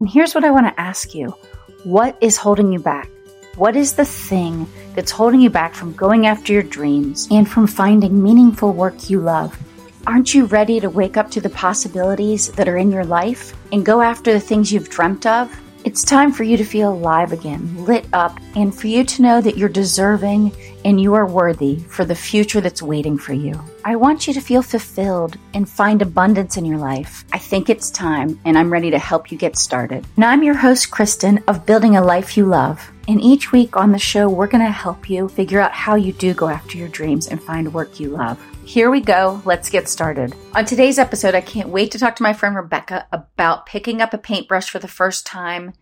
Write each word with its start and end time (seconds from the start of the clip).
And 0.00 0.08
here's 0.08 0.32
what 0.32 0.44
I 0.44 0.52
want 0.52 0.66
to 0.66 0.80
ask 0.80 1.12
you 1.12 1.34
What 1.82 2.16
is 2.20 2.36
holding 2.36 2.72
you 2.72 2.78
back? 2.78 3.10
What 3.56 3.74
is 3.74 3.94
the 3.94 4.04
thing 4.04 4.68
that's 4.94 5.10
holding 5.10 5.40
you 5.40 5.50
back 5.50 5.74
from 5.74 5.92
going 5.92 6.28
after 6.28 6.52
your 6.52 6.62
dreams 6.62 7.26
and 7.32 7.48
from 7.50 7.66
finding 7.66 8.22
meaningful 8.22 8.72
work 8.72 9.10
you 9.10 9.20
love? 9.20 9.58
Aren't 10.06 10.34
you 10.34 10.44
ready 10.44 10.78
to 10.78 10.88
wake 10.88 11.16
up 11.16 11.32
to 11.32 11.40
the 11.40 11.50
possibilities 11.50 12.52
that 12.52 12.68
are 12.68 12.76
in 12.76 12.92
your 12.92 13.04
life 13.04 13.56
and 13.72 13.84
go 13.84 14.00
after 14.00 14.32
the 14.32 14.38
things 14.38 14.72
you've 14.72 14.88
dreamt 14.88 15.26
of? 15.26 15.50
It's 15.84 16.02
time 16.02 16.32
for 16.32 16.42
you 16.42 16.56
to 16.56 16.64
feel 16.64 16.92
alive 16.92 17.32
again, 17.32 17.84
lit 17.84 18.04
up, 18.12 18.38
and 18.56 18.74
for 18.74 18.88
you 18.88 19.04
to 19.04 19.22
know 19.22 19.40
that 19.40 19.56
you're 19.56 19.68
deserving 19.68 20.52
and 20.84 21.00
you 21.00 21.14
are 21.14 21.26
worthy 21.26 21.78
for 21.78 22.04
the 22.04 22.14
future 22.14 22.60
that's 22.60 22.82
waiting 22.82 23.16
for 23.16 23.32
you. 23.32 23.58
I 23.84 23.94
want 23.96 24.26
you 24.26 24.34
to 24.34 24.40
feel 24.40 24.60
fulfilled 24.60 25.36
and 25.54 25.68
find 25.68 26.02
abundance 26.02 26.56
in 26.56 26.64
your 26.64 26.78
life. 26.78 27.24
I 27.32 27.38
think 27.38 27.70
it's 27.70 27.90
time, 27.90 28.40
and 28.44 28.58
I'm 28.58 28.72
ready 28.72 28.90
to 28.90 28.98
help 28.98 29.30
you 29.30 29.38
get 29.38 29.56
started. 29.56 30.04
Now, 30.16 30.30
I'm 30.30 30.42
your 30.42 30.56
host, 30.56 30.90
Kristen, 30.90 31.42
of 31.46 31.64
Building 31.64 31.96
a 31.96 32.04
Life 32.04 32.36
You 32.36 32.44
Love. 32.44 32.92
And 33.06 33.20
each 33.22 33.52
week 33.52 33.76
on 33.76 33.92
the 33.92 33.98
show, 33.98 34.28
we're 34.28 34.48
going 34.48 34.64
to 34.64 34.70
help 34.70 35.08
you 35.08 35.28
figure 35.28 35.60
out 35.60 35.72
how 35.72 35.94
you 35.94 36.12
do 36.12 36.34
go 36.34 36.48
after 36.48 36.76
your 36.76 36.88
dreams 36.88 37.28
and 37.28 37.42
find 37.42 37.72
work 37.72 37.98
you 37.98 38.10
love. 38.10 38.38
Here 38.68 38.90
we 38.90 39.00
go. 39.00 39.40
Let's 39.46 39.70
get 39.70 39.88
started. 39.88 40.34
On 40.54 40.62
today's 40.62 40.98
episode, 40.98 41.34
I 41.34 41.40
can't 41.40 41.70
wait 41.70 41.90
to 41.92 41.98
talk 41.98 42.16
to 42.16 42.22
my 42.22 42.34
friend 42.34 42.54
Rebecca 42.54 43.06
about 43.10 43.64
picking 43.64 44.02
up 44.02 44.12
a 44.12 44.18
paintbrush 44.18 44.68
for 44.68 44.78
the 44.78 44.86
first 44.86 45.24
time 45.24 45.72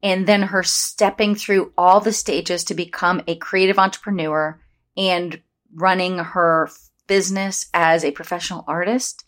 and 0.00 0.28
then 0.28 0.42
her 0.42 0.62
stepping 0.62 1.34
through 1.34 1.72
all 1.76 1.98
the 1.98 2.12
stages 2.12 2.62
to 2.62 2.74
become 2.74 3.20
a 3.26 3.34
creative 3.34 3.80
entrepreneur 3.80 4.60
and 4.96 5.42
running 5.74 6.18
her 6.18 6.70
business 7.08 7.68
as 7.74 8.04
a 8.04 8.12
professional 8.12 8.62
artist. 8.68 9.24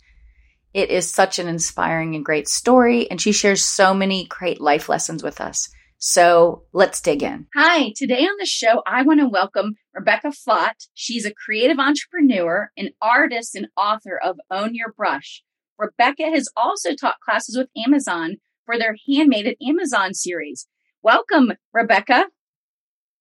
It 0.73 0.91
is 0.91 1.11
such 1.11 1.41
an 1.41 1.49
inspiring 1.49 2.15
and 2.15 2.25
great 2.25 2.47
story, 2.47 3.11
and 3.11 3.21
she 3.21 3.33
shares 3.33 3.65
so 3.65 3.95
many 3.95 4.27
great 4.27 4.61
life 4.61 4.89
lessons 4.89 5.25
with 5.25 5.41
us. 5.41 5.69
So 6.01 6.63
let's 6.73 7.01
dig 7.01 7.25
in. 7.25 7.49
Hi, 7.57 7.93
today 7.97 8.23
on 8.23 8.37
the 8.39 8.47
show, 8.47 8.83
I 8.87 9.03
want 9.03 9.19
to 9.19 9.29
welcome 9.29 9.75
Rebecca 9.93 10.29
Flott. 10.29 10.87
She's 10.95 11.27
a 11.27 11.35
creative 11.35 11.81
entrepreneur, 11.81 12.71
an 12.77 12.91
artist, 13.03 13.57
and 13.57 13.67
author 13.77 14.17
of 14.17 14.39
Own 14.49 14.77
Your 14.77 14.93
Brush. 14.97 15.43
Rebecca 15.77 16.31
has 16.31 16.49
also 16.57 16.95
taught 16.95 17.19
classes 17.19 17.57
with 17.57 17.69
Amazon 17.85 18.37
for 18.65 18.79
their 18.79 18.95
Handmade 19.09 19.49
at 19.49 19.57
Amazon 19.61 20.15
series. 20.15 20.69
Welcome, 21.03 21.55
Rebecca. 21.73 22.27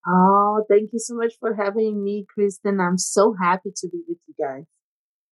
Oh, 0.06 0.64
thank 0.70 0.90
you 0.92 1.00
so 1.00 1.16
much 1.16 1.32
for 1.40 1.56
having 1.56 2.04
me, 2.04 2.26
Kristen. 2.32 2.78
I'm 2.80 2.96
so 2.96 3.34
happy 3.42 3.70
to 3.74 3.88
be 3.88 4.02
with 4.06 4.18
you 4.28 4.34
guys. 4.38 4.66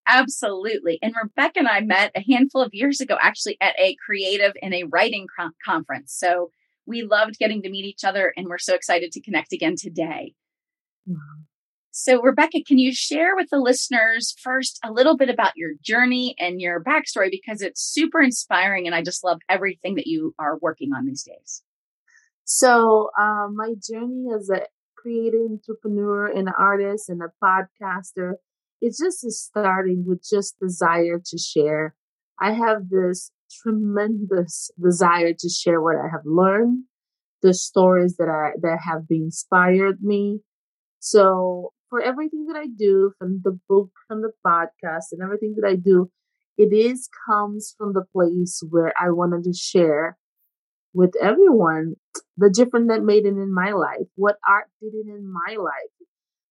Absolutely. 0.08 0.98
And 1.00 1.14
Rebecca 1.20 1.60
and 1.60 1.68
I 1.68 1.80
met 1.80 2.10
a 2.16 2.24
handful 2.28 2.62
of 2.62 2.70
years 2.72 3.00
ago, 3.00 3.16
actually, 3.20 3.56
at 3.60 3.78
a 3.78 3.94
creative 4.04 4.54
and 4.60 4.74
a 4.74 4.82
writing 4.84 5.28
conference. 5.64 6.12
So 6.18 6.50
we 6.86 7.02
loved 7.02 7.38
getting 7.38 7.62
to 7.62 7.70
meet 7.70 7.84
each 7.84 8.04
other 8.04 8.32
and 8.36 8.46
we're 8.46 8.58
so 8.58 8.74
excited 8.74 9.12
to 9.12 9.20
connect 9.20 9.52
again 9.52 9.74
today. 9.76 10.34
Wow. 11.06 11.16
So, 11.98 12.20
Rebecca, 12.20 12.62
can 12.62 12.76
you 12.76 12.92
share 12.92 13.34
with 13.34 13.48
the 13.50 13.58
listeners 13.58 14.34
first 14.42 14.78
a 14.84 14.92
little 14.92 15.16
bit 15.16 15.30
about 15.30 15.56
your 15.56 15.70
journey 15.80 16.34
and 16.38 16.60
your 16.60 16.78
backstory? 16.78 17.30
Because 17.30 17.62
it's 17.62 17.80
super 17.80 18.20
inspiring 18.20 18.86
and 18.86 18.94
I 18.94 19.02
just 19.02 19.24
love 19.24 19.40
everything 19.48 19.94
that 19.94 20.06
you 20.06 20.34
are 20.38 20.58
working 20.58 20.92
on 20.92 21.06
these 21.06 21.22
days. 21.22 21.62
So, 22.44 23.10
um, 23.18 23.54
my 23.56 23.72
journey 23.82 24.26
as 24.34 24.50
a 24.50 24.66
creative 24.94 25.50
entrepreneur 25.50 26.26
and 26.26 26.48
an 26.48 26.54
artist 26.58 27.08
and 27.08 27.22
a 27.22 27.32
podcaster, 27.42 28.34
it's 28.82 28.98
just 28.98 29.22
starting 29.30 30.04
with 30.06 30.22
just 30.22 30.60
desire 30.60 31.18
to 31.24 31.38
share. 31.38 31.94
I 32.38 32.52
have 32.52 32.90
this 32.90 33.30
tremendous 33.62 34.70
desire 34.82 35.32
to 35.38 35.48
share 35.48 35.80
what 35.80 35.96
I 35.96 36.08
have 36.10 36.24
learned, 36.24 36.84
the 37.42 37.54
stories 37.54 38.16
that 38.16 38.28
I 38.28 38.58
that 38.62 38.80
have 38.84 39.08
been 39.08 39.24
inspired 39.24 40.02
me. 40.02 40.40
So 41.00 41.72
for 41.90 42.00
everything 42.00 42.46
that 42.46 42.56
I 42.56 42.66
do, 42.66 43.12
from 43.18 43.40
the 43.44 43.58
book, 43.68 43.90
from 44.08 44.22
the 44.22 44.32
podcast, 44.46 45.12
and 45.12 45.22
everything 45.22 45.54
that 45.60 45.68
I 45.68 45.76
do, 45.76 46.10
it 46.58 46.72
is 46.72 47.08
comes 47.28 47.74
from 47.78 47.92
the 47.92 48.04
place 48.12 48.62
where 48.68 48.92
I 49.00 49.10
wanted 49.10 49.44
to 49.44 49.52
share 49.52 50.16
with 50.94 51.14
everyone 51.20 51.96
the 52.36 52.50
difference 52.50 52.88
that 52.88 53.02
made 53.02 53.26
it 53.26 53.36
in 53.36 53.52
my 53.52 53.72
life, 53.72 54.06
what 54.14 54.36
art 54.48 54.66
did 54.80 54.94
it 54.94 55.06
in 55.08 55.30
my 55.30 55.56
life. 55.56 55.92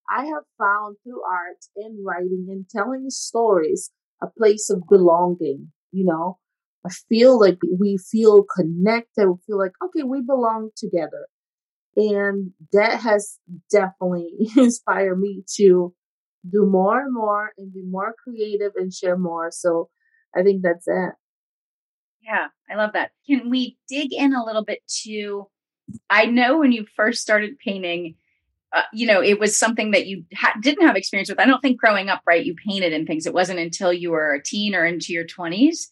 I 0.08 0.26
have 0.26 0.44
found 0.58 0.96
through 1.02 1.22
art 1.22 1.58
and 1.76 2.04
writing 2.06 2.46
and 2.48 2.68
telling 2.68 3.10
stories 3.10 3.90
a 4.22 4.28
place 4.28 4.70
of 4.70 4.82
belonging, 4.88 5.72
you 5.90 6.04
know, 6.04 6.38
I 6.86 6.90
feel 7.08 7.38
like 7.38 7.58
we 7.78 7.98
feel 7.98 8.44
connected. 8.44 9.28
We 9.28 9.36
feel 9.46 9.58
like, 9.58 9.72
okay, 9.84 10.02
we 10.02 10.20
belong 10.20 10.70
together. 10.76 11.26
And 11.96 12.52
that 12.72 13.00
has 13.00 13.38
definitely 13.70 14.30
inspired 14.56 15.18
me 15.18 15.42
to 15.56 15.94
do 16.48 16.66
more 16.66 17.00
and 17.00 17.12
more 17.12 17.52
and 17.58 17.72
be 17.72 17.82
more 17.82 18.14
creative 18.22 18.72
and 18.76 18.92
share 18.92 19.16
more. 19.16 19.50
So 19.50 19.88
I 20.36 20.42
think 20.42 20.62
that's 20.62 20.86
it. 20.86 21.12
Yeah, 22.22 22.48
I 22.70 22.74
love 22.74 22.92
that. 22.92 23.12
Can 23.28 23.50
we 23.50 23.78
dig 23.88 24.12
in 24.12 24.34
a 24.34 24.44
little 24.44 24.64
bit 24.64 24.80
to? 25.04 25.46
I 26.10 26.26
know 26.26 26.58
when 26.58 26.72
you 26.72 26.84
first 26.96 27.22
started 27.22 27.58
painting, 27.58 28.16
uh, 28.72 28.82
you 28.92 29.06
know, 29.06 29.22
it 29.22 29.38
was 29.38 29.56
something 29.56 29.92
that 29.92 30.06
you 30.06 30.24
ha- 30.34 30.58
didn't 30.60 30.86
have 30.86 30.96
experience 30.96 31.28
with. 31.28 31.38
I 31.38 31.46
don't 31.46 31.60
think 31.60 31.80
growing 31.80 32.08
up, 32.08 32.22
right? 32.26 32.44
You 32.44 32.54
painted 32.54 32.92
and 32.92 33.06
things. 33.06 33.26
It 33.26 33.34
wasn't 33.34 33.60
until 33.60 33.92
you 33.92 34.10
were 34.10 34.34
a 34.34 34.42
teen 34.42 34.74
or 34.74 34.84
into 34.84 35.12
your 35.12 35.24
20s 35.24 35.86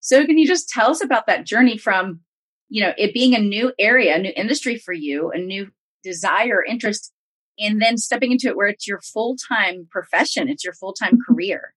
so 0.00 0.24
can 0.24 0.38
you 0.38 0.46
just 0.46 0.68
tell 0.68 0.90
us 0.90 1.02
about 1.02 1.26
that 1.26 1.44
journey 1.46 1.76
from, 1.76 2.20
you 2.68 2.82
know, 2.82 2.92
it 2.96 3.14
being 3.14 3.34
a 3.34 3.40
new 3.40 3.72
area, 3.78 4.14
a 4.14 4.18
new 4.18 4.32
industry 4.36 4.76
for 4.76 4.92
you, 4.92 5.30
a 5.30 5.38
new 5.38 5.68
desire, 6.02 6.64
interest, 6.64 7.12
and 7.58 7.82
then 7.82 7.96
stepping 7.96 8.32
into 8.32 8.48
it 8.48 8.56
where 8.56 8.68
it's 8.68 8.86
your 8.86 9.00
full-time 9.00 9.88
profession, 9.90 10.48
it's 10.48 10.64
your 10.64 10.74
full-time 10.74 11.14
mm-hmm. 11.14 11.34
career. 11.34 11.74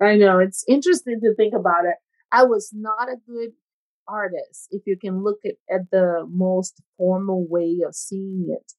I 0.00 0.16
know 0.16 0.38
it's 0.38 0.64
interesting 0.68 1.20
to 1.22 1.34
think 1.34 1.54
about 1.54 1.84
it. 1.84 1.96
I 2.30 2.44
was 2.44 2.70
not 2.72 3.08
a 3.08 3.16
good 3.26 3.50
artist. 4.06 4.68
If 4.70 4.82
you 4.86 4.96
can 4.98 5.22
look 5.22 5.38
at, 5.44 5.54
at 5.74 5.90
the 5.90 6.26
most 6.30 6.82
formal 6.96 7.46
way 7.48 7.78
of 7.86 7.94
seeing 7.94 8.46
it, 8.50 8.72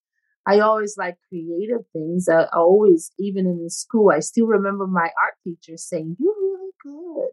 I 0.45 0.59
always 0.59 0.95
like 0.97 1.17
creative 1.27 1.85
things. 1.91 2.29
I, 2.29 2.43
I 2.43 2.57
always, 2.57 3.11
even 3.19 3.47
in 3.47 3.69
school, 3.69 4.11
I 4.11 4.19
still 4.19 4.47
remember 4.47 4.87
my 4.87 5.09
art 5.21 5.33
teacher 5.43 5.75
saying, 5.75 6.15
"You're 6.19 6.33
really 6.39 6.71
good." 6.81 7.31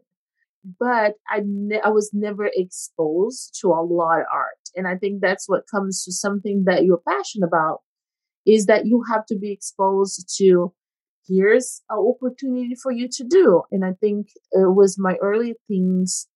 But 0.79 1.13
I, 1.29 1.41
ne- 1.43 1.81
I 1.81 1.89
was 1.89 2.11
never 2.13 2.49
exposed 2.53 3.57
to 3.61 3.67
a 3.69 3.85
lot 3.85 4.19
of 4.19 4.25
art. 4.33 4.57
And 4.75 4.87
I 4.87 4.97
think 4.97 5.21
that's 5.21 5.47
what 5.47 5.69
comes 5.69 6.03
to 6.03 6.11
something 6.11 6.63
that 6.65 6.83
you're 6.83 7.01
passionate 7.07 7.47
about 7.47 7.79
is 8.45 8.65
that 8.65 8.85
you 8.85 9.03
have 9.11 9.25
to 9.27 9.37
be 9.37 9.51
exposed 9.51 10.33
to 10.37 10.73
here's 11.27 11.81
an 11.89 11.97
opportunity 11.97 12.75
for 12.81 12.91
you 12.91 13.07
to 13.11 13.23
do. 13.23 13.63
And 13.71 13.83
I 13.83 13.93
think 13.99 14.27
it 14.51 14.75
was 14.75 14.97
my 14.99 15.15
early 15.21 15.55
things 15.67 16.27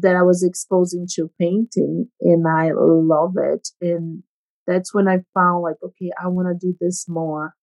that 0.00 0.16
I 0.16 0.22
was 0.22 0.42
exposing 0.42 1.06
to 1.14 1.30
painting 1.40 2.08
and 2.20 2.44
I 2.48 2.70
love 2.74 3.34
it. 3.36 3.68
And 3.80 4.22
that's 4.66 4.92
when 4.92 5.06
I 5.06 5.18
found 5.34 5.62
like, 5.62 5.76
okay, 5.84 6.10
I 6.20 6.28
want 6.28 6.48
to 6.48 6.66
do 6.66 6.76
this 6.80 7.06
more 7.08 7.54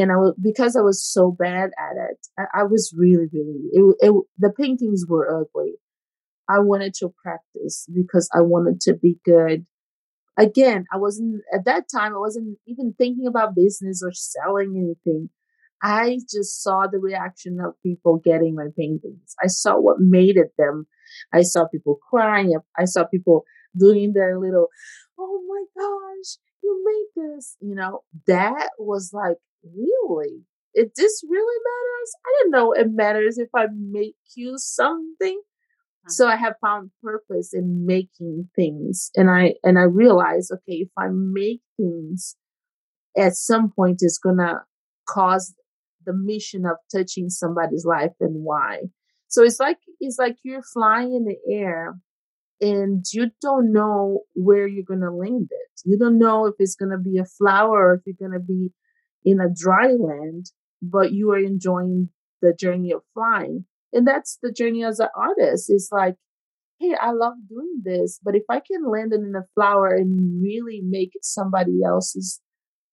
and 0.00 0.10
I 0.10 0.16
was 0.16 0.34
because 0.42 0.76
I 0.76 0.80
was 0.80 1.02
so 1.02 1.30
bad 1.30 1.70
at 1.78 1.96
it. 2.10 2.26
I, 2.38 2.60
I 2.60 2.62
was 2.64 2.92
really, 2.96 3.26
really 3.32 3.68
it, 3.72 3.96
it, 4.00 4.14
The 4.38 4.50
paintings 4.50 5.04
were 5.08 5.40
ugly. 5.40 5.74
I 6.48 6.58
wanted 6.58 6.94
to 6.94 7.14
practice 7.22 7.86
because 7.94 8.28
I 8.34 8.42
wanted 8.42 8.80
to 8.82 8.94
be 8.94 9.18
good. 9.24 9.66
Again, 10.36 10.84
I 10.92 10.96
wasn't 10.96 11.42
at 11.54 11.64
that 11.64 11.84
time. 11.94 12.14
I 12.14 12.18
wasn't 12.18 12.58
even 12.66 12.94
thinking 12.98 13.26
about 13.26 13.54
business 13.54 14.02
or 14.04 14.12
selling 14.12 14.74
anything. 14.76 15.30
I 15.82 16.18
just 16.30 16.62
saw 16.62 16.86
the 16.86 16.98
reaction 16.98 17.58
of 17.60 17.74
people 17.82 18.20
getting 18.24 18.54
my 18.54 18.68
paintings. 18.76 19.34
I 19.42 19.46
saw 19.46 19.78
what 19.78 20.00
made 20.00 20.36
it 20.36 20.52
them. 20.58 20.86
I 21.32 21.42
saw 21.42 21.68
people 21.68 21.98
crying. 22.10 22.54
I 22.76 22.86
saw 22.86 23.04
people 23.04 23.44
doing 23.76 24.12
their 24.12 24.38
little, 24.38 24.68
oh 25.18 25.40
my 25.46 25.64
gosh, 25.80 26.38
you 26.62 26.82
made 26.84 27.22
this. 27.22 27.56
You 27.60 27.74
know, 27.74 28.00
that 28.26 28.70
was 28.78 29.10
like 29.12 29.36
really? 29.64 30.42
It 30.74 30.92
this 30.96 31.22
really 31.28 31.60
matters? 31.64 32.14
I 32.26 32.34
didn't 32.38 32.50
know 32.52 32.72
it 32.72 32.90
matters 32.92 33.38
if 33.38 33.48
I 33.54 33.66
make 33.72 34.16
you 34.36 34.54
something. 34.56 35.40
Uh-huh. 35.40 36.10
So 36.10 36.28
I 36.28 36.36
have 36.36 36.54
found 36.60 36.90
purpose 37.02 37.54
in 37.54 37.86
making 37.86 38.48
things. 38.56 39.10
And 39.14 39.30
I 39.30 39.54
and 39.62 39.78
I 39.78 39.82
realize, 39.82 40.50
okay, 40.52 40.78
if 40.78 40.90
I 40.98 41.08
make 41.10 41.60
things 41.76 42.36
at 43.16 43.34
some 43.34 43.70
point 43.70 43.98
it's 44.00 44.18
gonna 44.18 44.62
cause 45.08 45.54
the 46.04 46.12
mission 46.12 46.66
of 46.66 46.76
touching 46.94 47.30
somebody's 47.30 47.84
life 47.84 48.12
and 48.20 48.44
why. 48.44 48.82
So 49.28 49.42
it's 49.42 49.60
like 49.60 49.78
it's 50.00 50.18
like 50.18 50.36
you're 50.42 50.62
flying 50.62 51.14
in 51.14 51.24
the 51.24 51.36
air 51.52 51.94
and 52.60 53.04
you 53.12 53.30
don't 53.40 53.72
know 53.72 54.20
where 54.34 54.66
you're 54.66 54.84
gonna 54.84 55.14
land 55.14 55.48
it. 55.50 55.80
You 55.84 55.98
don't 55.98 56.18
know 56.18 56.46
if 56.46 56.54
it's 56.58 56.76
gonna 56.76 56.98
be 56.98 57.18
a 57.18 57.24
flower 57.24 57.90
or 57.90 57.94
if 57.94 58.02
you're 58.06 58.28
gonna 58.28 58.42
be 58.42 58.72
in 59.24 59.40
a 59.40 59.52
dry 59.54 59.88
land, 59.88 60.50
but 60.82 61.12
you 61.12 61.30
are 61.32 61.38
enjoying 61.38 62.10
the 62.42 62.52
journey 62.52 62.92
of 62.92 63.02
flying. 63.14 63.64
And 63.92 64.06
that's 64.06 64.38
the 64.42 64.52
journey 64.52 64.84
as 64.84 65.00
an 65.00 65.08
artist. 65.16 65.66
It's 65.68 65.90
like 65.92 66.16
hey, 66.80 66.94
I 67.00 67.12
love 67.12 67.34
doing 67.48 67.82
this, 67.82 68.20
but 68.22 68.34
if 68.34 68.42
I 68.48 68.60
can 68.60 68.90
land 68.90 69.12
it 69.12 69.20
in 69.20 69.34
a 69.36 69.46
flower 69.54 69.94
and 69.94 70.42
really 70.42 70.80
make 70.84 71.12
somebody 71.22 71.82
else's 71.84 72.40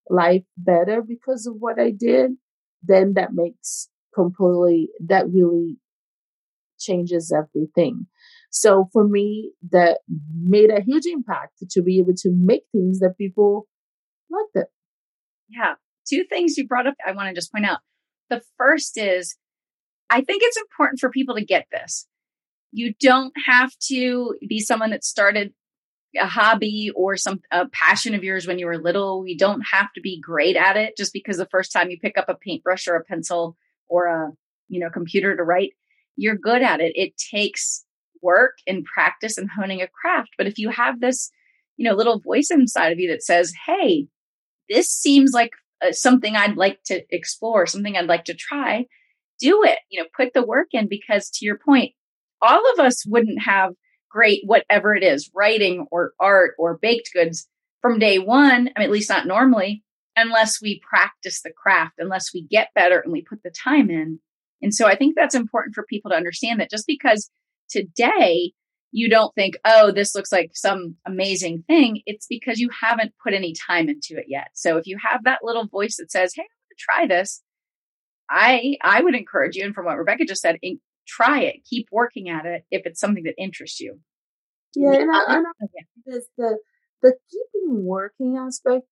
life 0.09 0.43
better 0.57 1.01
because 1.01 1.45
of 1.47 1.55
what 1.59 1.79
I 1.79 1.91
did, 1.91 2.31
then 2.83 3.13
that 3.15 3.33
makes 3.33 3.89
completely, 4.13 4.89
that 5.07 5.29
really 5.29 5.77
changes 6.79 7.33
everything. 7.35 8.07
So 8.49 8.89
for 8.91 9.07
me, 9.07 9.51
that 9.71 9.99
made 10.43 10.71
a 10.71 10.81
huge 10.81 11.05
impact 11.05 11.63
to 11.69 11.81
be 11.81 11.99
able 11.99 12.15
to 12.17 12.31
make 12.31 12.63
things 12.71 12.99
that 12.99 13.17
people 13.17 13.67
liked 14.29 14.55
it. 14.55 14.67
Yeah. 15.49 15.75
Two 16.07 16.23
things 16.29 16.57
you 16.57 16.67
brought 16.67 16.87
up, 16.87 16.95
I 17.05 17.11
want 17.11 17.29
to 17.29 17.35
just 17.35 17.51
point 17.51 17.65
out. 17.65 17.79
The 18.29 18.41
first 18.57 18.97
is, 18.97 19.35
I 20.09 20.21
think 20.21 20.41
it's 20.43 20.57
important 20.57 20.99
for 20.99 21.09
people 21.09 21.35
to 21.35 21.45
get 21.45 21.67
this. 21.71 22.07
You 22.71 22.93
don't 22.99 23.33
have 23.45 23.71
to 23.87 24.35
be 24.47 24.59
someone 24.59 24.91
that 24.91 25.03
started 25.03 25.53
a 26.19 26.25
hobby 26.25 26.91
or 26.95 27.15
some 27.15 27.41
a 27.51 27.67
passion 27.69 28.13
of 28.15 28.23
yours 28.23 28.47
when 28.47 28.59
you 28.59 28.65
were 28.65 28.77
little. 28.77 29.25
You 29.25 29.37
don't 29.37 29.61
have 29.71 29.91
to 29.93 30.01
be 30.01 30.19
great 30.19 30.55
at 30.55 30.77
it 30.77 30.97
just 30.97 31.13
because 31.13 31.37
the 31.37 31.47
first 31.47 31.71
time 31.71 31.89
you 31.89 31.99
pick 31.99 32.17
up 32.17 32.27
a 32.27 32.35
paintbrush 32.35 32.87
or 32.87 32.95
a 32.95 33.03
pencil 33.03 33.55
or 33.87 34.07
a 34.07 34.31
you 34.67 34.79
know 34.79 34.89
computer 34.89 35.35
to 35.35 35.43
write, 35.43 35.71
you're 36.17 36.35
good 36.35 36.61
at 36.61 36.81
it. 36.81 36.91
It 36.95 37.13
takes 37.17 37.85
work 38.21 38.57
and 38.67 38.85
practice 38.85 39.37
and 39.37 39.49
honing 39.49 39.81
a 39.81 39.87
craft. 39.87 40.31
But 40.37 40.47
if 40.47 40.57
you 40.57 40.69
have 40.69 40.99
this, 40.99 41.31
you 41.77 41.87
know, 41.87 41.95
little 41.95 42.19
voice 42.19 42.51
inside 42.51 42.91
of 42.91 42.99
you 42.99 43.09
that 43.09 43.23
says, 43.23 43.53
"Hey, 43.65 44.07
this 44.69 44.89
seems 44.89 45.31
like 45.33 45.51
uh, 45.81 45.91
something 45.91 46.35
I'd 46.35 46.57
like 46.57 46.83
to 46.85 47.03
explore, 47.09 47.65
something 47.67 47.95
I'd 47.95 48.07
like 48.07 48.25
to 48.25 48.33
try," 48.33 48.85
do 49.39 49.63
it. 49.63 49.79
You 49.89 50.01
know, 50.01 50.07
put 50.15 50.33
the 50.33 50.45
work 50.45 50.67
in 50.71 50.87
because 50.87 51.29
to 51.31 51.45
your 51.45 51.57
point, 51.57 51.93
all 52.41 52.61
of 52.73 52.79
us 52.79 53.05
wouldn't 53.05 53.43
have 53.43 53.73
great 54.09 54.41
whatever 54.45 54.93
it 54.95 55.03
is, 55.03 55.31
writing 55.33 55.87
or 55.91 56.13
art 56.19 56.55
or 56.57 56.77
baked 56.81 57.11
goods 57.13 57.47
from 57.81 57.99
day 57.99 58.19
one. 58.19 58.69
I 58.75 58.79
mean, 58.79 58.87
at 58.87 58.91
least 58.91 59.09
not 59.09 59.27
normally, 59.27 59.83
unless 60.15 60.61
we 60.61 60.81
practice 60.87 61.41
the 61.41 61.51
craft, 61.51 61.95
unless 61.97 62.33
we 62.33 62.43
get 62.43 62.73
better 62.75 62.99
and 62.99 63.11
we 63.11 63.21
put 63.21 63.41
the 63.43 63.51
time 63.51 63.89
in. 63.89 64.19
And 64.61 64.73
so 64.73 64.87
I 64.87 64.95
think 64.95 65.15
that's 65.15 65.35
important 65.35 65.73
for 65.73 65.83
people 65.83 66.11
to 66.11 66.17
understand 66.17 66.59
that 66.59 66.69
just 66.69 66.85
because 66.85 67.29
today 67.69 68.51
you 68.91 69.09
don't 69.09 69.33
think, 69.35 69.55
oh, 69.65 69.91
this 69.91 70.13
looks 70.13 70.31
like 70.31 70.51
some 70.53 70.95
amazing 71.05 71.63
thing, 71.67 72.01
it's 72.05 72.27
because 72.27 72.59
you 72.59 72.69
haven't 72.81 73.13
put 73.23 73.33
any 73.33 73.53
time 73.53 73.89
into 73.89 74.17
it 74.17 74.25
yet. 74.27 74.49
So 74.53 74.77
if 74.77 74.85
you 74.85 74.97
have 75.03 75.23
that 75.23 75.39
little 75.43 75.65
voice 75.65 75.97
that 75.97 76.11
says, 76.11 76.33
hey, 76.35 76.43
I'm 76.43 76.47
going 76.47 77.07
to 77.07 77.09
try 77.09 77.17
this, 77.17 77.41
I 78.29 78.77
I 78.81 79.01
would 79.01 79.15
encourage 79.15 79.55
you, 79.55 79.65
and 79.65 79.75
from 79.75 79.85
what 79.85 79.97
Rebecca 79.97 80.25
just 80.25 80.41
said, 80.41 80.57
in, 80.61 80.79
try 81.07 81.41
it, 81.41 81.65
keep 81.69 81.87
working 81.91 82.29
at 82.29 82.45
it 82.45 82.63
if 82.71 82.83
it's 82.85 82.99
something 82.99 83.23
that 83.23 83.35
interests 83.37 83.79
you. 83.79 83.99
Yeah, 84.75 84.93
and 84.93 85.11
I, 85.13 85.23
and 85.27 85.45
I, 85.47 86.19
the 86.37 86.57
the 87.01 87.13
keeping 87.29 87.85
working 87.85 88.37
aspect. 88.37 88.87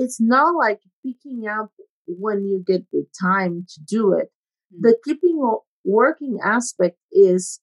It's 0.00 0.20
not 0.20 0.54
like 0.54 0.78
picking 1.04 1.48
up 1.48 1.70
when 2.06 2.46
you 2.46 2.62
get 2.64 2.82
the 2.92 3.04
time 3.20 3.66
to 3.74 3.80
do 3.80 4.12
it. 4.12 4.30
Mm-hmm. 4.72 4.82
The 4.82 4.96
keeping 5.04 5.58
working 5.84 6.38
aspect 6.44 6.98
is 7.10 7.60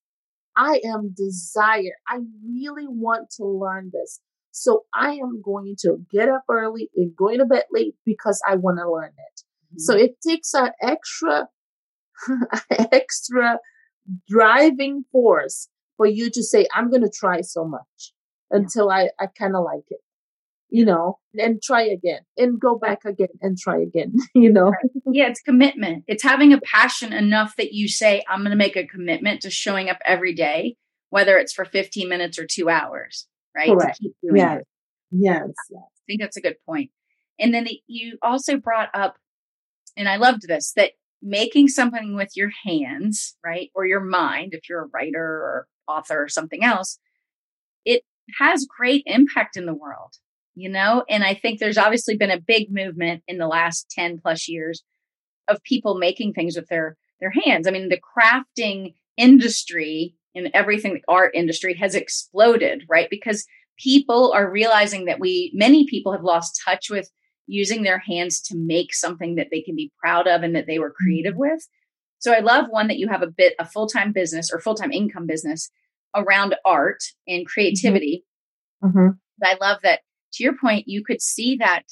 I 0.58 0.82
am 0.86 1.14
desire. 1.16 1.98
I 2.08 2.20
really 2.48 2.88
want 2.88 3.30
to 3.38 3.46
learn 3.46 3.92
this. 3.94 4.22
So 4.52 4.86
I 4.94 5.16
am 5.16 5.42
going 5.42 5.76
to 5.80 5.98
get 6.12 6.30
up 6.30 6.44
early 6.50 6.90
and 6.96 7.16
going 7.16 7.40
to 7.40 7.46
bed 7.46 7.64
late 7.72 7.96
because 8.06 8.42
I 8.48 8.56
want 8.56 8.78
to 8.78 8.90
learn 8.90 9.12
it. 9.12 9.42
Mm-hmm. 9.42 9.80
So 9.80 9.96
it 9.96 10.16
takes 10.26 10.54
an 10.54 10.72
extra, 10.82 11.50
extra 12.92 13.60
driving 14.30 15.04
force 15.12 15.68
for 15.98 16.06
you 16.06 16.30
to 16.30 16.44
say, 16.44 16.68
I'm 16.74 16.90
going 16.90 17.02
to 17.02 17.12
try 17.14 17.42
so 17.42 17.66
much 17.66 18.14
until 18.50 18.90
I, 18.90 19.10
I 19.20 19.28
kind 19.28 19.56
of 19.56 19.64
like 19.64 19.84
it, 19.90 20.00
you 20.70 20.86
know, 20.86 21.20
and 21.38 21.62
try 21.62 21.84
again 21.84 22.22
and 22.38 22.60
go 22.60 22.78
back 22.78 23.06
again 23.06 23.30
and 23.42 23.58
try 23.58 23.80
again, 23.80 24.14
you 24.36 24.52
know? 24.52 24.72
Yeah, 25.06 25.28
it's 25.28 25.42
commitment. 25.42 26.04
It's 26.08 26.24
having 26.24 26.54
a 26.54 26.62
passion 26.62 27.14
enough 27.14 27.56
that 27.58 27.74
you 27.74 27.88
say, 27.88 28.24
I'm 28.30 28.40
going 28.40 28.52
to 28.52 28.58
make 28.58 28.76
a 28.76 28.88
commitment 28.88 29.42
to 29.42 29.50
showing 29.50 29.90
up 29.90 30.00
every 30.06 30.34
day, 30.34 30.76
whether 31.10 31.38
it's 31.38 31.54
for 31.54 31.66
15 31.66 32.10
minutes 32.10 32.40
or 32.40 32.48
two 32.50 32.70
hours, 32.70 33.28
right? 33.56 33.70
Correct. 33.70 34.00
yes. 34.22 34.60
It. 34.60 34.68
Yes. 35.12 35.48
I 35.76 36.04
think 36.08 36.22
that's 36.22 36.38
a 36.38 36.42
good 36.42 36.58
point. 36.66 36.92
And 37.40 37.54
then 37.54 37.66
the, 37.66 37.80
you 37.88 38.18
also 38.22 38.58
brought 38.58 38.90
up, 38.94 39.18
and 39.98 40.08
I 40.08 40.18
loved 40.18 40.48
this, 40.48 40.74
that 40.76 40.92
making 41.22 41.68
something 41.68 42.16
with 42.16 42.30
your 42.36 42.52
hands, 42.66 43.36
right? 43.44 43.72
Or 43.74 43.86
your 43.86 44.02
mind, 44.02 44.54
if 44.54 44.70
you're 44.70 44.84
a 44.84 44.90
writer 44.94 45.24
or 45.24 45.68
author 45.88 46.24
or 46.24 46.30
something 46.30 46.64
else, 46.64 47.00
it 47.84 48.04
has 48.40 48.68
great 48.78 49.04
impact 49.06 49.58
in 49.58 49.66
the 49.66 49.74
world, 49.74 50.14
you 50.56 50.70
know? 50.70 51.04
And 51.10 51.24
I 51.24 51.34
think 51.34 51.60
there's 51.60 51.78
obviously 51.78 52.18
been 52.18 52.32
a 52.32 52.40
big 52.40 52.72
movement 52.72 53.24
in 53.28 53.38
the 53.38 53.48
last 53.48 53.90
10 53.92 54.20
plus 54.20 54.48
years 54.48 54.84
of 55.48 55.62
people 55.64 55.98
making 55.98 56.34
things 56.34 56.56
with 56.56 56.68
their 56.68 56.98
their 57.20 57.32
hands. 57.46 57.68
I 57.68 57.72
mean, 57.72 57.90
the 57.90 58.00
crafting 58.00 58.94
industry 59.18 60.16
and 60.34 60.50
everything 60.54 60.94
the 60.94 61.04
art 61.08 61.32
industry 61.34 61.74
has 61.76 61.96
exploded, 61.96 62.84
right? 62.90 63.10
Because 63.10 63.46
people 63.78 64.34
are 64.34 64.50
realizing 64.50 65.06
that 65.06 65.20
we 65.20 65.52
many 65.54 65.86
people 65.86 66.12
have 66.12 66.24
lost 66.24 66.62
touch 66.66 66.90
with 66.90 67.10
using 67.48 67.84
their 67.84 68.00
hands 68.00 68.42
to 68.42 68.58
make 68.58 68.94
something 68.94 69.36
that 69.36 69.48
they 69.52 69.62
can 69.62 69.76
be 69.76 69.92
proud 70.00 70.28
of 70.28 70.44
and 70.44 70.56
that 70.56 70.68
they 70.68 70.80
were 70.80 70.92
creative 70.92 71.34
mm-hmm. 71.34 71.42
with. 71.42 71.68
So 72.20 72.34
I 72.34 72.40
love 72.40 72.66
one 72.70 72.88
that 72.88 72.98
you 72.98 73.08
have 73.08 73.22
a 73.22 73.28
bit 73.28 73.54
a 73.60 73.66
full-time 73.66 74.12
business 74.12 74.52
or 74.52 74.60
full-time 74.60 74.92
income 74.92 75.28
business 75.28 75.70
around 76.16 76.56
art 76.66 77.04
and 77.28 77.42
mm-hmm. 77.42 77.46
creativity. 77.46 78.26
Mm-hmm. 78.84 79.10
I 79.44 79.58
love 79.62 79.80
that 79.84 80.02
to 80.36 80.44
your 80.44 80.56
point 80.58 80.88
you 80.88 81.04
could 81.04 81.22
see 81.22 81.58
that 81.58 81.84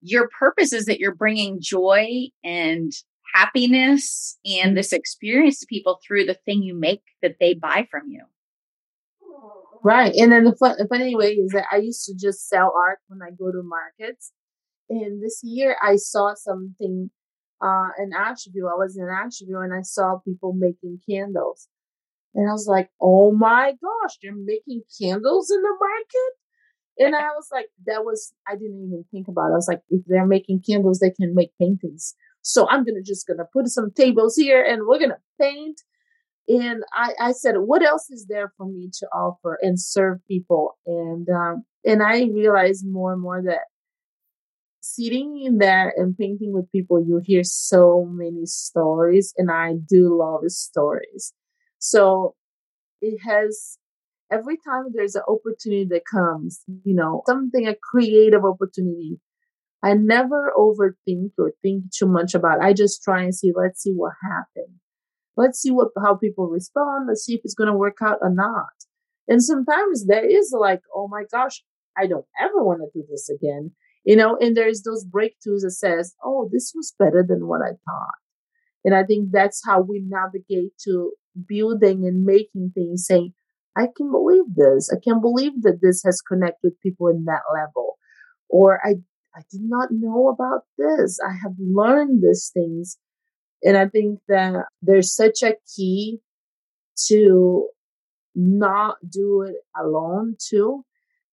your 0.00 0.28
purpose 0.38 0.72
is 0.72 0.84
that 0.84 1.00
you're 1.00 1.14
bringing 1.14 1.58
joy 1.60 2.28
and 2.44 2.92
happiness 3.34 4.38
and 4.44 4.76
this 4.76 4.92
experience 4.92 5.58
to 5.58 5.66
people 5.66 5.98
through 6.06 6.24
the 6.24 6.38
thing 6.44 6.62
you 6.62 6.78
make 6.78 7.02
that 7.22 7.36
they 7.40 7.54
buy 7.54 7.86
from 7.90 8.02
you. 8.08 8.22
Right. 9.82 10.14
And 10.14 10.32
then 10.32 10.44
the, 10.44 10.54
fun, 10.56 10.76
the 10.78 10.86
funny 10.86 11.14
way 11.14 11.32
is 11.32 11.52
that 11.52 11.66
I 11.70 11.76
used 11.76 12.04
to 12.06 12.14
just 12.14 12.48
sell 12.48 12.72
art 12.74 13.00
when 13.08 13.20
I 13.22 13.30
go 13.30 13.50
to 13.50 13.62
markets. 13.62 14.32
And 14.88 15.22
this 15.22 15.40
year 15.42 15.76
I 15.82 15.96
saw 15.96 16.34
something 16.34 17.10
uh, 17.62 17.88
in 17.98 18.12
Asheville. 18.12 18.68
I 18.68 18.78
was 18.78 18.96
in 18.96 19.08
Asheville 19.08 19.60
and 19.60 19.74
I 19.74 19.82
saw 19.82 20.18
people 20.24 20.52
making 20.52 21.00
candles. 21.08 21.68
And 22.34 22.48
I 22.48 22.52
was 22.52 22.66
like, 22.66 22.88
oh 23.00 23.32
my 23.32 23.72
gosh, 23.72 24.16
they're 24.22 24.34
making 24.34 24.82
candles 25.00 25.50
in 25.50 25.60
the 25.62 25.76
market? 25.78 26.43
And 26.98 27.14
I 27.14 27.28
was 27.34 27.48
like, 27.50 27.66
that 27.86 28.04
was, 28.04 28.32
I 28.48 28.52
didn't 28.52 28.84
even 28.86 29.04
think 29.10 29.28
about 29.28 29.48
it. 29.48 29.52
I 29.52 29.56
was 29.56 29.68
like, 29.68 29.82
if 29.90 30.02
they're 30.06 30.26
making 30.26 30.62
candles, 30.66 31.00
they 31.00 31.10
can 31.10 31.34
make 31.34 31.50
paintings. 31.60 32.14
So 32.42 32.68
I'm 32.68 32.84
going 32.84 32.94
to 32.94 33.02
just 33.02 33.26
going 33.26 33.38
to 33.38 33.46
put 33.52 33.66
some 33.68 33.90
tables 33.90 34.36
here 34.36 34.62
and 34.62 34.86
we're 34.86 34.98
going 34.98 35.10
to 35.10 35.16
paint. 35.40 35.80
And 36.46 36.84
I, 36.92 37.12
I 37.18 37.32
said, 37.32 37.54
what 37.56 37.82
else 37.82 38.10
is 38.10 38.26
there 38.28 38.52
for 38.56 38.66
me 38.66 38.90
to 38.98 39.06
offer 39.06 39.58
and 39.62 39.80
serve 39.80 40.18
people? 40.28 40.78
And, 40.86 41.26
um, 41.30 41.64
and 41.84 42.02
I 42.02 42.24
realized 42.24 42.84
more 42.86 43.12
and 43.12 43.22
more 43.22 43.42
that 43.42 43.62
sitting 44.84 45.42
in 45.42 45.58
there 45.58 45.92
and 45.96 46.16
painting 46.16 46.52
with 46.52 46.70
people, 46.70 47.02
you 47.02 47.20
hear 47.24 47.42
so 47.42 48.06
many 48.10 48.44
stories, 48.44 49.32
and 49.38 49.50
I 49.50 49.74
do 49.88 50.16
love 50.16 50.42
stories. 50.48 51.32
So 51.78 52.34
it 53.00 53.18
has 53.24 53.78
every 54.34 54.56
time 54.56 54.86
there's 54.92 55.14
an 55.14 55.22
opportunity 55.28 55.86
that 55.90 56.02
comes, 56.10 56.62
you 56.84 56.94
know, 56.94 57.22
something 57.26 57.66
a 57.66 57.74
creative 57.74 58.44
opportunity. 58.44 59.20
I 59.82 59.94
never 59.94 60.52
overthink 60.56 61.32
or 61.38 61.52
think 61.62 61.92
too 61.92 62.06
much 62.06 62.34
about. 62.34 62.58
It. 62.58 62.64
I 62.64 62.72
just 62.72 63.02
try 63.02 63.22
and 63.22 63.34
see. 63.34 63.52
Let's 63.54 63.82
see 63.82 63.92
what 63.92 64.12
happens. 64.22 64.80
Let's 65.36 65.60
see 65.60 65.70
what 65.70 65.88
how 66.02 66.14
people 66.14 66.48
respond. 66.48 67.06
Let's 67.08 67.24
see 67.24 67.34
if 67.34 67.40
it's 67.44 67.54
going 67.54 67.70
to 67.70 67.76
work 67.76 67.98
out 68.02 68.18
or 68.22 68.32
not. 68.32 68.72
And 69.28 69.42
sometimes 69.42 70.06
there 70.06 70.24
is 70.24 70.54
like, 70.58 70.80
oh 70.94 71.08
my 71.08 71.24
gosh, 71.30 71.62
I 71.98 72.06
don't 72.06 72.26
ever 72.40 72.64
want 72.64 72.80
to 72.80 72.98
do 72.98 73.04
this 73.10 73.28
again 73.28 73.72
you 74.04 74.16
know, 74.16 74.36
and 74.38 74.56
there's 74.56 74.82
those 74.82 75.06
breakthroughs 75.06 75.62
that 75.62 75.74
says, 75.76 76.14
oh, 76.22 76.48
this 76.52 76.72
was 76.74 76.94
better 76.98 77.24
than 77.26 77.48
what 77.48 77.62
I 77.62 77.70
thought. 77.70 78.18
And 78.84 78.94
I 78.94 79.02
think 79.02 79.30
that's 79.32 79.62
how 79.64 79.80
we 79.80 80.04
navigate 80.06 80.72
to 80.84 81.12
building 81.48 82.06
and 82.06 82.24
making 82.24 82.72
things 82.74 83.06
saying, 83.06 83.32
I 83.76 83.88
can 83.96 84.10
believe 84.10 84.54
this. 84.54 84.90
I 84.92 84.98
can 85.02 85.20
believe 85.20 85.62
that 85.62 85.80
this 85.82 86.02
has 86.04 86.20
connected 86.20 86.58
with 86.62 86.80
people 86.80 87.08
in 87.08 87.24
that 87.24 87.42
level. 87.52 87.98
Or 88.48 88.80
I, 88.84 88.96
I 89.34 89.42
did 89.50 89.62
not 89.62 89.88
know 89.90 90.28
about 90.28 90.62
this. 90.78 91.18
I 91.26 91.32
have 91.32 91.54
learned 91.58 92.22
these 92.22 92.50
things. 92.54 92.98
And 93.62 93.76
I 93.76 93.88
think 93.88 94.20
that 94.28 94.66
there's 94.82 95.14
such 95.14 95.42
a 95.42 95.56
key 95.74 96.20
to 97.08 97.68
not 98.34 98.96
do 99.08 99.42
it 99.42 99.56
alone 99.80 100.36
too 100.38 100.84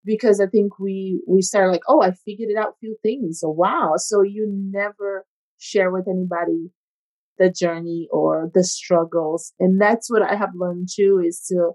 because 0.04 0.40
I 0.40 0.48
think 0.48 0.80
we 0.80 1.22
we 1.28 1.42
start 1.42 1.72
like, 1.72 1.82
oh, 1.88 2.02
I 2.02 2.12
figured 2.12 2.50
it 2.50 2.58
out 2.58 2.70
a 2.70 2.80
few 2.80 2.96
things. 3.04 3.40
So 3.40 3.50
wow. 3.50 3.94
So 3.98 4.22
you 4.22 4.48
never 4.52 5.26
share 5.58 5.92
with 5.92 6.08
anybody 6.08 6.72
the 7.38 7.52
journey 7.52 8.08
or 8.12 8.50
the 8.54 8.64
struggles. 8.64 9.54
And 9.60 9.80
that's 9.82 10.10
what 10.10 10.22
I 10.22 10.36
have 10.36 10.52
learned 10.56 10.90
too 10.94 11.22
is 11.26 11.44
to 11.48 11.72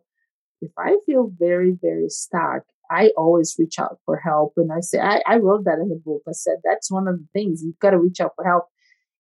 if 0.60 0.70
I 0.78 0.96
feel 1.06 1.30
very, 1.38 1.76
very 1.80 2.08
stuck, 2.08 2.62
I 2.90 3.10
always 3.16 3.56
reach 3.58 3.78
out 3.78 3.98
for 4.04 4.16
help. 4.16 4.54
And 4.56 4.72
I 4.72 4.80
say, 4.80 5.00
I, 5.00 5.20
I 5.26 5.36
wrote 5.36 5.64
that 5.64 5.78
in 5.80 5.88
the 5.88 6.00
book. 6.04 6.22
I 6.28 6.32
said, 6.32 6.56
that's 6.64 6.90
one 6.90 7.08
of 7.08 7.18
the 7.18 7.26
things 7.32 7.62
you've 7.62 7.78
got 7.78 7.90
to 7.90 7.98
reach 7.98 8.20
out 8.20 8.32
for 8.36 8.44
help. 8.44 8.64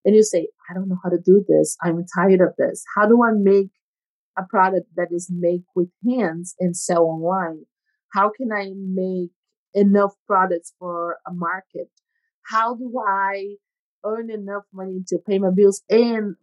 And 0.04 0.14
you 0.14 0.22
say, 0.22 0.48
I 0.70 0.74
don't 0.74 0.88
know 0.88 0.98
how 1.02 1.10
to 1.10 1.18
do 1.18 1.44
this. 1.48 1.76
I'm 1.82 2.04
tired 2.16 2.40
of 2.40 2.54
this. 2.58 2.84
How 2.94 3.06
do 3.06 3.24
I 3.24 3.32
make 3.32 3.70
a 4.38 4.44
product 4.44 4.86
that 4.96 5.08
is 5.10 5.30
made 5.30 5.64
with 5.74 5.88
hands 6.08 6.54
and 6.60 6.76
sell 6.76 7.02
online? 7.04 7.64
How 8.12 8.30
can 8.30 8.52
I 8.52 8.70
make 8.76 9.30
enough 9.74 10.14
products 10.26 10.72
for 10.78 11.18
a 11.26 11.32
market? 11.32 11.88
How 12.44 12.74
do 12.74 13.02
I 13.04 13.56
earn 14.04 14.30
enough 14.30 14.62
money 14.72 15.00
to 15.08 15.18
pay 15.18 15.38
my 15.38 15.50
bills 15.50 15.82
and 15.90 16.36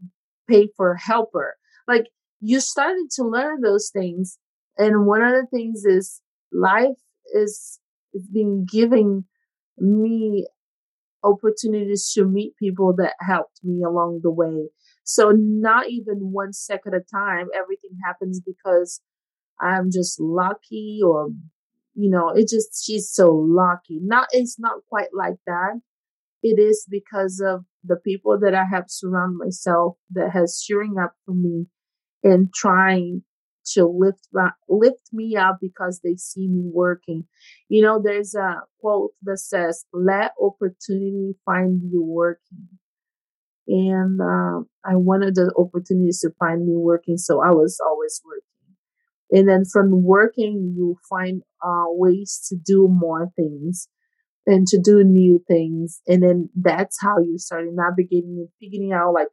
pay 0.50 0.68
for 0.76 0.92
a 0.92 1.00
helper? 1.00 1.56
Like 1.88 2.08
you 2.42 2.60
started 2.60 3.08
to 3.16 3.24
learn 3.24 3.62
those 3.62 3.90
things. 3.94 4.38
And 4.78 5.06
one 5.06 5.22
of 5.22 5.32
the 5.34 5.48
things 5.52 5.86
is 5.86 6.22
life 6.52 6.98
is, 7.34 7.80
is 8.14 8.28
being 8.34 8.66
giving 8.70 9.26
me 9.78 10.48
opportunities 11.24 12.12
to 12.14 12.26
meet 12.26 12.58
people 12.58 12.94
that 12.98 13.16
helped 13.20 13.60
me 13.64 13.84
along 13.84 14.22
the 14.24 14.32
way. 14.32 14.70
So 15.04 15.32
not 15.36 15.90
even 15.90 16.32
one 16.32 16.54
second 16.54 16.94
at 16.94 17.02
a 17.02 17.04
time, 17.16 17.48
everything 17.56 17.98
happens 18.04 18.42
because 18.42 19.02
I'm 19.60 19.92
just 19.92 20.20
lucky 20.20 21.00
or, 21.06 21.30
you 21.94 22.10
know, 22.10 22.30
it 22.30 22.50
just, 22.50 22.86
she's 22.86 23.10
so 23.12 23.32
lucky. 23.32 24.00
Not, 24.02 24.28
it's 24.32 24.60
not 24.60 24.80
quite 24.90 25.10
like 25.14 25.38
that. 25.46 25.80
It 26.42 26.60
is 26.60 26.86
because 26.90 27.42
of 27.46 27.64
the 27.84 27.96
people 27.96 28.38
that 28.40 28.54
I 28.54 28.66
have 28.66 28.86
surrounded 28.88 29.38
myself 29.38 29.98
that 30.12 30.32
has 30.32 30.62
cheering 30.66 30.96
up 31.02 31.14
for 31.26 31.34
me 31.34 31.68
and 32.24 32.54
trying 32.54 33.24
to 33.74 33.86
lift 33.86 34.28
lift 34.70 35.10
me 35.14 35.36
up 35.36 35.58
because 35.62 36.02
they 36.04 36.16
see 36.16 36.48
me 36.48 36.70
working. 36.74 37.26
You 37.70 37.82
know, 37.84 38.02
there's 38.04 38.36
a 38.36 38.62
quote 38.80 39.12
that 39.24 39.40
says, 39.40 39.86
"Let 39.94 40.34
opportunity 40.42 41.36
find 41.46 41.82
you 41.92 42.04
working." 42.04 42.68
And 43.68 44.20
uh, 44.22 44.62
I 44.84 44.96
wanted 44.98 45.36
the 45.36 45.54
opportunities 45.58 46.20
to 46.22 46.32
find 46.38 46.66
me 46.66 46.76
working, 46.76 47.18
so 47.18 47.42
I 47.42 47.52
was 47.52 47.80
always 47.86 48.22
working. 48.26 48.42
And 49.32 49.50
then 49.50 49.66
from 49.66 50.04
working, 50.04 50.74
you 50.78 50.98
find 51.10 51.42
uh, 51.64 51.86
ways 51.88 52.46
to 52.50 52.56
do 52.56 52.88
more 52.88 53.32
things 53.36 53.88
and 54.46 54.68
to 54.68 54.80
do 54.80 55.04
new 55.04 55.44
things. 55.48 56.02
And 56.08 56.22
then 56.22 56.50
that's 56.56 57.02
how 57.02 57.20
you 57.20 57.38
start 57.38 57.66
navigating 57.72 58.38
and 58.38 58.50
figuring 58.60 58.94
out 58.94 59.14
like 59.14 59.30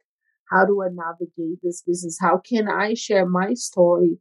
how 0.51 0.65
do 0.65 0.81
I 0.83 0.87
navigate 0.91 1.59
this 1.63 1.81
business? 1.81 2.17
How 2.19 2.37
can 2.37 2.67
I 2.67 2.93
share 2.93 3.25
my 3.25 3.53
story 3.53 4.17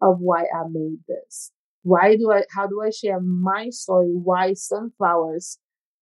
of 0.00 0.18
why 0.20 0.42
I 0.42 0.66
made 0.70 0.98
this? 1.06 1.52
Why 1.82 2.16
do 2.16 2.32
I, 2.32 2.44
how 2.54 2.66
do 2.66 2.80
I 2.82 2.90
share 2.90 3.20
my 3.20 3.68
story? 3.70 4.12
Why 4.12 4.54
sunflowers 4.54 5.58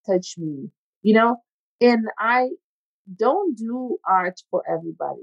touch 0.07 0.35
me? 0.39 0.71
You 1.03 1.15
know, 1.15 1.37
and 1.81 2.07
I 2.19 2.51
don't 3.19 3.57
do 3.57 3.99
art 4.09 4.41
for 4.51 4.63
everybody. 4.71 5.23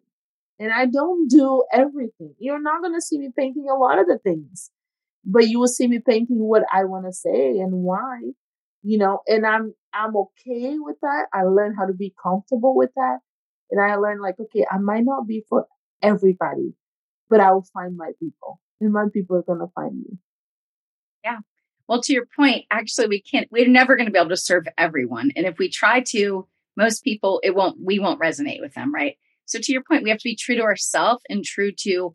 And 0.60 0.74
I 0.74 0.88
don't 0.88 1.30
do 1.30 1.64
everything. 1.72 2.36
You're 2.38 2.62
not 2.62 2.82
going 2.82 2.94
to 2.94 3.02
see 3.02 3.18
me 3.18 3.30
painting 3.36 3.68
a 3.72 3.78
lot 3.78 3.98
of 3.98 4.08
the 4.08 4.18
things, 4.18 4.72
but 5.24 5.48
you 5.48 5.58
will 5.58 5.70
see 5.70 5.88
me 5.88 6.00
painting 6.00 6.40
what 6.40 6.64
I 6.74 6.84
want 6.84 7.06
to 7.06 7.14
say 7.14 7.60
and 7.60 7.72
why, 7.72 8.20
you 8.84 8.98
know, 8.98 9.22
and 9.26 9.46
I'm, 9.46 9.74
I'm 9.94 10.18
okay 10.18 10.76
with 10.78 10.98
that. 11.02 11.28
I 11.34 11.44
learned 11.44 11.76
how 11.80 11.86
to 11.86 11.94
be 11.94 12.14
comfortable 12.22 12.76
with 12.76 12.90
that. 12.98 13.20
And 13.72 13.82
I 13.82 13.96
learned 13.96 14.22
like, 14.22 14.40
okay, 14.40 14.66
I 14.70 14.78
might 14.78 15.06
not 15.06 15.28
be 15.28 15.44
for 15.48 15.68
everybody, 16.02 16.74
but 17.30 17.40
I 17.40 17.52
will 17.52 17.66
find 17.74 17.96
my 17.96 18.12
people 18.20 18.60
and 18.82 18.94
my 18.94 19.06
people 19.12 19.38
are 19.38 19.44
going 19.44 19.60
to 19.60 19.72
find 19.74 19.98
me. 20.00 20.18
Yeah. 21.24 21.40
Well, 21.88 22.02
to 22.02 22.14
your 22.14 22.28
point, 22.36 22.66
actually, 22.72 23.08
we 23.08 23.22
can't, 23.22 23.48
we're 23.52 23.68
never 23.68 23.96
going 23.96 24.06
to 24.06 24.12
be 24.12 24.20
able 24.20 24.30
to 24.30 24.38
serve 24.38 24.68
everyone. 24.78 25.32
And 25.36 25.46
if 25.46 25.58
we 25.58 25.70
try 25.70 26.02
to, 26.10 26.48
most 26.78 27.04
people, 27.04 27.42
it 27.44 27.56
won't, 27.56 27.78
we 27.84 28.00
won't 28.00 28.22
resonate 28.22 28.62
with 28.62 28.74
them, 28.74 28.94
right? 28.94 29.18
So 29.46 29.60
to 29.60 29.72
your 29.72 29.84
point, 29.84 30.04
we 30.04 30.10
have 30.10 30.20
to 30.20 30.24
be 30.24 30.36
true 30.36 30.56
to 30.56 30.62
ourselves 30.62 31.24
and 31.30 31.44
true 31.44 31.72
to 31.80 32.14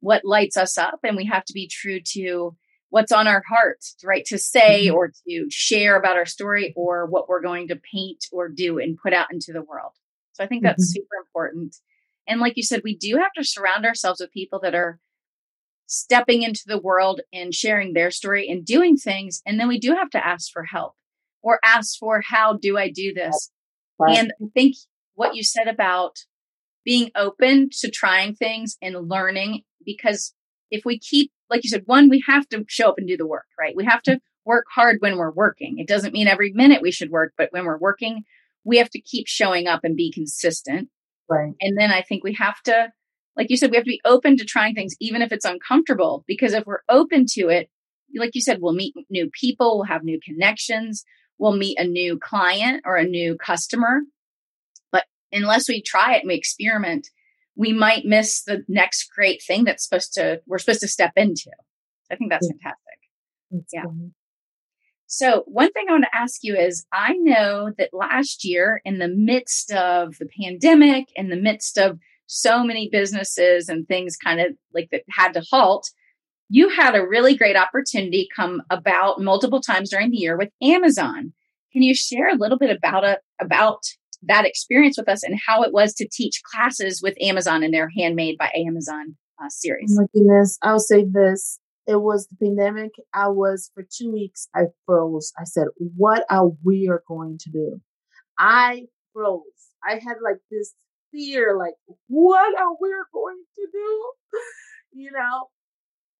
what 0.00 0.24
lights 0.24 0.56
us 0.56 0.78
up. 0.78 1.00
And 1.04 1.16
we 1.16 1.26
have 1.26 1.44
to 1.44 1.52
be 1.52 1.68
true 1.68 2.00
to 2.14 2.56
what's 2.88 3.12
on 3.12 3.28
our 3.28 3.42
hearts, 3.48 3.96
right? 4.02 4.24
To 4.26 4.38
say 4.38 4.86
mm-hmm. 4.86 4.96
or 4.96 5.12
to 5.28 5.46
share 5.50 5.96
about 5.96 6.16
our 6.16 6.26
story 6.26 6.72
or 6.76 7.06
what 7.06 7.28
we're 7.28 7.42
going 7.42 7.68
to 7.68 7.76
paint 7.76 8.26
or 8.32 8.48
do 8.48 8.78
and 8.78 8.98
put 8.98 9.12
out 9.12 9.32
into 9.32 9.52
the 9.52 9.62
world. 9.62 9.92
So 10.32 10.44
I 10.44 10.46
think 10.46 10.62
that's 10.62 10.84
mm-hmm. 10.84 11.02
super 11.02 11.16
important. 11.26 11.76
And 12.26 12.40
like 12.40 12.56
you 12.56 12.62
said, 12.62 12.82
we 12.84 12.96
do 12.96 13.16
have 13.16 13.32
to 13.36 13.44
surround 13.44 13.84
ourselves 13.84 14.20
with 14.20 14.32
people 14.32 14.60
that 14.62 14.74
are 14.74 14.98
stepping 15.86 16.42
into 16.42 16.62
the 16.66 16.80
world 16.80 17.20
and 17.32 17.54
sharing 17.54 17.92
their 17.92 18.10
story 18.10 18.48
and 18.48 18.64
doing 18.64 18.96
things. 18.96 19.42
And 19.44 19.58
then 19.60 19.68
we 19.68 19.78
do 19.78 19.94
have 19.94 20.10
to 20.10 20.26
ask 20.26 20.50
for 20.50 20.64
help 20.64 20.94
or 21.42 21.58
ask 21.64 21.98
for 21.98 22.22
how 22.22 22.56
do 22.56 22.78
I 22.78 22.88
do 22.88 23.12
this? 23.12 23.50
Right. 23.98 24.18
And 24.18 24.32
I 24.40 24.46
think 24.54 24.76
what 25.14 25.34
you 25.34 25.42
said 25.42 25.68
about 25.68 26.16
being 26.84 27.10
open 27.14 27.68
to 27.80 27.90
trying 27.90 28.34
things 28.34 28.76
and 28.80 29.08
learning, 29.08 29.62
because 29.84 30.34
if 30.70 30.84
we 30.84 30.98
keep, 30.98 31.30
like 31.50 31.62
you 31.64 31.70
said, 31.70 31.82
one, 31.86 32.08
we 32.08 32.24
have 32.26 32.48
to 32.48 32.64
show 32.68 32.88
up 32.88 32.94
and 32.98 33.06
do 33.06 33.16
the 33.16 33.26
work, 33.26 33.46
right? 33.58 33.76
We 33.76 33.84
have 33.84 34.02
to 34.04 34.20
work 34.44 34.64
hard 34.74 34.96
when 35.00 35.16
we're 35.16 35.30
working. 35.30 35.78
It 35.78 35.86
doesn't 35.86 36.14
mean 36.14 36.26
every 36.26 36.52
minute 36.52 36.82
we 36.82 36.90
should 36.90 37.10
work, 37.10 37.34
but 37.36 37.52
when 37.52 37.64
we're 37.64 37.78
working, 37.78 38.24
we 38.64 38.78
have 38.78 38.90
to 38.90 39.00
keep 39.00 39.26
showing 39.26 39.66
up 39.66 39.80
and 39.84 39.96
be 39.96 40.12
consistent. 40.12 40.88
Right. 41.28 41.52
And 41.60 41.78
then 41.78 41.90
I 41.90 42.02
think 42.02 42.24
we 42.24 42.34
have 42.34 42.60
to, 42.64 42.92
like 43.36 43.50
you 43.50 43.56
said, 43.56 43.70
we 43.70 43.76
have 43.76 43.84
to 43.84 43.90
be 43.90 44.00
open 44.04 44.36
to 44.36 44.44
trying 44.44 44.74
things, 44.74 44.94
even 45.00 45.22
if 45.22 45.32
it's 45.32 45.44
uncomfortable, 45.44 46.24
because 46.26 46.52
if 46.52 46.66
we're 46.66 46.82
open 46.88 47.26
to 47.30 47.48
it, 47.48 47.70
like 48.14 48.34
you 48.34 48.40
said, 48.40 48.58
we'll 48.60 48.74
meet 48.74 48.94
new 49.08 49.30
people, 49.30 49.78
we'll 49.78 49.86
have 49.86 50.04
new 50.04 50.20
connections, 50.22 51.04
we'll 51.38 51.56
meet 51.56 51.78
a 51.78 51.84
new 51.84 52.18
client 52.18 52.82
or 52.84 52.96
a 52.96 53.04
new 53.04 53.36
customer. 53.36 54.00
But 54.90 55.04
unless 55.32 55.68
we 55.68 55.82
try 55.82 56.16
it 56.16 56.20
and 56.20 56.28
we 56.28 56.34
experiment, 56.34 57.08
we 57.56 57.72
might 57.72 58.04
miss 58.04 58.42
the 58.42 58.64
next 58.68 59.10
great 59.14 59.42
thing 59.42 59.64
that's 59.64 59.84
supposed 59.88 60.12
to, 60.14 60.40
we're 60.46 60.58
supposed 60.58 60.80
to 60.80 60.88
step 60.88 61.12
into. 61.16 61.50
I 62.10 62.16
think 62.16 62.30
that's 62.30 62.46
yeah. 62.46 62.52
fantastic. 62.62 62.98
That's 63.50 63.72
yeah. 63.72 63.82
Funny. 63.84 64.12
So, 65.14 65.42
one 65.46 65.70
thing 65.72 65.84
I 65.90 65.92
want 65.92 66.04
to 66.04 66.18
ask 66.18 66.42
you 66.42 66.56
is 66.56 66.86
I 66.90 67.12
know 67.18 67.70
that 67.76 67.90
last 67.92 68.46
year, 68.46 68.80
in 68.82 68.98
the 68.98 69.08
midst 69.08 69.70
of 69.70 70.16
the 70.18 70.26
pandemic, 70.42 71.08
in 71.14 71.28
the 71.28 71.36
midst 71.36 71.76
of 71.76 71.98
so 72.28 72.64
many 72.64 72.88
businesses 72.90 73.68
and 73.68 73.86
things 73.86 74.16
kind 74.16 74.40
of 74.40 74.56
like 74.72 74.88
that 74.90 75.02
had 75.10 75.34
to 75.34 75.42
halt, 75.50 75.90
you 76.48 76.70
had 76.70 76.94
a 76.94 77.06
really 77.06 77.36
great 77.36 77.56
opportunity 77.56 78.26
come 78.34 78.62
about 78.70 79.20
multiple 79.20 79.60
times 79.60 79.90
during 79.90 80.10
the 80.10 80.16
year 80.16 80.38
with 80.38 80.48
Amazon. 80.62 81.34
Can 81.74 81.82
you 81.82 81.94
share 81.94 82.30
a 82.30 82.38
little 82.38 82.56
bit 82.56 82.74
about 82.74 83.04
it, 83.04 83.18
about 83.38 83.80
that 84.22 84.46
experience 84.46 84.96
with 84.96 85.10
us 85.10 85.22
and 85.22 85.38
how 85.46 85.62
it 85.62 85.74
was 85.74 85.92
to 85.96 86.08
teach 86.10 86.40
classes 86.42 87.02
with 87.02 87.20
Amazon 87.20 87.62
and 87.62 87.74
their 87.74 87.90
Handmade 87.94 88.38
by 88.38 88.50
Amazon 88.56 89.16
uh, 89.38 89.50
series? 89.50 89.94
Oh 89.94 90.00
my 90.00 90.06
goodness, 90.14 90.56
I'll 90.62 90.78
say 90.78 91.04
this 91.04 91.58
it 91.86 92.00
was 92.00 92.28
the 92.28 92.36
pandemic. 92.36 92.92
I 93.12 93.28
was 93.28 93.70
for 93.74 93.82
two 93.82 94.12
weeks, 94.12 94.48
I 94.54 94.66
froze. 94.86 95.32
I 95.38 95.44
said, 95.44 95.66
what 95.96 96.24
are 96.30 96.50
we 96.64 96.88
are 96.88 97.02
going 97.08 97.38
to 97.38 97.50
do? 97.50 97.80
I 98.38 98.86
froze. 99.12 99.42
I 99.84 99.94
had 99.94 100.16
like 100.22 100.38
this 100.50 100.74
fear, 101.10 101.56
like, 101.58 101.74
what 102.06 102.58
are 102.58 102.72
we 102.80 102.90
going 103.12 103.42
to 103.56 103.68
do? 103.72 104.12
you 104.92 105.10
know? 105.10 105.48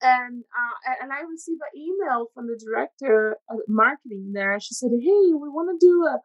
And 0.04 0.42
uh, 0.42 0.94
and 1.00 1.12
I 1.12 1.20
received 1.30 1.60
an 1.72 1.80
email 1.80 2.26
from 2.34 2.48
the 2.48 2.58
director 2.58 3.36
of 3.48 3.58
marketing 3.68 4.32
there. 4.34 4.58
She 4.58 4.74
said, 4.74 4.90
"Hey, 4.90 5.30
we 5.30 5.48
want 5.48 5.78
to 5.78 5.86
do 5.86 6.02
a, 6.02 6.18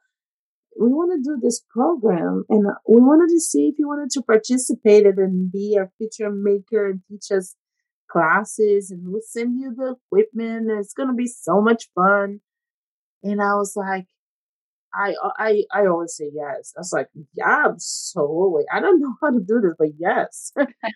we 0.83 0.89
want 0.89 1.11
to 1.11 1.21
do 1.21 1.39
this 1.39 1.63
program, 1.69 2.43
and 2.49 2.65
we 2.89 2.99
wanted 3.01 3.31
to 3.31 3.39
see 3.39 3.67
if 3.67 3.75
you 3.77 3.87
wanted 3.87 4.09
to 4.13 4.23
participate 4.23 5.05
and 5.05 5.51
be 5.51 5.77
a 5.79 5.91
feature 5.99 6.31
maker 6.31 6.89
and 6.89 7.01
teach 7.07 7.29
us 7.31 7.55
classes 8.09 8.91
and 8.91 9.01
we'll 9.07 9.21
send 9.21 9.59
you 9.59 9.73
the 9.75 9.95
equipment. 10.05 10.69
It's 10.71 10.93
going 10.93 11.09
to 11.09 11.15
be 11.15 11.27
so 11.27 11.61
much 11.61 11.89
fun. 11.95 12.41
And 13.23 13.41
I 13.41 13.55
was 13.55 13.75
like, 13.75 14.05
I, 14.93 15.13
uh, 15.23 15.31
I, 15.37 15.63
I 15.73 15.85
always 15.87 16.15
say 16.15 16.29
yes. 16.33 16.73
I 16.75 16.79
was 16.79 16.93
like, 16.93 17.07
yeah, 17.33 17.65
absolutely. 17.65 18.63
I 18.71 18.79
don't 18.79 19.01
know 19.01 19.15
how 19.21 19.31
to 19.31 19.39
do 19.39 19.61
this, 19.61 19.73
but 19.77 19.89
yes. 19.97 20.51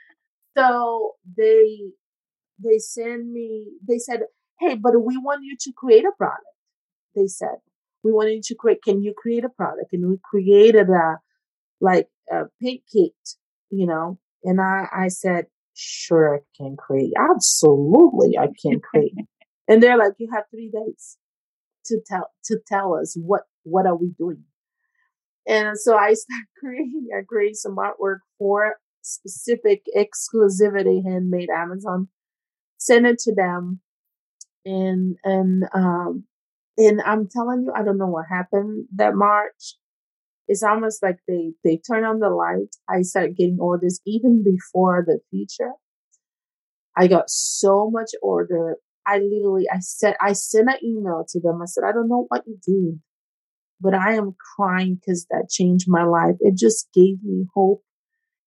so 0.58 1.13
they, 1.38 1.91
they 2.63 2.80
send 2.80 3.32
me, 3.32 3.68
they 3.88 3.98
said, 3.98 4.22
Hey, 4.60 4.75
but 4.75 4.94
we 5.03 5.18
want 5.18 5.44
you 5.44 5.58
to 5.60 5.74
create 5.75 6.06
a 6.06 6.12
product. 6.15 6.46
They 7.15 7.25
said, 7.27 7.58
we 8.03 8.12
want 8.12 8.30
you 8.30 8.41
to 8.44 8.56
create, 8.56 8.84
can 8.84 9.01
you 9.01 9.13
create 9.15 9.44
a 9.44 9.50
product? 9.50 9.91
And 9.91 10.08
we 10.08 10.18
created 10.24 10.88
a, 10.89 11.18
like 11.80 12.08
a 12.32 12.44
paint 12.62 12.84
kit, 12.91 13.13
you 13.72 13.88
know, 13.88 14.20
and 14.44 14.62
I, 14.62 14.86
I 14.96 15.08
said, 15.08 15.48
sure 15.82 16.36
I 16.36 16.40
can 16.58 16.76
create. 16.78 17.14
Absolutely, 17.18 18.38
I 18.38 18.48
can 18.62 18.80
create. 18.80 19.14
and 19.68 19.82
they're 19.82 19.98
like, 19.98 20.14
you 20.18 20.30
have 20.34 20.44
three 20.52 20.70
days 20.70 21.18
to 21.86 22.00
tell 22.06 22.30
to 22.46 22.60
tell 22.68 22.96
us 22.96 23.16
what 23.20 23.44
what 23.64 23.86
are 23.86 23.96
we 23.96 24.12
doing. 24.18 24.44
And 25.48 25.78
so 25.78 25.98
I 25.98 26.14
start 26.14 26.46
creating. 26.60 27.08
I 27.18 27.24
create 27.28 27.56
some 27.56 27.78
artwork 27.78 28.20
for 28.38 28.76
specific 29.02 29.84
exclusivity 29.98 31.04
handmade 31.04 31.50
Amazon 31.50 32.08
Send 32.82 33.06
it 33.06 33.20
to 33.20 33.36
them, 33.36 33.80
and 34.66 35.16
and 35.24 35.66
um, 35.76 36.24
and 36.80 37.00
I'm 37.06 37.28
telling 37.28 37.62
you, 37.62 37.72
I 37.76 37.84
don't 37.84 38.00
know 38.00 38.08
what 38.08 38.26
happened 38.28 38.88
that 38.96 39.14
March. 39.14 39.76
It's 40.51 40.63
almost 40.63 41.01
like 41.01 41.20
they 41.29 41.53
they 41.63 41.77
turn 41.77 42.03
on 42.03 42.20
the 42.20 42.29
light. 42.29 42.75
I 42.89 43.03
started 43.03 43.38
getting 43.38 43.58
orders 43.58 44.01
even 44.05 44.43
before 44.43 45.01
the 45.08 45.20
feature. 45.31 45.72
I 46.98 47.08
got 47.08 47.29
so 47.29 47.89
much 47.89 48.10
order. 48.22 48.75
I 49.08 49.20
literally 49.20 49.67
I 49.74 49.79
said 49.79 50.15
I 50.20 50.34
sent 50.34 50.67
an 50.67 50.75
email 50.84 51.24
to 51.29 51.39
them. 51.39 51.62
I 51.62 51.65
said 51.67 51.86
I 51.88 51.93
don't 51.93 52.10
know 52.10 52.25
what 52.27 52.43
you 52.46 52.58
did, 52.67 53.00
but 53.79 53.93
I 53.93 54.15
am 54.15 54.36
crying 54.58 54.96
because 54.96 55.25
that 55.29 55.48
changed 55.50 55.86
my 55.88 56.03
life. 56.03 56.36
It 56.41 56.58
just 56.58 56.89
gave 56.93 57.24
me 57.24 57.46
hope 57.55 57.81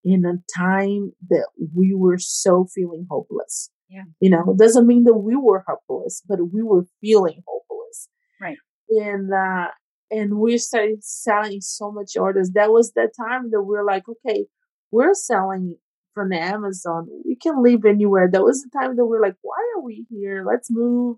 in 0.04 0.26
a 0.26 0.34
time 0.54 1.12
that 1.30 1.48
we 1.74 1.94
were 1.94 2.18
so 2.18 2.66
feeling 2.74 3.06
hopeless. 3.10 3.70
Yeah. 3.88 4.02
You 4.20 4.28
know, 4.28 4.44
it 4.50 4.58
doesn't 4.58 4.86
mean 4.86 5.04
that 5.04 5.14
we 5.14 5.36
were 5.36 5.64
hopeless, 5.66 6.22
but 6.28 6.38
we 6.52 6.62
were 6.62 6.84
feeling 7.00 7.42
hopeless. 7.46 8.10
Right. 8.38 8.58
And 8.90 9.32
uh 9.32 9.68
and 10.14 10.38
we 10.38 10.58
started 10.58 11.02
selling 11.02 11.60
so 11.60 11.90
much 11.90 12.16
orders. 12.16 12.50
That 12.54 12.70
was 12.70 12.92
the 12.92 13.10
time 13.20 13.50
that 13.50 13.62
we 13.62 13.76
are 13.76 13.84
like, 13.84 14.04
okay, 14.08 14.46
we're 14.92 15.14
selling 15.14 15.76
from 16.14 16.32
Amazon. 16.32 17.08
We 17.24 17.36
can 17.36 17.62
live 17.62 17.84
anywhere. 17.84 18.30
That 18.30 18.44
was 18.44 18.62
the 18.62 18.70
time 18.78 18.94
that 18.96 19.04
we 19.04 19.10
we're 19.10 19.22
like, 19.22 19.36
why 19.42 19.58
are 19.76 19.82
we 19.82 20.06
here? 20.08 20.44
Let's 20.46 20.68
move 20.70 21.16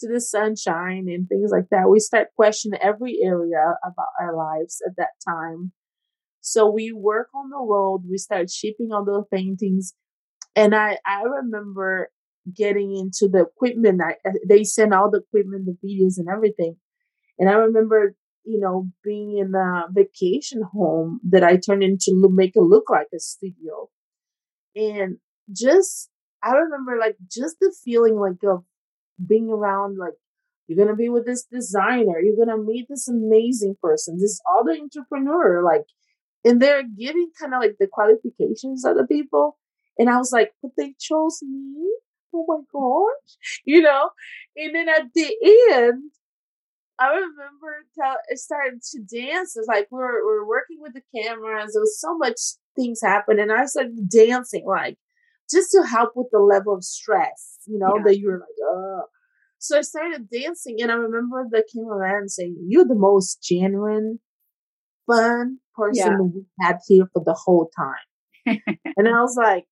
to 0.00 0.08
the 0.08 0.20
sunshine 0.20 1.06
and 1.08 1.28
things 1.28 1.52
like 1.52 1.68
that. 1.70 1.88
We 1.88 2.00
start 2.00 2.34
questioning 2.34 2.80
every 2.82 3.20
area 3.22 3.76
about 3.84 4.08
our 4.20 4.36
lives 4.36 4.82
at 4.84 4.96
that 4.96 5.12
time. 5.26 5.70
So 6.40 6.68
we 6.68 6.92
work 6.92 7.28
on 7.36 7.50
the 7.50 7.64
road. 7.64 8.02
We 8.10 8.18
start 8.18 8.50
shipping 8.50 8.90
all 8.92 9.04
those 9.04 9.26
paintings. 9.32 9.94
And 10.56 10.74
I, 10.74 10.98
I 11.06 11.22
remember 11.22 12.10
getting 12.56 12.96
into 12.96 13.30
the 13.30 13.42
equipment. 13.42 14.00
I, 14.04 14.14
they 14.48 14.64
sent 14.64 14.92
all 14.92 15.12
the 15.12 15.20
equipment, 15.20 15.66
the 15.66 15.76
videos 15.86 16.18
and 16.18 16.28
everything. 16.28 16.76
And 17.38 17.48
I 17.48 17.52
remember, 17.52 18.16
you 18.44 18.58
know, 18.58 18.88
being 19.02 19.38
in 19.38 19.54
a 19.54 19.86
vacation 19.90 20.62
home 20.62 21.20
that 21.30 21.44
I 21.44 21.56
turned 21.56 21.82
into 21.82 22.28
make 22.30 22.56
it 22.56 22.62
look 22.62 22.90
like 22.90 23.08
a 23.14 23.18
studio. 23.18 23.88
And 24.74 25.18
just, 25.52 26.10
I 26.42 26.52
remember 26.52 26.96
like 26.98 27.16
just 27.30 27.56
the 27.60 27.74
feeling 27.84 28.16
like 28.18 28.42
of 28.44 28.64
being 29.24 29.50
around, 29.50 29.98
like, 29.98 30.14
you're 30.66 30.76
going 30.76 30.88
to 30.88 30.96
be 30.96 31.08
with 31.08 31.26
this 31.26 31.44
designer. 31.44 32.18
You're 32.20 32.36
going 32.36 32.56
to 32.56 32.62
meet 32.62 32.86
this 32.88 33.08
amazing 33.08 33.76
person, 33.82 34.18
this 34.18 34.40
other 34.58 34.72
entrepreneur. 34.72 35.62
Like, 35.62 35.84
and 36.44 36.60
they're 36.60 36.82
giving 36.82 37.30
kind 37.38 37.54
of 37.54 37.60
like 37.60 37.76
the 37.78 37.86
qualifications 37.86 38.84
of 38.84 38.96
the 38.96 39.06
people. 39.06 39.58
And 39.98 40.08
I 40.08 40.16
was 40.16 40.32
like, 40.32 40.52
but 40.62 40.72
they 40.76 40.94
chose 40.98 41.40
me. 41.42 41.88
Oh 42.34 42.44
my 42.48 42.60
gosh, 42.72 43.60
you 43.64 43.82
know? 43.82 44.10
And 44.56 44.74
then 44.74 44.88
at 44.88 45.12
the 45.14 45.36
end, 45.72 46.10
I 46.98 47.08
remember 47.08 47.86
tell, 47.98 48.16
it 48.28 48.38
started 48.38 48.82
to 48.92 49.00
dance. 49.00 49.56
It's 49.56 49.66
like 49.66 49.88
we 49.90 49.98
were, 49.98 50.20
we 50.26 50.38
were 50.38 50.46
working 50.46 50.78
with 50.80 50.94
the 50.94 51.02
cameras. 51.14 51.72
There 51.72 51.82
was 51.82 52.00
so 52.00 52.16
much 52.16 52.38
things 52.76 53.00
happen, 53.02 53.38
and 53.38 53.50
I 53.52 53.64
started 53.66 54.08
dancing, 54.08 54.64
like 54.66 54.98
just 55.50 55.70
to 55.72 55.82
help 55.82 56.12
with 56.14 56.28
the 56.32 56.38
level 56.38 56.74
of 56.74 56.84
stress, 56.84 57.58
you 57.66 57.78
know, 57.78 57.96
yeah. 57.96 58.02
that 58.04 58.18
you 58.18 58.28
were 58.28 58.38
like, 58.38 58.56
oh. 58.64 59.02
So 59.58 59.78
I 59.78 59.82
started 59.82 60.28
dancing, 60.30 60.76
and 60.80 60.90
I 60.90 60.94
remember 60.94 61.46
the 61.50 61.64
cameraman 61.72 62.28
saying, 62.28 62.56
"You're 62.68 62.84
the 62.84 62.94
most 62.94 63.42
genuine, 63.42 64.18
fun 65.06 65.58
person 65.74 66.12
yeah. 66.12 66.18
we 66.18 66.44
had 66.60 66.78
here 66.86 67.04
for 67.12 67.22
the 67.24 67.34
whole 67.34 67.70
time." 67.76 68.58
and 68.96 69.08
I 69.08 69.20
was 69.20 69.36
like, 69.36 69.64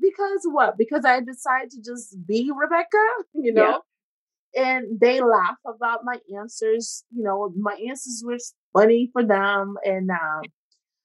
because 0.00 0.40
what? 0.50 0.74
Because 0.76 1.04
I 1.04 1.20
decided 1.20 1.70
to 1.70 1.82
just 1.82 2.16
be 2.26 2.50
Rebecca, 2.54 3.04
you 3.34 3.52
know? 3.52 3.62
Yeah 3.62 3.78
and 4.56 5.00
they 5.00 5.20
laugh 5.20 5.56
about 5.66 6.00
my 6.04 6.18
answers. 6.38 7.04
You 7.14 7.24
know, 7.24 7.52
my 7.56 7.74
answers 7.88 8.22
were 8.24 8.38
funny 8.72 9.10
for 9.12 9.24
them, 9.24 9.76
and 9.84 10.10
um, 10.10 10.42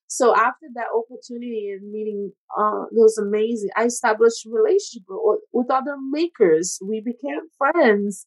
so 0.08 0.36
after 0.36 0.67
that 0.76 0.88
opportunity 0.96 1.72
and 1.72 1.91
meeting, 1.91 2.32
uh, 2.58 2.86
was 2.91 3.17
amazing. 3.17 3.69
I 3.76 3.86
established 3.86 4.46
relationship 4.46 5.04
with, 5.10 5.39
with 5.52 5.72
other 5.72 5.96
makers. 6.12 6.80
We 6.82 7.02
became 7.02 7.41
friends, 7.58 8.26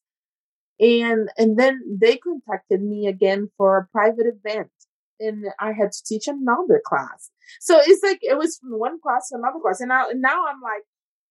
and 0.80 1.28
and 1.36 1.58
then 1.58 1.80
they 2.00 2.16
contacted 2.16 2.82
me 2.82 3.06
again 3.06 3.50
for 3.56 3.78
a 3.78 3.86
private 3.86 4.26
event, 4.26 4.70
and 5.20 5.46
I 5.60 5.72
had 5.72 5.92
to 5.92 6.04
teach 6.04 6.26
another 6.26 6.82
class. 6.84 7.30
So 7.60 7.80
it's 7.80 8.02
like 8.02 8.18
it 8.22 8.36
was 8.36 8.58
from 8.58 8.78
one 8.78 9.00
class 9.00 9.28
to 9.28 9.36
another 9.36 9.60
class, 9.60 9.80
and 9.80 9.88
now 9.88 10.06
now 10.14 10.46
I'm 10.46 10.60
like, 10.60 10.82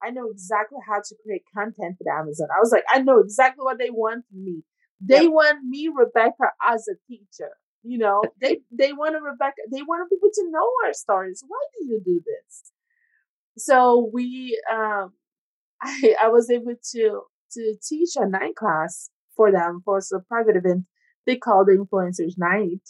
I 0.04 0.12
know 0.12 0.30
exactly 0.30 0.80
how 0.88 1.02
to 1.04 1.16
create 1.24 1.44
content 1.56 1.98
for 1.98 2.12
Amazon. 2.12 2.48
I 2.56 2.60
was 2.60 2.72
like, 2.72 2.84
I 2.92 3.02
know 3.02 3.20
exactly 3.20 3.64
what 3.64 3.78
they 3.78 3.90
want 3.90 4.26
from 4.30 4.44
me. 4.44 4.64
They 5.02 5.24
yep. 5.24 5.32
want 5.32 5.64
me, 5.64 5.90
Rebecca, 5.94 6.52
as 6.68 6.88
a 6.88 6.96
teacher. 7.08 7.52
You 7.84 8.00
know, 8.00 8.22
they 8.42 8.60
they 8.72 8.94
wanted 8.94 9.22
Rebecca. 9.22 9.62
They 9.72 9.82
wanted 9.82 10.10
people 10.10 10.30
to 10.34 10.50
know 10.50 10.70
our 10.86 10.94
stories. 10.94 11.44
Why 11.48 11.60
do 11.78 11.86
you 11.86 12.02
do 12.04 12.22
this? 12.26 12.72
So 13.58 14.10
we, 14.14 14.60
um, 14.72 15.14
I 15.82 16.16
I 16.24 16.28
was 16.30 16.50
able 16.50 16.76
to 16.94 17.22
to 17.54 17.76
teach 17.88 18.10
a 18.16 18.28
night 18.28 18.56
class 18.56 19.10
for 19.36 19.52
them 19.52 19.82
for 19.86 20.00
a 20.00 20.20
private 20.28 20.58
event. 20.58 20.86
They 21.26 21.36
called 21.36 21.68
the 21.68 21.74
influencers 21.74 22.38
night, 22.38 22.82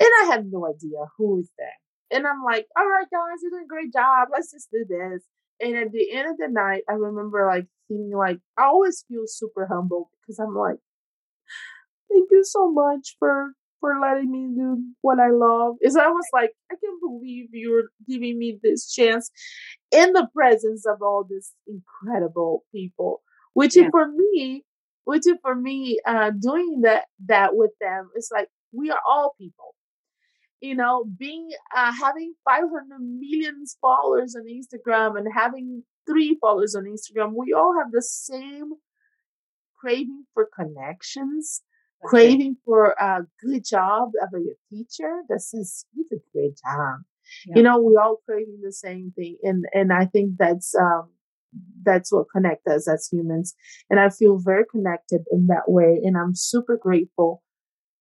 and 0.00 0.08
I 0.22 0.26
had 0.30 0.46
no 0.50 0.66
idea 0.66 0.98
who 1.16 1.40
is 1.40 1.50
there. 1.58 1.68
And 2.10 2.26
I'm 2.26 2.42
like, 2.44 2.66
all 2.76 2.86
right, 2.86 3.06
guys, 3.10 3.40
you're 3.42 3.50
doing 3.50 3.64
a 3.64 3.68
great 3.68 3.92
job. 3.92 4.28
Let's 4.32 4.52
just 4.52 4.70
do 4.70 4.84
this. 4.88 5.22
And 5.64 5.76
at 5.76 5.92
the 5.92 6.10
end 6.12 6.28
of 6.28 6.36
the 6.36 6.48
night, 6.48 6.82
I 6.90 6.92
remember 6.92 7.46
like 7.46 7.66
feeling 7.88 8.12
like 8.14 8.38
I 8.58 8.64
always 8.64 9.02
feel 9.08 9.22
super 9.26 9.66
humble 9.66 10.10
because 10.20 10.38
I'm 10.38 10.54
like, 10.54 10.76
thank 12.12 12.28
you 12.30 12.44
so 12.44 12.70
much 12.70 13.16
for 13.18 13.52
for 13.80 13.98
letting 13.98 14.30
me 14.30 14.54
do 14.54 14.82
what 15.00 15.18
I 15.18 15.30
love. 15.30 15.76
Is 15.80 15.96
I 15.96 16.08
was 16.08 16.26
like 16.34 16.50
I 16.70 16.74
can't 16.74 17.00
believe 17.00 17.46
you're 17.52 17.84
giving 18.06 18.38
me 18.38 18.58
this 18.62 18.92
chance 18.92 19.30
in 19.90 20.12
the 20.12 20.28
presence 20.34 20.84
of 20.84 21.00
all 21.00 21.26
these 21.28 21.52
incredible 21.66 22.64
people. 22.70 23.22
Which 23.54 23.74
yeah. 23.74 23.88
for 23.90 24.06
me, 24.10 24.64
which 25.04 25.24
for 25.40 25.54
me, 25.54 25.98
uh, 26.06 26.30
doing 26.30 26.82
that 26.82 27.06
that 27.26 27.56
with 27.56 27.70
them, 27.80 28.10
it's 28.14 28.30
like 28.30 28.48
we 28.70 28.90
are 28.90 29.00
all 29.08 29.34
people 29.40 29.73
you 30.64 30.74
know, 30.74 31.04
being 31.18 31.50
uh, 31.76 31.92
having 31.92 32.34
500 32.48 33.00
million 33.00 33.64
followers 33.80 34.34
on 34.34 34.44
Instagram 34.46 35.18
and 35.18 35.28
having 35.32 35.82
three 36.06 36.38
followers 36.40 36.74
on 36.74 36.84
Instagram, 36.84 37.32
we 37.36 37.52
all 37.52 37.74
have 37.78 37.92
the 37.92 38.02
same 38.02 38.72
craving 39.78 40.24
for 40.32 40.48
connections, 40.58 41.60
okay. 42.04 42.08
craving 42.08 42.56
for 42.64 42.94
a 42.98 43.20
good 43.44 43.64
job 43.64 44.12
of 44.22 44.28
a 44.34 44.74
teacher 44.74 45.22
that 45.28 45.42
says 45.42 45.84
you 45.94 46.06
did 46.10 46.20
a 46.20 46.32
great 46.32 46.56
job. 46.56 47.00
Yeah. 47.46 47.56
You 47.56 47.62
know, 47.62 47.78
we 47.78 47.96
all 47.96 48.20
craving 48.26 48.60
the 48.62 48.72
same 48.72 49.12
thing, 49.16 49.36
and 49.42 49.64
and 49.72 49.92
I 49.92 50.06
think 50.06 50.32
that's 50.38 50.74
um 50.74 51.10
that's 51.82 52.10
what 52.12 52.26
connects 52.34 52.66
us 52.66 52.88
as 52.88 53.08
humans, 53.10 53.54
and 53.90 54.00
I 54.00 54.08
feel 54.08 54.38
very 54.38 54.64
connected 54.70 55.22
in 55.30 55.46
that 55.48 55.68
way, 55.68 56.00
and 56.02 56.16
I'm 56.16 56.34
super 56.34 56.76
grateful 56.76 57.42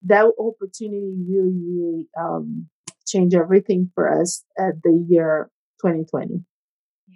that 0.05 0.31
opportunity 0.39 1.13
really, 1.27 1.53
really 1.65 2.07
um, 2.19 2.67
changed 3.07 3.35
everything 3.35 3.89
for 3.95 4.21
us 4.21 4.43
at 4.57 4.81
the 4.83 5.05
year 5.09 5.49
2020. 5.81 6.43
Yeah. 7.07 7.15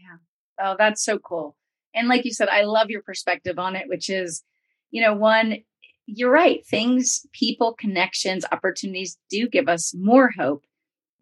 Oh, 0.60 0.76
that's 0.78 1.04
so 1.04 1.20
cool. 1.20 1.56
And 1.94 2.08
like 2.08 2.26
you 2.26 2.34
said, 2.34 2.50
I 2.50 2.64
love 2.64 2.90
your 2.90 3.02
perspective 3.02 3.58
on 3.58 3.76
it, 3.76 3.88
which 3.88 4.10
is, 4.10 4.44
you 4.92 5.02
know, 5.02 5.14
one, 5.14 5.58
you're 6.06 6.32
right. 6.32 6.66
Things, 6.66 7.26
people, 7.34 7.74
connections, 7.74 8.46
opportunities 8.52 9.18
do 9.30 9.48
give 9.48 9.68
us 9.68 9.94
more 9.98 10.32
hope. 10.38 10.64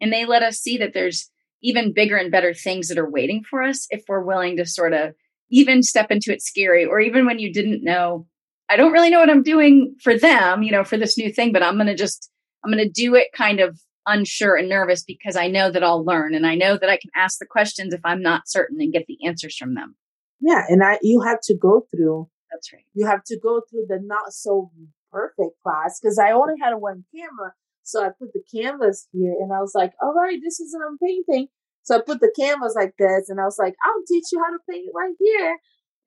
And 0.00 0.12
they 0.12 0.26
let 0.26 0.42
us 0.42 0.58
see 0.58 0.76
that 0.78 0.92
there's 0.94 1.30
even 1.62 1.92
bigger 1.92 2.16
and 2.16 2.30
better 2.30 2.52
things 2.52 2.88
that 2.88 2.98
are 2.98 3.10
waiting 3.10 3.42
for 3.42 3.62
us 3.62 3.86
if 3.90 4.04
we're 4.08 4.22
willing 4.22 4.56
to 4.58 4.66
sort 4.66 4.92
of 4.92 5.14
even 5.48 5.82
step 5.82 6.10
into 6.10 6.32
it 6.32 6.42
scary, 6.42 6.84
or 6.84 7.00
even 7.00 7.24
when 7.24 7.38
you 7.38 7.52
didn't 7.52 7.82
know 7.82 8.26
I 8.68 8.76
don't 8.76 8.92
really 8.92 9.10
know 9.10 9.20
what 9.20 9.30
I'm 9.30 9.42
doing 9.42 9.94
for 10.02 10.18
them, 10.18 10.62
you 10.62 10.72
know, 10.72 10.84
for 10.84 10.96
this 10.96 11.16
new 11.16 11.32
thing, 11.32 11.52
but 11.52 11.62
I'm 11.62 11.74
going 11.76 11.86
to 11.86 11.94
just, 11.94 12.30
I'm 12.64 12.72
going 12.72 12.84
to 12.84 12.90
do 12.90 13.14
it 13.14 13.28
kind 13.32 13.60
of 13.60 13.78
unsure 14.06 14.56
and 14.56 14.68
nervous 14.68 15.04
because 15.04 15.36
I 15.36 15.48
know 15.48 15.70
that 15.70 15.82
I'll 15.82 16.04
learn 16.04 16.34
and 16.34 16.46
I 16.46 16.54
know 16.54 16.76
that 16.76 16.88
I 16.88 16.96
can 16.96 17.10
ask 17.14 17.38
the 17.38 17.46
questions 17.46 17.92
if 17.92 18.00
I'm 18.04 18.22
not 18.22 18.48
certain 18.48 18.80
and 18.80 18.92
get 18.92 19.06
the 19.06 19.18
answers 19.26 19.56
from 19.56 19.74
them. 19.74 19.96
Yeah. 20.40 20.64
And 20.68 20.82
I, 20.82 20.98
you 21.02 21.20
have 21.22 21.40
to 21.44 21.56
go 21.56 21.86
through, 21.90 22.28
that's 22.50 22.72
right. 22.72 22.84
You 22.94 23.06
have 23.06 23.24
to 23.24 23.38
go 23.40 23.62
through 23.70 23.86
the 23.88 24.00
not 24.02 24.32
so 24.32 24.70
perfect 25.10 25.60
class 25.62 25.98
because 26.00 26.18
I 26.18 26.32
only 26.32 26.54
had 26.60 26.74
one 26.74 27.04
camera. 27.14 27.52
So 27.82 28.04
I 28.04 28.10
put 28.18 28.32
the 28.32 28.42
canvas 28.52 29.08
here 29.12 29.34
and 29.40 29.52
I 29.52 29.60
was 29.60 29.72
like, 29.74 29.92
all 30.02 30.12
right, 30.12 30.38
this 30.42 30.58
is 30.60 30.74
what 30.74 30.86
I'm 30.88 30.98
painting. 30.98 31.48
So 31.82 31.96
I 31.96 32.00
put 32.04 32.20
the 32.20 32.32
canvas 32.38 32.74
like 32.74 32.94
this 32.98 33.28
and 33.28 33.40
I 33.40 33.44
was 33.44 33.58
like, 33.58 33.74
I'll 33.84 34.02
teach 34.08 34.24
you 34.32 34.42
how 34.44 34.50
to 34.50 34.58
paint 34.68 34.90
right 34.94 35.14
here. 35.20 35.56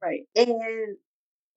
Right. 0.04 0.22
And 0.36 0.98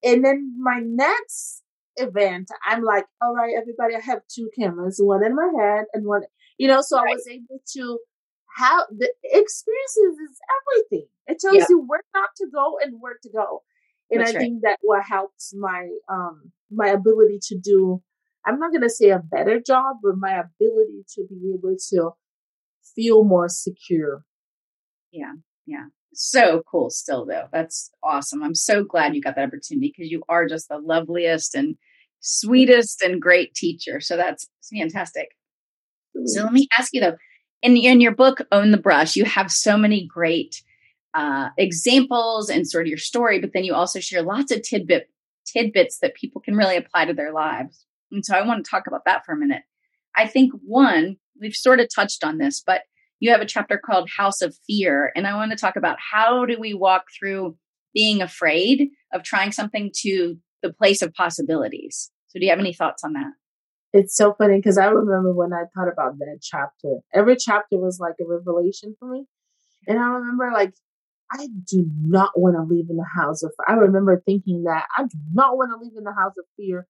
and 0.03 0.23
then 0.23 0.55
my 0.59 0.79
next 0.83 1.61
event, 1.95 2.49
I'm 2.65 2.83
like, 2.83 3.05
all 3.21 3.33
right, 3.33 3.53
everybody, 3.57 3.95
I 3.95 4.01
have 4.01 4.21
two 4.33 4.49
cameras, 4.57 4.99
one 5.01 5.25
in 5.25 5.35
my 5.35 5.51
head 5.59 5.85
and 5.93 6.05
one, 6.05 6.23
you 6.57 6.67
know, 6.67 6.81
so 6.81 6.97
right. 6.97 7.11
I 7.11 7.13
was 7.13 7.27
able 7.27 7.61
to 7.73 7.99
how 8.55 8.85
the 8.91 9.11
experiences 9.23 10.17
is 10.29 10.39
everything. 10.61 11.07
It 11.27 11.39
tells 11.39 11.57
yeah. 11.57 11.65
you 11.69 11.83
where 11.87 12.01
not 12.13 12.29
to 12.37 12.47
go 12.53 12.77
and 12.81 12.95
where 12.99 13.17
to 13.21 13.29
go. 13.29 13.63
And 14.11 14.21
That's 14.21 14.31
I 14.31 14.33
right. 14.35 14.41
think 14.41 14.61
that 14.63 14.79
what 14.81 15.03
helps 15.03 15.53
my 15.55 15.89
um 16.09 16.51
my 16.69 16.87
ability 16.87 17.39
to 17.47 17.57
do 17.57 18.01
I'm 18.45 18.59
not 18.59 18.73
gonna 18.73 18.89
say 18.89 19.09
a 19.09 19.19
better 19.19 19.59
job, 19.59 19.97
but 20.03 20.17
my 20.17 20.33
ability 20.33 21.05
to 21.15 21.25
be 21.29 21.53
able 21.57 21.75
to 21.91 22.11
feel 22.95 23.23
more 23.23 23.47
secure. 23.47 24.25
Yeah, 25.11 25.33
yeah. 25.65 25.85
So 26.13 26.63
cool 26.69 26.89
still 26.89 27.25
though. 27.25 27.47
That's 27.51 27.91
awesome. 28.03 28.43
I'm 28.43 28.55
so 28.55 28.83
glad 28.83 29.15
you 29.15 29.21
got 29.21 29.35
that 29.35 29.47
opportunity 29.47 29.93
because 29.95 30.11
you 30.11 30.23
are 30.29 30.47
just 30.47 30.69
the 30.69 30.77
loveliest 30.77 31.55
and 31.55 31.75
sweetest 32.19 33.01
and 33.01 33.21
great 33.21 33.53
teacher. 33.53 33.99
So 33.99 34.15
that's 34.15 34.47
fantastic. 34.71 35.29
So 36.25 36.43
let 36.43 36.53
me 36.53 36.67
ask 36.77 36.93
you 36.93 37.01
though, 37.01 37.17
in 37.61 37.75
in 37.77 38.01
your 38.01 38.13
book 38.13 38.41
Own 38.51 38.71
the 38.71 38.77
Brush, 38.77 39.15
you 39.15 39.25
have 39.25 39.51
so 39.51 39.77
many 39.77 40.05
great 40.05 40.61
uh, 41.13 41.49
examples 41.57 42.49
and 42.49 42.67
sort 42.67 42.85
of 42.85 42.89
your 42.89 42.97
story, 42.97 43.39
but 43.39 43.51
then 43.53 43.63
you 43.63 43.73
also 43.73 43.99
share 43.99 44.21
lots 44.21 44.51
of 44.51 44.61
tidbit 44.61 45.09
tidbits 45.45 45.99
that 45.99 46.15
people 46.15 46.41
can 46.41 46.55
really 46.55 46.77
apply 46.77 47.05
to 47.05 47.13
their 47.13 47.33
lives. 47.33 47.85
And 48.11 48.25
so 48.25 48.35
I 48.35 48.45
want 48.45 48.63
to 48.63 48.69
talk 48.69 48.87
about 48.87 49.05
that 49.05 49.25
for 49.25 49.33
a 49.33 49.37
minute. 49.37 49.63
I 50.15 50.27
think 50.27 50.53
one, 50.65 51.17
we've 51.39 51.55
sort 51.55 51.79
of 51.79 51.87
touched 51.93 52.23
on 52.23 52.37
this, 52.37 52.61
but 52.65 52.83
you 53.23 53.31
have 53.31 53.39
a 53.39 53.45
chapter 53.45 53.77
called 53.77 54.09
House 54.17 54.41
of 54.41 54.53
Fear. 54.67 55.13
And 55.15 55.25
I 55.25 55.33
want 55.35 55.51
to 55.51 55.57
talk 55.57 55.77
about 55.77 55.95
how 56.11 56.45
do 56.45 56.57
we 56.59 56.73
walk 56.73 57.05
through 57.17 57.55
being 57.93 58.21
afraid 58.21 58.89
of 59.13 59.23
trying 59.23 59.53
something 59.53 59.93
to 60.01 60.35
the 60.61 60.73
place 60.73 61.01
of 61.01 61.13
possibilities. 61.13 62.11
So 62.27 62.37
do 62.37 62.43
you 62.43 62.51
have 62.51 62.59
any 62.59 62.73
thoughts 62.73 63.01
on 63.01 63.13
that? 63.13 63.31
It's 63.93 64.17
so 64.17 64.33
funny 64.33 64.57
because 64.57 64.77
I 64.77 64.87
remember 64.87 65.31
when 65.31 65.53
I 65.53 65.63
thought 65.73 65.87
about 65.87 66.19
that 66.19 66.39
chapter, 66.41 66.97
every 67.13 67.37
chapter 67.37 67.77
was 67.77 67.97
like 67.97 68.15
a 68.19 68.27
revelation 68.27 68.93
for 68.99 69.07
me. 69.07 69.23
And 69.87 69.99
I 69.99 70.07
remember 70.07 70.51
like 70.51 70.73
I 71.31 71.47
do 71.65 71.89
not 72.01 72.37
want 72.37 72.57
to 72.57 72.75
live 72.75 72.87
in 72.89 72.97
the 72.97 73.07
house 73.15 73.41
of 73.41 73.53
I 73.65 73.73
remember 73.75 74.21
thinking 74.25 74.63
that 74.63 74.83
I 74.97 75.03
do 75.03 75.17
not 75.31 75.55
want 75.55 75.71
to 75.71 75.81
live 75.81 75.93
in 75.97 76.03
the 76.03 76.13
house 76.13 76.33
of 76.37 76.43
fear. 76.57 76.87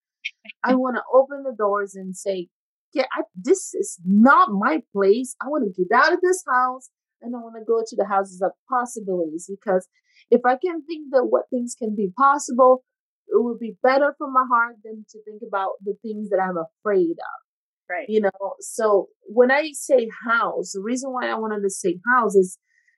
I 0.63 0.73
want 0.73 0.95
to 0.95 1.03
open 1.13 1.43
the 1.43 1.55
doors 1.55 1.93
and 1.93 2.17
say, 2.17 2.47
"Yeah, 2.93 3.05
I, 3.11 3.23
this 3.35 3.73
is 3.73 3.99
not 4.05 4.51
my 4.51 4.81
place. 4.91 5.35
I 5.41 5.47
want 5.47 5.63
to 5.65 5.83
get 5.83 5.91
out 5.95 6.13
of 6.13 6.21
this 6.21 6.43
house 6.47 6.89
and 7.21 7.35
I 7.35 7.39
want 7.39 7.55
to 7.57 7.65
go 7.65 7.83
to 7.85 7.95
the 7.95 8.05
houses 8.05 8.41
of 8.41 8.51
possibilities 8.69 9.49
because 9.49 9.87
if 10.29 10.41
I 10.45 10.57
can 10.57 10.83
think 10.85 11.07
that 11.11 11.25
what 11.25 11.49
things 11.49 11.75
can 11.77 11.95
be 11.95 12.11
possible, 12.17 12.83
it 13.27 13.41
would 13.43 13.59
be 13.59 13.77
better 13.81 14.13
for 14.17 14.29
my 14.29 14.45
heart 14.49 14.75
than 14.83 15.05
to 15.11 15.19
think 15.23 15.41
about 15.47 15.71
the 15.83 15.95
things 16.01 16.29
that 16.29 16.39
I'm 16.39 16.57
afraid 16.57 17.11
of. 17.11 17.89
Right. 17.89 18.05
You 18.07 18.21
know, 18.21 18.55
so 18.59 19.07
when 19.23 19.51
I 19.51 19.71
say 19.73 20.07
house, 20.27 20.71
the 20.73 20.81
reason 20.81 21.11
why 21.11 21.27
I 21.29 21.35
wanted 21.35 21.61
to 21.61 21.69
say 21.69 21.99
house 22.15 22.35
is 22.35 22.57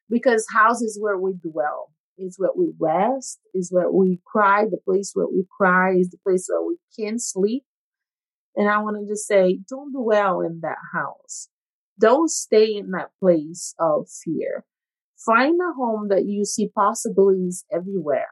because 0.10 0.45
house 0.53 0.81
is 0.81 0.99
where 1.01 1.17
we 1.17 1.34
dwell 1.34 1.89
is 2.17 2.38
where 2.38 2.51
we 2.55 2.71
rest, 2.79 3.39
is 3.53 3.71
where 3.71 3.91
we 3.91 4.19
cry. 4.25 4.65
The 4.65 4.77
place 4.77 5.12
where 5.13 5.27
we 5.27 5.45
cry 5.58 5.95
is 5.95 6.10
the 6.10 6.17
place 6.25 6.47
where 6.49 6.65
we 6.65 6.77
can 6.97 7.19
sleep. 7.19 7.63
And 8.55 8.69
I 8.69 8.79
want 8.79 8.97
to 8.99 9.11
just 9.11 9.27
say, 9.27 9.59
don't 9.69 9.91
dwell 9.93 10.41
in 10.41 10.61
that 10.61 10.77
house. 10.93 11.49
Don't 11.99 12.29
stay 12.29 12.75
in 12.75 12.91
that 12.91 13.09
place 13.19 13.73
of 13.79 14.07
fear. 14.23 14.65
Find 15.25 15.59
a 15.61 15.73
home 15.73 16.09
that 16.09 16.25
you 16.25 16.45
see 16.45 16.69
possibilities 16.69 17.65
everywhere. 17.71 18.27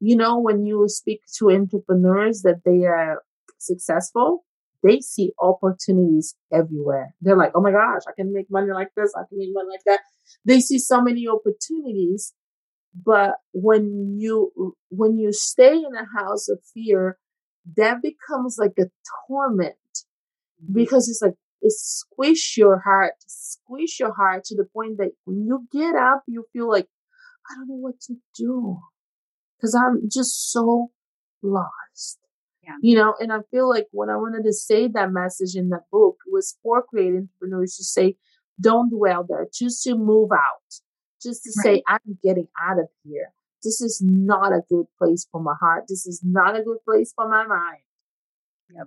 You 0.00 0.16
know, 0.16 0.38
when 0.38 0.66
you 0.66 0.84
speak 0.88 1.20
to 1.38 1.50
entrepreneurs 1.50 2.42
that 2.42 2.62
they 2.64 2.84
are 2.84 3.22
successful, 3.58 4.44
they 4.82 5.00
see 5.00 5.32
opportunities 5.40 6.36
everywhere. 6.52 7.14
They're 7.20 7.36
like, 7.36 7.52
oh 7.54 7.62
my 7.62 7.72
gosh, 7.72 8.02
I 8.06 8.12
can 8.14 8.32
make 8.32 8.50
money 8.50 8.72
like 8.72 8.90
this. 8.96 9.14
I 9.16 9.22
can 9.28 9.38
make 9.38 9.50
money 9.52 9.68
like 9.70 9.84
that. 9.86 10.00
They 10.44 10.60
see 10.60 10.78
so 10.78 11.00
many 11.00 11.26
opportunities 11.26 12.34
but 13.04 13.34
when 13.52 14.16
you 14.18 14.74
when 14.88 15.18
you 15.18 15.32
stay 15.32 15.74
in 15.74 15.94
a 15.94 16.18
house 16.18 16.48
of 16.48 16.60
fear 16.72 17.18
that 17.76 18.02
becomes 18.02 18.56
like 18.58 18.74
a 18.78 18.90
torment 19.26 19.74
mm-hmm. 20.62 20.74
because 20.74 21.08
it's 21.08 21.22
like 21.22 21.34
it 21.62 21.72
squish 21.72 22.56
your 22.56 22.80
heart 22.80 23.14
squish 23.26 23.98
your 23.98 24.14
heart 24.14 24.44
to 24.44 24.54
the 24.54 24.64
point 24.64 24.98
that 24.98 25.12
when 25.24 25.44
you 25.46 25.66
get 25.72 25.94
up 25.94 26.22
you 26.26 26.44
feel 26.52 26.68
like 26.68 26.86
i 27.50 27.54
don't 27.56 27.68
know 27.68 27.74
what 27.74 28.00
to 28.00 28.14
do 28.36 28.78
because 29.56 29.74
i'm 29.74 30.08
just 30.10 30.52
so 30.52 30.90
lost 31.42 32.18
yeah. 32.62 32.76
you 32.82 32.94
know 32.94 33.14
and 33.18 33.32
i 33.32 33.38
feel 33.50 33.68
like 33.68 33.86
when 33.90 34.10
i 34.10 34.16
wanted 34.16 34.44
to 34.44 34.52
say 34.52 34.86
that 34.86 35.10
message 35.10 35.54
in 35.54 35.70
that 35.70 35.84
book 35.90 36.16
was 36.30 36.56
for 36.62 36.82
creative 36.82 37.22
entrepreneurs 37.22 37.76
to 37.76 37.84
say 37.84 38.16
don't 38.60 38.90
dwell 38.90 39.24
there 39.28 39.46
choose 39.52 39.80
to 39.82 39.96
move 39.96 40.30
out 40.32 40.80
just 41.22 41.44
to 41.44 41.52
right. 41.58 41.76
say, 41.76 41.82
I'm 41.86 42.18
getting 42.22 42.48
out 42.60 42.78
of 42.78 42.88
here. 43.04 43.32
This 43.66 43.80
is 43.80 44.00
not 44.00 44.52
a 44.52 44.62
good 44.68 44.86
place 44.96 45.26
for 45.32 45.42
my 45.42 45.54
heart. 45.60 45.86
This 45.88 46.06
is 46.06 46.22
not 46.24 46.58
a 46.58 46.62
good 46.62 46.78
place 46.84 47.12
for 47.16 47.28
my 47.28 47.44
mind. 47.44 47.82
Yep. 48.72 48.86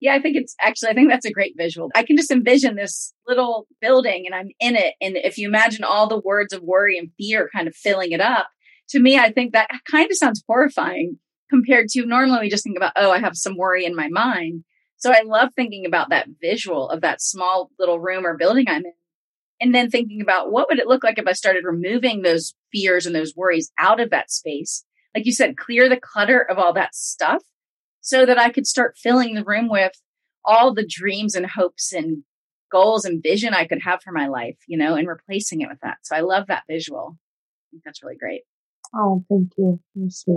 Yeah, 0.00 0.14
I 0.14 0.20
think 0.20 0.36
it's 0.36 0.54
actually, 0.60 0.90
I 0.90 0.94
think 0.94 1.08
that's 1.08 1.24
a 1.24 1.32
great 1.32 1.54
visual. 1.56 1.90
I 1.94 2.02
can 2.02 2.14
just 2.14 2.30
envision 2.30 2.76
this 2.76 3.14
little 3.26 3.66
building 3.80 4.24
and 4.26 4.34
I'm 4.34 4.50
in 4.60 4.76
it. 4.76 4.96
And 5.00 5.16
if 5.16 5.38
you 5.38 5.48
imagine 5.48 5.82
all 5.82 6.06
the 6.06 6.20
words 6.20 6.52
of 6.52 6.62
worry 6.62 6.98
and 6.98 7.10
fear 7.16 7.48
kind 7.54 7.66
of 7.66 7.74
filling 7.74 8.12
it 8.12 8.20
up, 8.20 8.48
to 8.90 9.00
me, 9.00 9.18
I 9.18 9.32
think 9.32 9.54
that 9.54 9.70
kind 9.90 10.10
of 10.10 10.16
sounds 10.18 10.44
horrifying 10.46 11.18
compared 11.48 11.88
to 11.88 12.04
normally 12.04 12.40
we 12.40 12.50
just 12.50 12.64
think 12.64 12.76
about, 12.76 12.92
oh, 12.96 13.10
I 13.10 13.20
have 13.20 13.34
some 13.34 13.56
worry 13.56 13.86
in 13.86 13.96
my 13.96 14.08
mind. 14.08 14.62
So 14.98 15.10
I 15.10 15.22
love 15.24 15.50
thinking 15.56 15.86
about 15.86 16.10
that 16.10 16.28
visual 16.38 16.90
of 16.90 17.00
that 17.00 17.22
small 17.22 17.70
little 17.78 17.98
room 17.98 18.26
or 18.26 18.36
building 18.36 18.66
I'm 18.68 18.84
in 18.84 18.92
and 19.60 19.74
then 19.74 19.90
thinking 19.90 20.20
about 20.20 20.52
what 20.52 20.68
would 20.68 20.78
it 20.78 20.86
look 20.86 21.02
like 21.02 21.18
if 21.18 21.26
I 21.26 21.32
started 21.32 21.64
removing 21.64 22.22
those 22.22 22.54
fears 22.72 23.06
and 23.06 23.14
those 23.14 23.34
worries 23.34 23.72
out 23.78 24.00
of 24.00 24.10
that 24.10 24.30
space. 24.30 24.84
Like 25.14 25.26
you 25.26 25.32
said, 25.32 25.56
clear 25.56 25.88
the 25.88 25.98
clutter 26.00 26.40
of 26.40 26.58
all 26.58 26.72
that 26.74 26.94
stuff 26.94 27.42
so 28.00 28.24
that 28.24 28.38
I 28.38 28.50
could 28.50 28.66
start 28.66 28.96
filling 28.96 29.34
the 29.34 29.44
room 29.44 29.68
with 29.68 29.92
all 30.44 30.72
the 30.72 30.86
dreams 30.88 31.34
and 31.34 31.46
hopes 31.46 31.92
and 31.92 32.22
goals 32.70 33.04
and 33.04 33.22
vision 33.22 33.54
I 33.54 33.66
could 33.66 33.82
have 33.82 34.02
for 34.02 34.12
my 34.12 34.28
life, 34.28 34.58
you 34.66 34.78
know, 34.78 34.94
and 34.94 35.08
replacing 35.08 35.60
it 35.60 35.68
with 35.68 35.80
that. 35.82 35.98
So 36.02 36.14
I 36.14 36.20
love 36.20 36.46
that 36.48 36.64
visual. 36.68 37.16
I 37.16 37.66
think 37.70 37.82
that's 37.84 38.02
really 38.02 38.16
great. 38.16 38.42
Oh, 38.94 39.24
thank 39.28 39.52
you. 39.56 39.80
Yeah. 39.94 40.34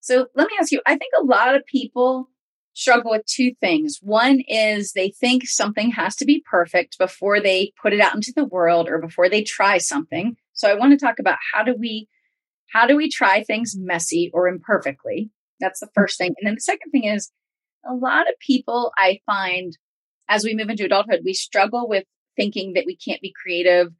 So 0.00 0.26
let 0.34 0.48
me 0.48 0.56
ask 0.60 0.70
you, 0.70 0.80
I 0.86 0.96
think 0.96 1.12
a 1.18 1.24
lot 1.24 1.54
of 1.54 1.64
people 1.66 2.28
struggle 2.76 3.10
with 3.10 3.24
two 3.24 3.52
things. 3.58 3.98
One 4.02 4.40
is 4.46 4.92
they 4.92 5.08
think 5.08 5.48
something 5.48 5.90
has 5.92 6.14
to 6.16 6.26
be 6.26 6.44
perfect 6.48 6.98
before 6.98 7.40
they 7.40 7.72
put 7.80 7.94
it 7.94 8.00
out 8.00 8.14
into 8.14 8.34
the 8.36 8.44
world 8.44 8.86
or 8.86 8.98
before 8.98 9.30
they 9.30 9.42
try 9.42 9.78
something. 9.78 10.36
So 10.52 10.68
I 10.68 10.74
want 10.74 10.92
to 10.92 11.04
talk 11.04 11.18
about 11.18 11.38
how 11.52 11.64
do 11.64 11.74
we 11.74 12.06
how 12.68 12.86
do 12.86 12.94
we 12.94 13.08
try 13.08 13.42
things 13.42 13.74
messy 13.78 14.30
or 14.34 14.46
imperfectly? 14.46 15.30
That's 15.58 15.80
the 15.80 15.88
first 15.94 16.18
thing. 16.18 16.34
And 16.38 16.46
then 16.46 16.56
the 16.56 16.60
second 16.60 16.90
thing 16.90 17.04
is 17.04 17.30
a 17.88 17.94
lot 17.94 18.28
of 18.28 18.38
people 18.40 18.92
I 18.98 19.20
find 19.24 19.76
as 20.28 20.44
we 20.44 20.54
move 20.54 20.68
into 20.68 20.84
adulthood, 20.84 21.20
we 21.24 21.32
struggle 21.32 21.88
with 21.88 22.04
thinking 22.36 22.74
that 22.74 22.84
we 22.84 22.96
can't 22.96 23.22
be 23.22 23.32
creative 23.40 23.92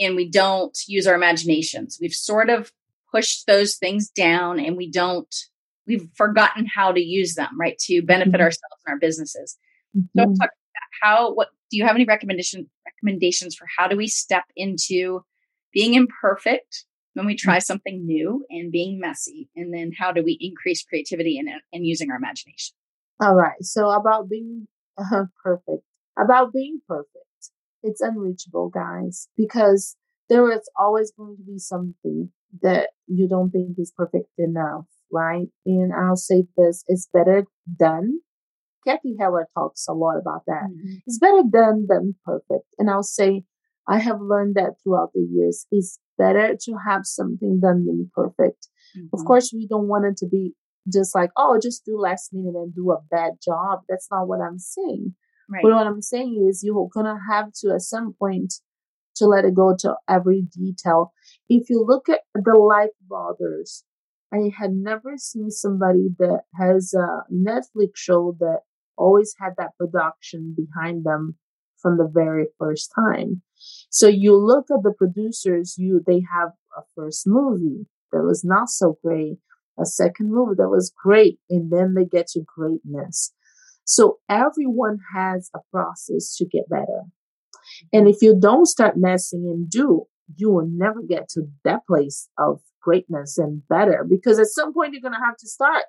and 0.00 0.16
we 0.16 0.28
don't 0.28 0.76
use 0.88 1.06
our 1.06 1.14
imaginations. 1.14 1.98
We've 2.00 2.12
sort 2.12 2.50
of 2.50 2.72
pushed 3.12 3.46
those 3.46 3.76
things 3.76 4.08
down 4.08 4.58
and 4.58 4.76
we 4.76 4.90
don't 4.90 5.32
we've 5.86 6.08
forgotten 6.14 6.66
how 6.66 6.92
to 6.92 7.00
use 7.00 7.34
them, 7.34 7.58
right, 7.58 7.78
to 7.78 8.02
benefit 8.02 8.32
mm-hmm. 8.34 8.42
ourselves 8.42 8.82
and 8.86 8.92
our 8.92 8.98
businesses. 8.98 9.56
Mm-hmm. 9.96 10.20
So 10.20 10.24
talk 10.24 10.50
about 10.50 10.50
how 11.02 11.32
what 11.32 11.48
do 11.70 11.76
you 11.76 11.84
have 11.84 11.94
any 11.94 12.04
recommendation 12.04 12.68
recommendations 12.86 13.54
for 13.54 13.66
how 13.76 13.88
do 13.88 13.96
we 13.96 14.06
step 14.06 14.44
into 14.56 15.24
being 15.72 15.94
imperfect 15.94 16.84
when 17.14 17.26
we 17.26 17.36
try 17.36 17.56
mm-hmm. 17.56 17.62
something 17.62 18.06
new 18.06 18.44
and 18.50 18.72
being 18.72 19.00
messy 19.00 19.48
and 19.56 19.72
then 19.72 19.92
how 19.98 20.12
do 20.12 20.22
we 20.22 20.38
increase 20.40 20.82
creativity 20.84 21.38
and, 21.38 21.48
and 21.72 21.86
using 21.86 22.10
our 22.10 22.16
imagination 22.16 22.74
all 23.20 23.34
right 23.34 23.62
so 23.62 23.90
about 23.90 24.28
being 24.28 24.66
uh, 24.98 25.24
perfect 25.42 25.84
about 26.18 26.52
being 26.52 26.80
perfect 26.86 27.18
it's 27.82 28.00
unreachable 28.00 28.68
guys 28.68 29.28
because 29.36 29.96
there 30.28 30.50
is 30.50 30.68
always 30.78 31.12
going 31.16 31.36
to 31.36 31.42
be 31.42 31.58
something 31.58 32.30
that 32.62 32.90
you 33.06 33.28
don't 33.28 33.50
think 33.50 33.78
is 33.78 33.92
perfect 33.96 34.28
enough 34.38 34.84
right? 35.14 35.46
And 35.64 35.92
I'll 35.92 36.16
say 36.16 36.44
this, 36.56 36.84
it's 36.88 37.08
better 37.12 37.46
done. 37.78 38.18
Cathy 38.86 39.16
Heller 39.18 39.46
talks 39.54 39.86
a 39.88 39.92
lot 39.94 40.18
about 40.18 40.42
that. 40.46 40.64
Mm-hmm. 40.64 40.94
It's 41.06 41.18
better 41.18 41.42
done 41.50 41.86
than 41.88 42.16
perfect. 42.24 42.66
And 42.78 42.90
I'll 42.90 43.02
say, 43.02 43.44
I 43.88 43.98
have 43.98 44.20
learned 44.20 44.56
that 44.56 44.74
throughout 44.82 45.12
the 45.14 45.26
years. 45.30 45.66
It's 45.70 45.98
better 46.18 46.56
to 46.60 46.76
have 46.86 47.02
something 47.04 47.60
done 47.60 47.86
than 47.86 48.10
perfect. 48.14 48.68
Mm-hmm. 48.96 49.18
Of 49.18 49.24
course, 49.24 49.52
we 49.54 49.66
don't 49.66 49.88
want 49.88 50.04
it 50.04 50.16
to 50.18 50.26
be 50.26 50.52
just 50.92 51.14
like, 51.14 51.30
oh, 51.36 51.58
just 51.62 51.84
do 51.84 51.98
last 51.98 52.32
minute 52.32 52.54
and 52.54 52.74
do 52.74 52.90
a 52.90 53.00
bad 53.10 53.34
job. 53.42 53.80
That's 53.88 54.08
not 54.10 54.28
what 54.28 54.40
I'm 54.40 54.58
saying. 54.58 55.14
Right. 55.48 55.62
But 55.62 55.72
what 55.72 55.86
I'm 55.86 56.02
saying 56.02 56.46
is 56.48 56.62
you're 56.62 56.88
going 56.92 57.06
to 57.06 57.18
have 57.30 57.52
to, 57.60 57.72
at 57.74 57.82
some 57.82 58.14
point, 58.18 58.54
to 59.16 59.26
let 59.26 59.44
it 59.44 59.54
go 59.54 59.76
to 59.78 59.94
every 60.08 60.42
detail. 60.52 61.12
If 61.48 61.70
you 61.70 61.84
look 61.86 62.08
at 62.08 62.20
the 62.34 62.56
Life 62.58 62.90
Brothers, 63.08 63.84
I 64.32 64.50
had 64.56 64.72
never 64.72 65.16
seen 65.16 65.50
somebody 65.50 66.08
that 66.18 66.42
has 66.58 66.94
a 66.94 67.22
Netflix 67.32 67.92
show 67.96 68.36
that 68.40 68.60
always 68.96 69.34
had 69.38 69.52
that 69.58 69.76
production 69.78 70.54
behind 70.56 71.04
them 71.04 71.36
from 71.80 71.98
the 71.98 72.10
very 72.12 72.46
first 72.58 72.92
time. 72.94 73.42
So 73.90 74.08
you 74.08 74.36
look 74.36 74.66
at 74.70 74.82
the 74.82 74.92
producers, 74.96 75.76
you 75.78 76.02
they 76.06 76.22
have 76.34 76.50
a 76.76 76.82
first 76.96 77.26
movie 77.26 77.86
that 78.12 78.22
was 78.22 78.44
not 78.44 78.70
so 78.70 78.98
great, 79.04 79.38
a 79.78 79.84
second 79.84 80.32
movie 80.32 80.54
that 80.56 80.68
was 80.68 80.92
great, 81.02 81.38
and 81.50 81.70
then 81.70 81.94
they 81.94 82.04
get 82.04 82.28
to 82.28 82.40
greatness. 82.56 83.32
So 83.84 84.18
everyone 84.28 84.98
has 85.14 85.50
a 85.54 85.60
process 85.70 86.34
to 86.36 86.46
get 86.46 86.68
better. 86.68 87.02
And 87.92 88.08
if 88.08 88.22
you 88.22 88.38
don't 88.38 88.66
start 88.66 88.96
messing 88.96 89.44
and 89.44 89.68
do, 89.68 90.04
you 90.36 90.50
will 90.50 90.66
never 90.66 91.02
get 91.02 91.28
to 91.30 91.42
that 91.64 91.86
place 91.86 92.28
of 92.38 92.60
greatness 92.84 93.38
and 93.38 93.66
better 93.68 94.04
because 94.08 94.38
at 94.38 94.46
some 94.46 94.74
point 94.74 94.92
you're 94.92 95.00
going 95.00 95.14
to 95.14 95.24
have 95.24 95.36
to 95.38 95.48
start 95.48 95.84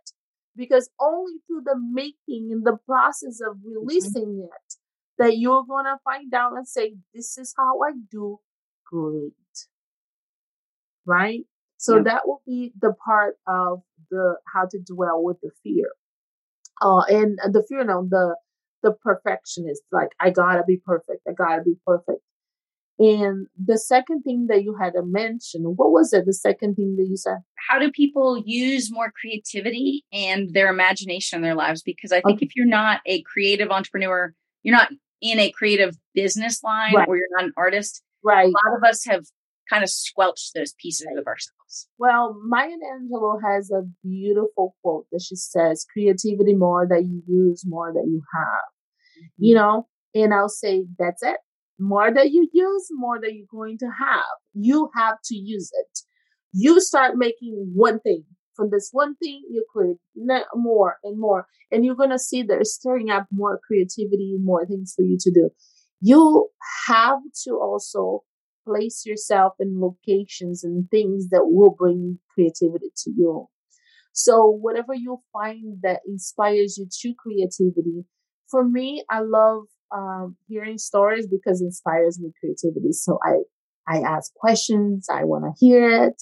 because 0.55 0.89
only 0.99 1.34
through 1.45 1.62
the 1.65 1.75
making 1.91 2.49
and 2.51 2.65
the 2.65 2.77
process 2.86 3.39
of 3.45 3.58
mm-hmm. 3.58 3.79
releasing 3.79 4.25
mm-hmm. 4.25 4.43
it 4.43 4.75
that 5.17 5.38
you're 5.38 5.65
going 5.67 5.86
to 5.86 5.97
find 6.03 6.34
out 6.34 6.53
and 6.53 6.67
say, 6.67 6.95
this 7.13 7.38
is 7.38 7.53
how 7.58 7.79
I 7.81 7.91
do 8.10 8.39
great. 8.86 9.34
Right? 11.05 11.45
So 11.77 12.01
that 12.01 12.23
will 12.25 12.41
be 12.47 12.73
the 12.81 12.93
part 13.05 13.36
of 13.47 13.81
the 14.10 14.38
how 14.51 14.65
to 14.71 14.79
dwell 14.79 15.23
with 15.23 15.38
the 15.41 15.51
fear. 15.62 15.91
Uh, 16.81 17.01
and 17.01 17.38
the 17.51 17.63
fear, 17.69 17.84
no, 17.84 18.08
the 18.10 18.36
the 18.81 18.91
perfectionist, 18.91 19.84
like 19.91 20.10
I 20.19 20.31
gotta 20.31 20.63
be 20.65 20.81
perfect, 20.84 21.21
I 21.27 21.34
gotta 21.34 21.62
be 21.62 21.75
perfect. 21.86 22.21
And 22.97 23.47
the 23.62 23.77
second 23.77 24.21
thing 24.21 24.47
that 24.47 24.63
you 24.63 24.75
had 24.79 24.93
to 24.93 25.03
mention, 25.03 25.63
what 25.63 25.91
was 25.91 26.13
it? 26.13 26.25
The 26.25 26.34
second 26.34 26.75
thing 26.75 26.95
that 26.95 27.08
you 27.10 27.17
said? 27.17 27.39
How 27.67 27.77
do 27.77 27.91
people 27.91 28.41
use 28.45 28.89
more 28.91 29.12
creativity 29.19 30.05
and 30.13 30.53
their 30.53 30.69
imagination 30.69 31.38
in 31.38 31.43
their 31.43 31.55
lives? 31.55 31.81
Because 31.81 32.12
I 32.12 32.21
think 32.21 32.38
okay. 32.38 32.45
if 32.45 32.55
you're 32.55 32.65
not 32.65 33.01
a 33.05 33.21
creative 33.23 33.69
entrepreneur, 33.69 34.34
you're 34.63 34.75
not 34.75 34.91
in 35.21 35.39
a 35.39 35.51
creative 35.51 35.97
business 36.13 36.63
line 36.63 36.93
right. 36.93 37.08
or 37.08 37.17
you're 37.17 37.27
not 37.31 37.45
an 37.45 37.53
artist. 37.58 38.01
Right. 38.23 38.47
A 38.47 38.47
lot 38.47 38.77
of 38.77 38.84
us 38.84 39.03
have 39.05 39.25
kind 39.69 39.84
of 39.84 39.89
squelched 39.89 40.53
those 40.53 40.73
pieces 40.81 41.08
of 41.17 41.27
ourselves. 41.27 41.88
Well, 41.97 42.39
Maya 42.45 42.69
Angelou 42.69 43.41
has 43.43 43.71
a 43.71 43.81
beautiful 44.03 44.75
quote 44.81 45.08
that 45.12 45.21
she 45.21 45.36
says, 45.36 45.86
creativity 45.91 46.53
more 46.53 46.88
that 46.88 47.03
you 47.03 47.23
use, 47.27 47.63
more 47.65 47.91
that 47.91 48.05
you 48.08 48.21
have. 48.34 49.23
Mm-hmm. 49.23 49.43
You 49.43 49.55
know, 49.55 49.88
and 50.13 50.34
I'll 50.34 50.49
say 50.49 50.86
that's 50.97 51.23
it. 51.23 51.38
More 51.77 52.13
that 52.13 52.31
you 52.31 52.47
use, 52.53 52.88
more 52.91 53.19
that 53.19 53.33
you're 53.33 53.45
going 53.51 53.77
to 53.79 53.88
have. 53.88 54.23
You 54.53 54.89
have 54.95 55.17
to 55.25 55.35
use 55.35 55.71
it. 55.73 55.99
You 56.53 56.79
start 56.79 57.17
making 57.17 57.71
one 57.73 57.99
thing. 57.99 58.23
From 58.55 58.69
this 58.71 58.89
one 58.93 59.15
thing, 59.17 59.43
you 59.49 59.65
create 59.69 59.97
more 60.53 60.97
and 61.03 61.19
more. 61.19 61.47
And 61.71 61.83
you're 61.83 61.95
going 61.95 62.11
to 62.11 62.19
see 62.19 62.41
there's 62.41 62.73
stirring 62.73 63.09
up 63.09 63.27
more 63.29 63.59
creativity, 63.67 64.38
more 64.39 64.65
things 64.65 64.93
for 64.95 65.01
you 65.01 65.17
to 65.19 65.31
do. 65.31 65.49
You 65.99 66.49
have 66.88 67.19
to 67.43 67.51
also 67.51 68.23
place 68.65 69.05
yourself 69.05 69.53
in 69.59 69.81
locations 69.81 70.63
and 70.63 70.89
things 70.89 71.29
that 71.29 71.45
will 71.45 71.71
bring 71.71 72.19
creativity 72.33 72.91
to 73.03 73.11
you. 73.11 73.47
So 74.13 74.47
whatever 74.49 74.93
you 74.93 75.21
find 75.33 75.79
that 75.83 75.99
inspires 76.07 76.77
you 76.77 76.88
to 77.01 77.13
creativity, 77.19 78.05
for 78.49 78.63
me, 78.63 79.03
I 79.09 79.19
love 79.19 79.63
um, 79.91 80.38
hearing 80.48 80.78
stories 80.78 81.28
because 81.28 81.62
it 81.62 81.65
inspires 81.65 82.19
me 82.19 82.32
creativity. 82.39 82.91
So 82.91 83.19
I, 83.24 83.39
I 83.88 84.00
ask 84.00 84.34
questions. 84.34 85.08
I 85.12 85.24
want 85.24 85.45
to 85.45 85.65
hear 85.65 86.06
it 86.06 86.21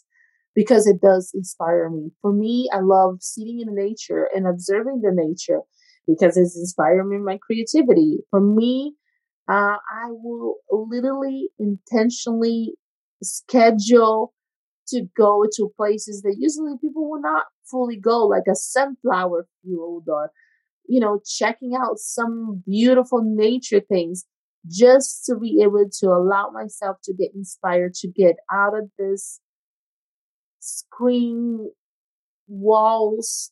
because 0.56 0.88
it 0.88 1.02
does 1.02 1.32
inspire 1.34 1.90
me. 1.90 2.12
For 2.22 2.32
me, 2.32 2.70
I 2.74 2.80
love 2.82 3.18
sitting 3.22 3.60
in 3.60 3.74
nature 3.76 4.28
and 4.36 4.48
observing 4.48 5.02
the 5.02 5.12
nature 5.14 5.62
because 6.08 6.38
it's 6.38 6.58
inspiring 6.58 7.10
me 7.10 7.18
my 7.18 7.40
creativity. 7.46 8.20
For 8.30 8.42
me, 8.42 8.96
uh, 9.50 9.78
I 9.78 10.08
will 10.10 10.58
literally 10.70 11.50
intentionally 11.60 12.76
schedule 13.24 14.34
to 14.90 15.06
go 15.16 15.46
to 15.56 15.72
places 15.78 16.22
that 16.22 16.36
usually 16.38 16.78
people 16.80 17.10
will 17.10 17.22
not 17.22 17.46
fully 17.70 17.98
go, 17.98 18.28
like 18.28 18.44
a 18.52 18.56
sunflower 18.56 19.48
field 19.64 20.06
or, 20.08 20.32
you 20.88 21.00
know, 21.00 21.22
checking 21.26 21.76
out 21.76 21.98
some 21.98 22.64
beautiful 22.66 23.22
nature 23.24 23.80
things 23.80 24.26
just 24.70 25.26
to 25.26 25.38
be 25.38 25.62
able 25.62 25.86
to 26.00 26.08
allow 26.08 26.50
myself 26.50 26.98
to 27.04 27.14
get 27.14 27.32
inspired 27.36 27.94
to 27.94 28.08
get 28.08 28.36
out 28.52 28.78
of 28.78 28.90
this 28.98 29.40
screen 30.60 31.70
walls 32.48 33.52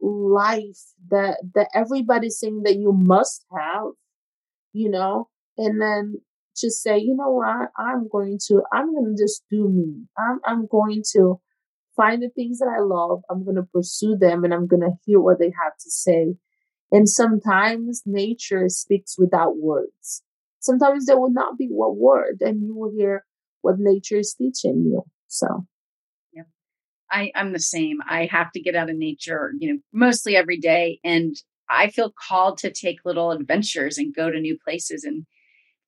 life 0.00 0.80
that 1.10 1.38
that 1.54 1.68
everybody's 1.74 2.38
saying 2.38 2.62
that 2.64 2.76
you 2.76 2.92
must 2.92 3.44
have 3.52 3.86
you 4.72 4.88
know 4.88 5.28
and 5.58 5.80
then 5.80 6.20
to 6.56 6.70
say, 6.70 6.98
you 6.98 7.14
know 7.14 7.30
what, 7.30 7.70
I'm 7.76 8.08
going 8.08 8.38
to, 8.48 8.62
I'm 8.72 8.92
going 8.92 9.16
to 9.16 9.22
just 9.22 9.42
do 9.50 9.68
me. 9.68 10.04
I'm, 10.18 10.40
I'm 10.44 10.66
going 10.66 11.02
to 11.12 11.40
find 11.96 12.22
the 12.22 12.30
things 12.30 12.58
that 12.58 12.74
I 12.74 12.80
love. 12.80 13.22
I'm 13.30 13.44
going 13.44 13.56
to 13.56 13.62
pursue 13.62 14.16
them 14.16 14.44
and 14.44 14.52
I'm 14.52 14.66
going 14.66 14.82
to 14.82 14.92
hear 15.04 15.20
what 15.20 15.38
they 15.38 15.52
have 15.62 15.76
to 15.78 15.90
say. 15.90 16.34
And 16.92 17.08
sometimes 17.08 18.02
nature 18.04 18.68
speaks 18.68 19.16
without 19.18 19.56
words. 19.56 20.22
Sometimes 20.60 21.06
there 21.06 21.18
will 21.18 21.32
not 21.32 21.58
be 21.58 21.66
one 21.66 21.98
word 21.98 22.36
and 22.40 22.62
you 22.62 22.76
will 22.76 22.92
hear 22.94 23.24
what 23.62 23.76
nature 23.78 24.18
is 24.18 24.34
teaching 24.34 24.84
you. 24.84 25.02
So. 25.26 25.66
yeah, 26.32 26.42
I, 27.10 27.32
I'm 27.34 27.52
the 27.52 27.60
same. 27.60 27.98
I 28.06 28.28
have 28.30 28.52
to 28.52 28.60
get 28.60 28.76
out 28.76 28.90
of 28.90 28.96
nature, 28.96 29.52
you 29.58 29.72
know, 29.72 29.80
mostly 29.92 30.36
every 30.36 30.58
day. 30.58 31.00
And 31.02 31.34
I 31.68 31.88
feel 31.88 32.12
called 32.28 32.58
to 32.58 32.70
take 32.70 32.98
little 33.04 33.32
adventures 33.32 33.96
and 33.96 34.14
go 34.14 34.30
to 34.30 34.38
new 34.38 34.58
places 34.62 35.02
and 35.02 35.24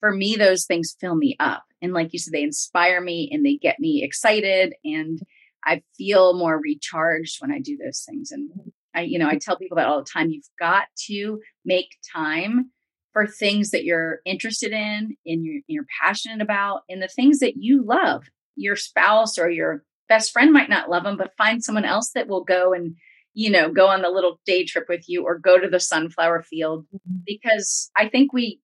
for 0.04 0.12
me, 0.12 0.36
those 0.36 0.66
things 0.66 0.94
fill 1.00 1.14
me 1.14 1.34
up. 1.40 1.64
And 1.80 1.94
like 1.94 2.12
you 2.12 2.18
said, 2.18 2.34
they 2.34 2.42
inspire 2.42 3.00
me 3.00 3.30
and 3.32 3.42
they 3.42 3.56
get 3.56 3.80
me 3.80 4.02
excited. 4.04 4.74
And 4.84 5.18
I 5.64 5.80
feel 5.96 6.36
more 6.36 6.60
recharged 6.60 7.40
when 7.40 7.50
I 7.50 7.58
do 7.58 7.78
those 7.78 8.04
things. 8.06 8.30
And 8.30 8.50
I, 8.94 9.02
you 9.02 9.18
know, 9.18 9.28
I 9.28 9.38
tell 9.38 9.56
people 9.56 9.76
that 9.76 9.86
all 9.86 9.98
the 9.98 10.10
time. 10.10 10.30
You've 10.30 10.48
got 10.58 10.84
to 11.06 11.40
make 11.64 11.96
time 12.14 12.70
for 13.12 13.26
things 13.26 13.70
that 13.70 13.84
you're 13.84 14.20
interested 14.24 14.72
in 14.72 15.16
and 15.24 15.44
you're, 15.44 15.62
you're 15.66 15.86
passionate 16.02 16.42
about 16.42 16.82
and 16.88 17.02
the 17.02 17.08
things 17.08 17.38
that 17.38 17.54
you 17.56 17.84
love. 17.84 18.24
Your 18.56 18.76
spouse 18.76 19.38
or 19.38 19.48
your 19.48 19.84
best 20.08 20.32
friend 20.32 20.52
might 20.52 20.68
not 20.68 20.90
love 20.90 21.04
them, 21.04 21.16
but 21.16 21.36
find 21.36 21.62
someone 21.62 21.84
else 21.84 22.10
that 22.14 22.28
will 22.28 22.44
go 22.44 22.72
and, 22.72 22.96
you 23.32 23.50
know, 23.50 23.70
go 23.70 23.86
on 23.86 24.02
the 24.02 24.10
little 24.10 24.40
day 24.44 24.64
trip 24.64 24.86
with 24.88 25.08
you 25.08 25.24
or 25.24 25.38
go 25.38 25.58
to 25.58 25.68
the 25.68 25.80
sunflower 25.80 26.42
field 26.42 26.86
mm-hmm. 26.86 27.18
because 27.26 27.90
I 27.96 28.08
think 28.08 28.32
we 28.32 28.60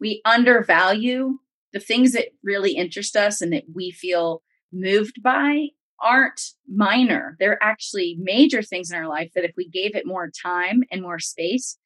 we 0.00 0.20
undervalue 0.24 1.38
the 1.72 1.80
things 1.80 2.12
that 2.12 2.28
really 2.42 2.72
interest 2.72 3.16
us 3.16 3.40
and 3.40 3.52
that 3.52 3.64
we 3.74 3.90
feel 3.90 4.42
moved 4.72 5.22
by 5.22 5.68
aren't 6.04 6.40
minor. 6.68 7.36
They're 7.40 7.62
actually 7.62 8.16
major 8.20 8.62
things 8.62 8.90
in 8.90 8.96
our 8.96 9.08
life 9.08 9.32
that 9.34 9.44
if 9.44 9.54
we 9.56 9.68
gave 9.68 9.96
it 9.96 10.06
more 10.06 10.30
time 10.30 10.84
and 10.92 11.02
more 11.02 11.18
space, 11.18 11.78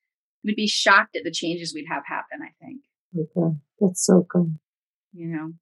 we'd 0.44 0.57
be 0.57 0.66
shocked 0.66 1.16
at 1.16 1.24
the 1.24 1.31
changes 1.31 1.72
we'd 1.72 1.87
have 1.88 2.02
happen, 2.07 2.40
I 2.42 2.52
think. 2.62 2.81
Okay. 3.16 3.57
That's 3.81 4.04
so 4.04 4.26
good. 4.28 4.59
You 5.12 5.28
know. 5.28 5.52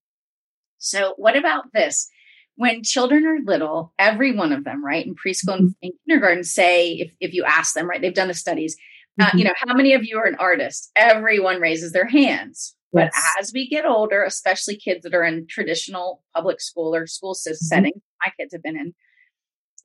So 0.78 1.14
what 1.16 1.36
about 1.36 1.72
this? 1.72 2.08
When 2.56 2.82
children 2.82 3.26
are 3.26 3.38
little, 3.44 3.92
every 3.98 4.34
one 4.34 4.52
of 4.52 4.64
them, 4.64 4.84
right, 4.84 5.06
in 5.06 5.14
preschool 5.14 5.56
mm-hmm. 5.56 5.66
and 5.82 5.92
kindergarten 6.08 6.42
say, 6.42 6.92
if, 6.92 7.12
if 7.20 7.34
you 7.34 7.44
ask 7.44 7.74
them, 7.74 7.88
right, 7.88 8.00
they've 8.00 8.14
done 8.14 8.28
the 8.28 8.34
studies, 8.34 8.76
uh, 9.20 9.24
you 9.34 9.40
mm-hmm. 9.40 9.48
know, 9.48 9.54
how 9.58 9.74
many 9.74 9.92
of 9.92 10.04
you 10.04 10.18
are 10.18 10.24
an 10.24 10.36
artist? 10.38 10.90
Everyone 10.96 11.60
raises 11.60 11.92
their 11.92 12.06
hands. 12.06 12.74
Yes. 12.94 13.12
But 13.12 13.42
as 13.42 13.52
we 13.52 13.68
get 13.68 13.84
older, 13.84 14.22
especially 14.22 14.76
kids 14.76 15.02
that 15.02 15.14
are 15.14 15.24
in 15.24 15.46
traditional 15.46 16.22
public 16.34 16.60
school 16.60 16.94
or 16.94 17.06
school 17.06 17.34
mm-hmm. 17.34 17.54
settings, 17.54 18.00
my 18.24 18.32
kids 18.38 18.52
have 18.52 18.62
been 18.62 18.76
in, 18.76 18.94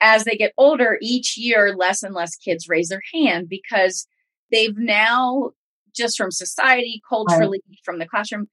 as 0.02 0.24
they 0.24 0.36
get 0.36 0.54
older, 0.58 0.98
each 1.02 1.38
year, 1.38 1.76
less 1.76 2.04
and 2.04 2.16
less 2.16 2.36
kids 2.36 2.68
raise 2.68 2.90
their 2.90 3.04
hand 3.14 3.48
because 3.48 4.08
they've 4.52 4.78
now, 4.78 5.52
just 5.96 6.18
from 6.18 6.32
society, 6.32 7.02
culturally, 7.08 7.62
right. 7.70 7.80
from 7.86 8.00
the 8.00 8.08
classroom, 8.08 8.48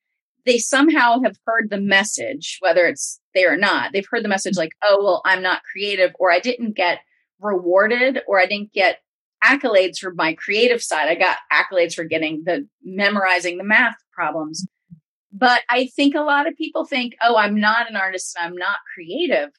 they 0.44 0.58
somehow 0.58 1.20
have 1.22 1.36
heard 1.46 1.68
the 1.70 1.80
message, 1.80 2.58
whether 2.60 2.86
it's 2.86 3.20
there 3.34 3.52
or 3.52 3.56
not. 3.56 3.92
They've 3.92 4.06
heard 4.08 4.24
the 4.24 4.28
message 4.28 4.56
like, 4.56 4.72
oh, 4.82 5.02
well, 5.02 5.22
I'm 5.24 5.42
not 5.42 5.62
creative, 5.70 6.12
or 6.18 6.30
I 6.30 6.40
didn't 6.40 6.76
get 6.76 7.00
rewarded, 7.40 8.20
or 8.26 8.40
I 8.40 8.46
didn't 8.46 8.72
get 8.72 8.98
accolades 9.44 9.98
for 9.98 10.12
my 10.14 10.34
creative 10.34 10.82
side. 10.82 11.08
I 11.08 11.14
got 11.14 11.38
accolades 11.52 11.94
for 11.94 12.04
getting 12.04 12.42
the 12.44 12.66
memorizing 12.82 13.56
the 13.56 13.64
math 13.64 13.96
problems. 14.12 14.64
Mm-hmm. 14.64 14.96
But 15.32 15.62
I 15.68 15.86
think 15.94 16.14
a 16.14 16.22
lot 16.22 16.48
of 16.48 16.56
people 16.56 16.84
think, 16.84 17.14
oh, 17.22 17.36
I'm 17.36 17.60
not 17.60 17.88
an 17.88 17.96
artist 17.96 18.36
and 18.38 18.48
I'm 18.48 18.56
not 18.56 18.78
creative. 18.94 19.50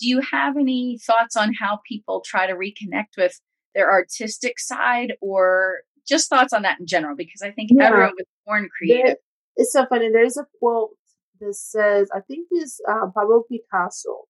Do 0.00 0.08
you 0.08 0.20
have 0.32 0.56
any 0.56 0.98
thoughts 1.04 1.36
on 1.36 1.52
how 1.60 1.80
people 1.86 2.22
try 2.24 2.46
to 2.46 2.54
reconnect 2.54 3.16
with 3.18 3.40
their 3.74 3.90
artistic 3.90 4.58
side 4.58 5.12
or 5.20 5.80
just 6.08 6.28
thoughts 6.28 6.52
on 6.52 6.62
that 6.62 6.80
in 6.80 6.86
general? 6.86 7.16
Because 7.16 7.42
I 7.42 7.50
think 7.50 7.70
yeah. 7.72 7.88
everyone 7.88 8.12
was 8.16 8.26
born 8.46 8.68
creative. 8.76 9.04
There, 9.04 9.16
it's 9.56 9.72
so 9.72 9.86
funny. 9.86 10.10
There's 10.10 10.36
a 10.36 10.46
quote 10.58 10.90
that 11.40 11.54
says, 11.54 12.08
I 12.14 12.20
think 12.20 12.48
it's 12.50 12.80
uh, 12.88 13.06
Pablo 13.14 13.44
Picasso, 13.50 14.24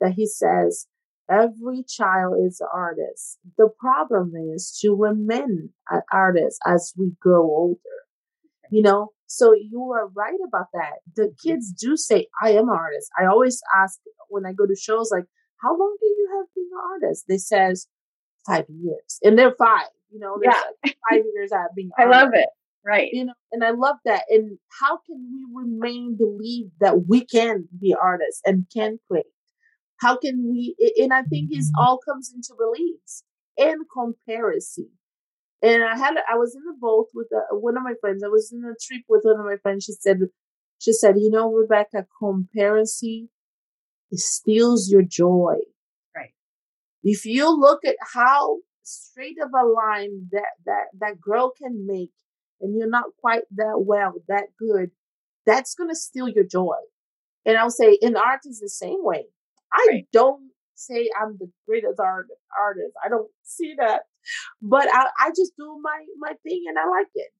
that 0.00 0.12
he 0.12 0.26
says, 0.26 0.86
Every 1.30 1.82
child 1.88 2.34
is 2.46 2.60
an 2.60 2.68
artist. 2.70 3.38
The 3.56 3.70
problem 3.78 4.34
is 4.54 4.78
to 4.82 4.94
remain 4.94 5.70
an 5.88 6.02
artist 6.12 6.60
as 6.66 6.92
we 6.98 7.12
grow 7.18 7.42
older. 7.44 7.80
You 8.70 8.82
know, 8.82 9.13
So 9.26 9.52
you 9.54 9.92
are 9.92 10.08
right 10.08 10.38
about 10.46 10.66
that. 10.74 10.98
The 11.16 11.34
kids 11.44 11.72
do 11.72 11.96
say, 11.96 12.28
I 12.42 12.50
am 12.52 12.68
an 12.68 12.76
artist. 12.76 13.10
I 13.18 13.26
always 13.26 13.60
ask 13.76 13.98
when 14.28 14.46
I 14.46 14.52
go 14.52 14.66
to 14.66 14.76
shows, 14.76 15.10
like, 15.10 15.24
how 15.62 15.70
long 15.70 15.96
do 16.00 16.06
you 16.06 16.28
have 16.36 16.46
been 16.54 16.68
an 16.72 17.08
artist? 17.08 17.24
They 17.28 17.38
says 17.38 17.88
five 18.46 18.66
years. 18.68 19.18
And 19.22 19.38
they're 19.38 19.54
five, 19.54 19.88
you 20.10 20.18
know, 20.18 20.38
yeah. 20.42 20.60
Like 20.84 20.96
five 21.10 21.22
years 21.34 21.52
I've 21.52 21.74
been 21.74 21.90
I 21.98 22.04
love 22.04 22.30
it. 22.34 22.48
Right. 22.86 23.08
You 23.12 23.26
know, 23.26 23.34
and 23.50 23.64
I 23.64 23.70
love 23.70 23.96
that. 24.04 24.24
And 24.28 24.58
how 24.80 24.98
can 24.98 25.16
we 25.32 25.46
remain 25.54 26.16
believe 26.18 26.66
that 26.80 27.06
we 27.08 27.24
can 27.24 27.66
be 27.80 27.94
artists 28.00 28.42
and 28.44 28.66
can 28.74 28.98
create? 29.08 29.24
How 30.00 30.16
can 30.18 30.50
we 30.50 30.76
and 30.98 31.14
I 31.14 31.22
think 31.22 31.50
it 31.50 31.60
mm-hmm. 31.60 31.80
all 31.80 31.98
comes 31.98 32.30
into 32.34 32.54
beliefs 32.58 33.24
and 33.56 33.84
comparison. 33.92 34.90
And 35.62 35.82
I 35.82 35.96
had 35.96 36.14
I 36.30 36.36
was 36.36 36.54
in 36.54 36.62
the 36.64 36.76
boat 36.78 37.08
with 37.14 37.28
a, 37.32 37.56
one 37.56 37.76
of 37.76 37.82
my 37.82 37.94
friends. 38.00 38.22
I 38.22 38.28
was 38.28 38.52
in 38.52 38.64
a 38.64 38.74
trip 38.80 39.02
with 39.08 39.22
one 39.24 39.40
of 39.40 39.46
my 39.46 39.56
friends. 39.62 39.84
She 39.84 39.92
said, 39.92 40.18
she 40.78 40.92
said, 40.92 41.16
you 41.16 41.30
know, 41.30 41.50
Rebecca, 41.52 42.06
comparison 42.18 43.28
it 44.14 44.20
steals 44.20 44.88
your 44.88 45.02
joy. 45.02 45.56
Right. 46.14 46.34
If 47.02 47.24
you 47.24 47.50
look 47.50 47.84
at 47.84 47.96
how 48.14 48.58
straight 48.84 49.36
of 49.42 49.50
a 49.52 49.66
line 49.66 50.28
that 50.30 50.52
that 50.66 50.84
that 51.00 51.20
girl 51.20 51.52
can 51.60 51.84
make, 51.86 52.12
and 52.60 52.76
you're 52.76 52.88
not 52.88 53.06
quite 53.20 53.42
that 53.56 53.78
well, 53.78 54.14
that 54.28 54.44
good, 54.58 54.90
that's 55.46 55.74
gonna 55.74 55.96
steal 55.96 56.28
your 56.28 56.44
joy. 56.44 56.76
And 57.44 57.58
I'll 57.58 57.70
say 57.70 57.98
in 58.00 58.16
art 58.16 58.40
is 58.44 58.60
the 58.60 58.68
same 58.68 58.98
way. 59.00 59.24
I 59.72 59.86
right. 59.90 60.06
don't 60.12 60.50
say 60.76 61.08
I'm 61.20 61.36
the 61.38 61.50
greatest 61.66 61.98
art, 61.98 62.28
artist. 62.58 62.94
I 63.04 63.08
don't 63.08 63.30
see 63.42 63.74
that, 63.78 64.02
but 64.62 64.88
I, 64.92 65.06
I 65.20 65.30
just 65.30 65.52
do 65.56 65.78
my 65.82 66.04
my 66.18 66.32
thing 66.42 66.64
and 66.68 66.78
I 66.78 66.88
like 66.88 67.08
it, 67.14 67.32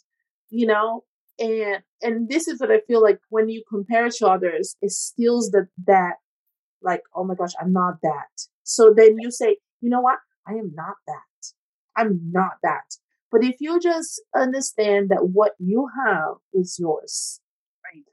you 0.51 0.67
know. 0.67 1.05
And 1.39 1.83
and 2.03 2.29
this 2.29 2.47
is 2.47 2.61
what 2.61 2.71
I 2.71 2.81
feel 2.87 3.03
like 3.03 3.19
when 3.31 3.49
you 3.49 3.63
compare 3.69 4.09
to 4.09 4.27
others, 4.29 4.77
it 4.83 4.91
steals 4.93 5.51
that 5.51 5.69
that 5.87 6.15
like 6.83 7.03
oh 7.15 7.25
my 7.25 7.35
gosh, 7.35 7.53
I'm 7.61 7.73
not 7.73 7.95
that. 8.03 8.47
So 8.63 8.95
then 8.97 9.17
you 9.19 9.31
say, 9.31 9.59
you 9.81 9.91
know 9.91 10.01
what? 10.01 10.19
I 10.47 10.53
am 10.53 10.73
not 10.75 10.97
that. 11.07 11.53
I'm 11.97 12.21
not 12.33 12.59
that. 12.63 12.97
But 13.31 13.45
if 13.45 13.57
you 13.61 13.81
just 13.81 14.23
understand 14.35 15.09
that 15.11 15.29
what 15.29 15.53
you 15.59 15.89
have 16.07 16.37
is 16.53 16.79
yours, 16.79 17.41
right? 17.85 18.05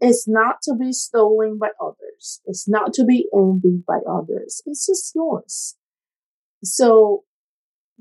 it's 0.00 0.26
not 0.26 0.62
to 0.62 0.74
be 0.74 0.92
stolen 0.92 1.58
by 1.58 1.68
others. 1.80 2.40
It's 2.46 2.66
not 2.68 2.94
to 2.94 3.04
be 3.04 3.28
envied 3.34 3.84
by 3.86 3.98
others. 4.08 4.62
It's 4.64 4.86
just 4.86 5.14
yours. 5.14 5.76
So 6.64 7.24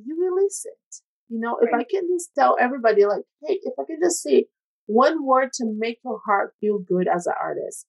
you 0.04 0.18
release 0.20 0.66
it. 0.66 0.96
You 1.30 1.40
know, 1.40 1.58
if 1.62 1.70
I 1.74 1.84
can 1.84 2.08
just 2.08 2.32
tell 2.38 2.58
everybody, 2.60 3.06
like, 3.06 3.24
hey, 3.46 3.60
if 3.62 3.74
I 3.80 3.84
can 3.86 4.00
just 4.02 4.22
say 4.24 4.48
one 4.88 5.24
word 5.24 5.54
to 5.54 5.66
make 5.66 6.00
your 6.04 6.20
heart 6.26 6.56
feel 6.60 6.80
good 6.80 7.08
as 7.08 7.28
an 7.28 7.34
artist, 7.40 7.86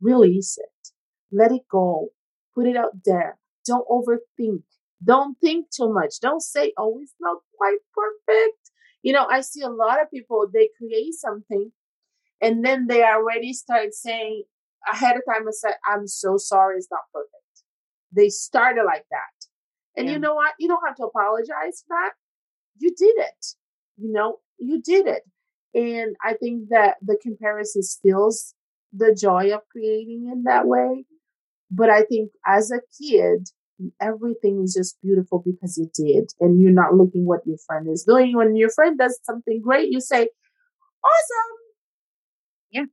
release 0.00 0.58
it. 0.58 0.88
Let 1.30 1.52
it 1.52 1.62
go. 1.70 2.08
Put 2.54 2.66
it 2.66 2.76
out 2.76 3.04
there. 3.04 3.38
Don't 3.64 3.86
overthink. 3.88 4.62
Don't 5.04 5.38
think 5.40 5.66
too 5.70 5.92
much. 5.92 6.14
Don't 6.20 6.42
say, 6.42 6.72
oh, 6.76 6.98
it's 7.00 7.14
not 7.20 7.38
quite 7.56 7.78
perfect. 7.94 8.70
You 9.02 9.12
know, 9.12 9.26
I 9.26 9.40
see 9.40 9.62
a 9.62 9.68
lot 9.68 10.02
of 10.02 10.10
people, 10.10 10.46
they 10.52 10.68
create 10.76 11.14
something 11.14 11.70
and 12.40 12.64
then 12.64 12.86
they 12.86 13.02
already 13.02 13.52
start 13.52 13.92
saying 13.92 14.44
ahead 14.90 15.16
of 15.16 15.22
time, 15.26 15.46
I 15.46 15.52
said, 15.52 15.74
I'm 15.86 16.06
so 16.06 16.36
sorry, 16.36 16.78
it's 16.78 16.88
not 16.90 17.02
perfect. 17.12 17.34
They 18.12 18.28
started 18.28 18.84
like 18.84 19.04
that. 19.10 19.39
And 19.96 20.06
yeah. 20.06 20.14
you 20.14 20.18
know 20.18 20.34
what? 20.34 20.54
You 20.58 20.68
don't 20.68 20.86
have 20.86 20.96
to 20.96 21.04
apologize 21.04 21.84
for 21.86 21.96
that. 21.96 22.12
You 22.78 22.94
did 22.96 23.14
it. 23.16 23.46
You 23.96 24.12
know, 24.12 24.38
you 24.58 24.80
did 24.80 25.06
it. 25.06 25.22
And 25.74 26.16
I 26.24 26.34
think 26.34 26.68
that 26.70 26.96
the 27.02 27.16
comparison 27.22 27.82
steals 27.82 28.54
the 28.92 29.14
joy 29.14 29.52
of 29.52 29.60
creating 29.70 30.28
in 30.32 30.44
that 30.44 30.66
way. 30.66 31.04
But 31.70 31.90
I 31.90 32.02
think 32.02 32.32
as 32.46 32.72
a 32.72 32.80
kid, 33.00 33.48
everything 34.00 34.62
is 34.64 34.74
just 34.74 35.00
beautiful 35.02 35.42
because 35.44 35.78
you 35.78 35.90
did. 35.94 36.32
And 36.40 36.60
you're 36.60 36.72
not 36.72 36.94
looking 36.94 37.26
what 37.26 37.46
your 37.46 37.58
friend 37.66 37.88
is 37.88 38.04
doing. 38.04 38.36
When 38.36 38.56
your 38.56 38.70
friend 38.70 38.98
does 38.98 39.18
something 39.22 39.60
great, 39.62 39.90
you 39.90 40.00
say, 40.00 40.28
awesome 41.04 41.56
Yeah. 42.70 42.84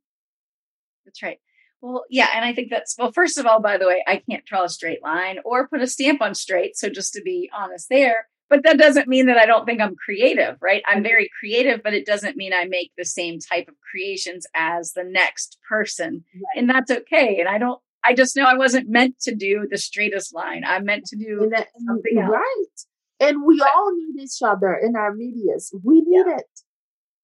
that's 1.05 1.21
right. 1.23 1.39
Well, 1.81 2.05
yeah, 2.09 2.29
and 2.33 2.43
I 2.43 2.53
think 2.53 2.69
that's 2.69 2.95
well. 2.97 3.11
First 3.11 3.37
of 3.37 3.45
all, 3.45 3.61
by 3.61 3.77
the 3.77 3.87
way, 3.87 4.03
I 4.07 4.21
can't 4.29 4.45
draw 4.45 4.63
a 4.63 4.69
straight 4.69 5.03
line 5.03 5.39
or 5.45 5.67
put 5.67 5.81
a 5.81 5.87
stamp 5.87 6.21
on 6.21 6.33
straight. 6.33 6.75
So 6.75 6.89
just 6.89 7.13
to 7.13 7.21
be 7.21 7.49
honest, 7.55 7.87
there. 7.89 8.27
But 8.49 8.63
that 8.63 8.77
doesn't 8.77 9.09
mean 9.09 9.25
that 9.25 9.37
I 9.37 9.45
don't 9.45 9.65
think 9.65 9.81
I'm 9.81 9.95
creative, 9.95 10.55
right? 10.61 10.81
I'm 10.87 11.03
very 11.03 11.29
creative, 11.37 11.83
but 11.83 11.93
it 11.93 12.05
doesn't 12.05 12.37
mean 12.37 12.53
I 12.53 12.63
make 12.63 12.91
the 12.97 13.03
same 13.03 13.39
type 13.39 13.67
of 13.67 13.75
creations 13.91 14.47
as 14.55 14.93
the 14.93 15.03
next 15.03 15.57
person, 15.69 16.23
right. 16.33 16.43
and 16.55 16.69
that's 16.69 16.89
okay. 16.89 17.39
And 17.39 17.49
I 17.49 17.57
don't. 17.57 17.79
I 18.03 18.13
just 18.13 18.37
know 18.37 18.45
I 18.45 18.55
wasn't 18.55 18.89
meant 18.89 19.19
to 19.21 19.35
do 19.35 19.67
the 19.69 19.77
straightest 19.77 20.33
line. 20.33 20.63
I'm 20.65 20.85
meant 20.85 21.05
to 21.07 21.17
do 21.17 21.49
that, 21.51 21.67
something 21.85 22.17
else. 22.17 22.31
right. 22.31 23.27
And 23.27 23.43
we 23.45 23.61
all 23.61 23.93
need 23.93 24.23
each 24.23 24.41
other 24.41 24.73
in 24.73 24.95
our 24.95 25.13
medias. 25.13 25.73
We 25.83 26.01
need 26.01 26.23
yeah. 26.27 26.37
it. 26.37 26.45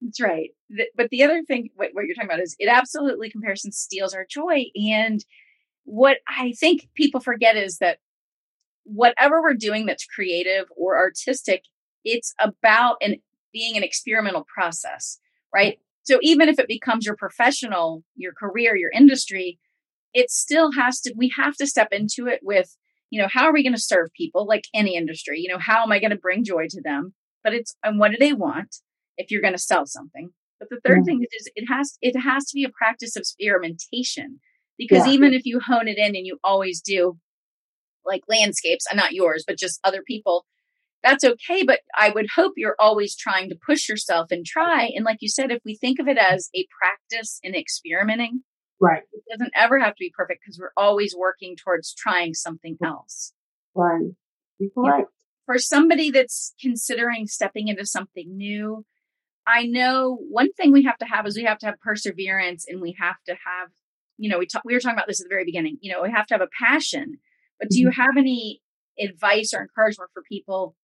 That's 0.04 0.20
right. 0.22 0.50
But 0.98 1.10
the 1.10 1.24
other 1.24 1.44
thing, 1.44 1.70
what, 1.76 1.89
what 1.94 2.06
you're 2.06 2.16
talking 2.16 2.30
about 2.30 2.42
is 2.42 2.56
it 2.60 2.68
absolutely 2.68 3.30
comparison 3.30 3.72
steals 3.72 4.13
our 4.13 4.26
joy. 4.30 4.66
And 4.76 5.24
what 5.86 6.18
I 6.28 6.54
think 6.60 6.89
people 6.94 7.22
forget 7.22 7.56
is 7.56 7.78
that 7.78 8.00
whatever 8.84 9.42
we're 9.42 9.54
doing 9.54 9.86
that's 9.86 10.06
creative 10.06 10.66
or 10.76 10.98
artistic, 10.98 11.63
it's 12.04 12.34
about 12.39 12.98
an 13.02 13.16
being 13.54 13.78
an 13.78 13.84
experimental 13.84 14.46
process, 14.54 15.20
right? 15.54 15.80
So 16.02 16.18
even 16.22 16.50
if 16.50 16.60
it 16.60 16.68
becomes 16.68 17.06
your 17.06 17.16
professional, 17.16 18.04
your 18.16 18.34
career, 18.34 18.76
your 18.76 18.92
industry, 18.92 19.60
it 20.13 20.32
still 20.32 20.72
has 20.74 21.00
to, 21.02 21.13
we 21.16 21.32
have 21.38 21.56
to 21.58 21.68
step 21.68 21.89
into 21.92 22.28
it 22.28 22.42
with, 22.44 22.76
you 23.10 23.22
know, 23.22 23.28
how 23.32 23.46
are 23.46 23.54
we 23.54 23.63
going 23.63 23.76
to 23.76 23.82
serve 23.82 24.10
people 24.18 24.46
like 24.46 24.66
any 24.74 24.98
industry? 24.98 25.39
You 25.39 25.50
know, 25.50 25.60
how 25.60 25.84
am 25.84 25.92
I 25.92 26.00
going 26.00 26.12
to 26.12 26.18
bring 26.18 26.44
joy 26.44 26.66
to 26.72 26.82
them? 26.82 27.13
But 27.44 27.54
it's, 27.54 27.76
and 27.84 28.00
what 28.00 28.12
do 28.12 28.18
they 28.20 28.34
want? 28.34 28.76
If 29.17 29.32
you're 29.32 29.41
going 29.41 29.54
to 29.54 29.60
sell 29.60 29.86
something. 29.86 30.32
But 30.60 30.69
the 30.69 30.80
third 30.88 31.04
thing 31.06 31.26
is 31.30 31.52
it 31.56 31.65
has 31.67 31.97
it 32.02 32.17
has 32.17 32.45
to 32.45 32.56
be 32.56 32.63
a 32.63 32.69
practice 32.69 33.15
of 33.15 33.21
experimentation 33.21 34.39
because 34.78 35.06
yeah. 35.06 35.13
even 35.13 35.34
if 35.34 35.45
you 35.45 35.60
hone 35.60 35.88
it 35.88 35.97
in 35.97 36.15
and 36.15 36.26
you 36.26 36.39
always 36.43 36.82
do 36.82 37.17
like 38.06 38.21
landscapes, 38.28 38.86
and 38.89 38.97
not 38.97 39.13
yours, 39.13 39.43
but 39.47 39.58
just 39.58 39.80
other 39.84 40.04
people, 40.06 40.45
that's 41.04 41.23
okay. 41.23 41.63
But 41.63 41.82
I 41.97 42.10
would 42.10 42.28
hope 42.36 42.54
you're 42.56 42.76
always 42.80 43.15
trying 43.15 43.49
to 43.49 43.58
push 43.65 43.89
yourself 43.89 44.32
and 44.32 44.45
try. 44.45 44.91
And 44.95 45.06
like 45.06 45.17
you 45.21 45.30
said, 45.30 45.52
if 45.52 45.62
we 45.65 45.76
think 45.76 45.99
of 45.99 46.08
it 46.08 46.17
as 46.17 46.49
a 46.56 46.65
practice 46.80 47.39
in 47.43 47.56
experimenting, 47.56 48.43
right, 48.80 49.04
it 49.12 49.23
doesn't 49.32 49.54
ever 49.56 49.80
have 49.80 49.95
to 49.95 49.99
be 49.99 50.13
perfect 50.15 50.41
because 50.45 50.60
we're 50.60 50.71
always 50.78 51.15
working 51.17 51.56
towards 51.56 51.93
trying 51.93 52.34
something 52.34 52.78
else. 52.84 53.34
Right. 53.76 54.12
Right. 54.76 55.06
For 55.45 55.58
somebody 55.58 56.10
that's 56.10 56.54
considering 56.62 57.28
stepping 57.28 57.67
into 57.67 57.86
something 57.86 58.38
new, 58.38 58.86
I 59.45 59.65
know 59.65 60.17
one 60.29 60.53
thing 60.53 60.71
we 60.71 60.84
have 60.84 60.97
to 60.99 61.06
have 61.06 61.27
is 61.27 61.36
we 61.36 61.43
have 61.43 61.60
to 61.60 61.65
have 61.65 61.79
perseverance 61.82 62.65
and 62.67 62.82
we 62.82 62.95
have 62.99 63.17
to 63.27 63.32
have, 63.32 63.69
you 64.17 64.29
know, 64.29 64.39
we 64.39 64.45
talk, 64.45 64.63
we 64.65 64.73
were 64.73 64.79
talking 64.79 64.95
about 64.95 65.08
this 65.08 65.21
at 65.21 65.25
the 65.25 65.34
very 65.34 65.45
beginning, 65.45 65.77
you 65.82 65.91
know, 65.91 66.01
we 66.01 66.12
have 66.12 66.27
to 66.27 66.34
have 66.34 66.41
a 66.41 66.49
passion, 66.63 67.17
but 67.60 67.69
do 67.69 67.79
you 67.79 67.89
mm-hmm. 67.89 68.01
have 68.01 68.17
any 68.17 68.62
advice 68.99 69.53
or 69.53 69.62
encouragement 69.62 70.12
for 70.13 70.23
people, 70.23 70.75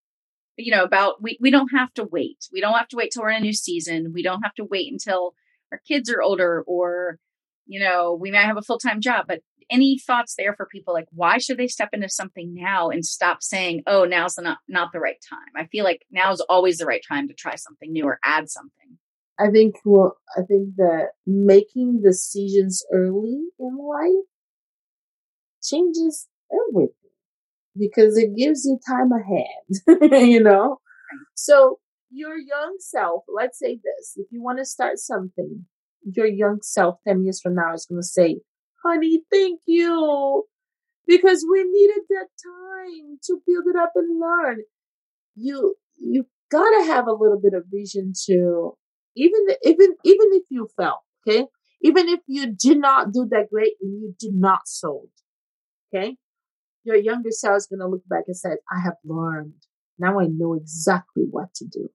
you 0.57 0.71
know, 0.71 0.83
about 0.83 1.21
we, 1.21 1.37
we 1.39 1.51
don't 1.51 1.69
have 1.69 1.93
to 1.93 2.03
wait. 2.03 2.47
We 2.51 2.61
don't 2.61 2.77
have 2.77 2.87
to 2.89 2.97
wait 2.97 3.11
till 3.11 3.23
we're 3.23 3.29
in 3.29 3.37
a 3.37 3.45
new 3.45 3.53
season. 3.53 4.11
We 4.13 4.23
don't 4.23 4.43
have 4.43 4.55
to 4.55 4.65
wait 4.65 4.91
until 4.91 5.33
our 5.71 5.79
kids 5.87 6.09
are 6.09 6.21
older 6.21 6.63
or, 6.67 7.17
you 7.65 7.79
know, 7.79 8.17
we 8.19 8.31
might 8.31 8.45
have 8.45 8.57
a 8.57 8.61
full 8.61 8.79
time 8.79 8.99
job, 8.99 9.25
but 9.27 9.41
any 9.69 9.99
thoughts 9.99 10.35
there 10.37 10.55
for 10.55 10.65
people 10.65 10.93
like 10.93 11.07
why 11.11 11.37
should 11.37 11.57
they 11.57 11.67
step 11.67 11.89
into 11.93 12.09
something 12.09 12.53
now 12.53 12.89
and 12.89 13.05
stop 13.05 13.41
saying 13.41 13.83
oh 13.87 14.05
now's 14.05 14.37
not 14.37 14.59
not 14.67 14.91
the 14.93 14.99
right 14.99 15.23
time. 15.29 15.39
I 15.55 15.65
feel 15.67 15.83
like 15.83 16.05
now 16.11 16.31
is 16.31 16.41
always 16.49 16.77
the 16.77 16.85
right 16.85 17.03
time 17.07 17.27
to 17.27 17.33
try 17.33 17.55
something 17.55 17.91
new 17.91 18.05
or 18.05 18.19
add 18.23 18.49
something. 18.49 18.97
I 19.39 19.49
think 19.51 19.75
well 19.85 20.17
i 20.37 20.41
think 20.41 20.75
that 20.75 21.11
making 21.25 22.01
decisions 22.03 22.85
early 22.93 23.39
in 23.59 23.77
life 23.77 24.25
changes 25.63 26.27
everything 26.51 26.93
because 27.77 28.17
it 28.17 28.35
gives 28.35 28.65
you 28.65 28.79
time 28.87 29.11
ahead 29.11 30.11
you 30.27 30.41
know? 30.41 30.79
So 31.35 31.79
your 32.11 32.37
young 32.37 32.77
self 32.79 33.23
let's 33.33 33.59
say 33.59 33.75
this 33.75 34.13
if 34.17 34.27
you 34.31 34.41
want 34.41 34.57
to 34.57 34.65
start 34.65 34.97
something 34.97 35.65
your 36.03 36.25
young 36.25 36.59
self 36.61 36.97
10 37.07 37.23
years 37.23 37.39
from 37.39 37.55
now 37.55 37.73
is 37.73 37.85
going 37.85 38.01
to 38.01 38.07
say 38.07 38.39
honey, 38.83 39.23
thank 39.31 39.61
you. 39.65 40.45
Because 41.07 41.45
we 41.51 41.63
needed 41.63 42.03
that 42.09 42.27
time 42.43 43.17
to 43.23 43.41
build 43.47 43.65
it 43.67 43.75
up 43.75 43.93
and 43.95 44.19
learn. 44.19 44.59
You, 45.35 45.75
you 45.97 46.27
gotta 46.51 46.85
have 46.85 47.07
a 47.07 47.13
little 47.13 47.39
bit 47.41 47.53
of 47.53 47.63
vision 47.71 48.13
to, 48.25 48.77
even, 49.15 49.39
even, 49.63 49.95
even 50.03 50.27
if 50.33 50.43
you 50.49 50.69
fell, 50.77 51.03
okay? 51.27 51.47
Even 51.81 52.09
if 52.09 52.19
you 52.27 52.53
did 52.53 52.77
not 52.79 53.11
do 53.11 53.27
that 53.31 53.49
great 53.49 53.73
and 53.81 54.01
you 54.01 54.15
did 54.19 54.35
not 54.35 54.67
sold, 54.67 55.09
okay? 55.91 56.15
Your 56.83 56.97
younger 56.97 57.31
self 57.31 57.57
is 57.57 57.67
gonna 57.67 57.87
look 57.87 58.07
back 58.07 58.25
and 58.27 58.37
say, 58.37 58.57
I 58.71 58.79
have 58.79 58.97
learned. 59.03 59.53
Now 59.97 60.19
I 60.19 60.27
know 60.27 60.53
exactly 60.53 61.23
what 61.29 61.53
to 61.55 61.65
do. 61.65 61.89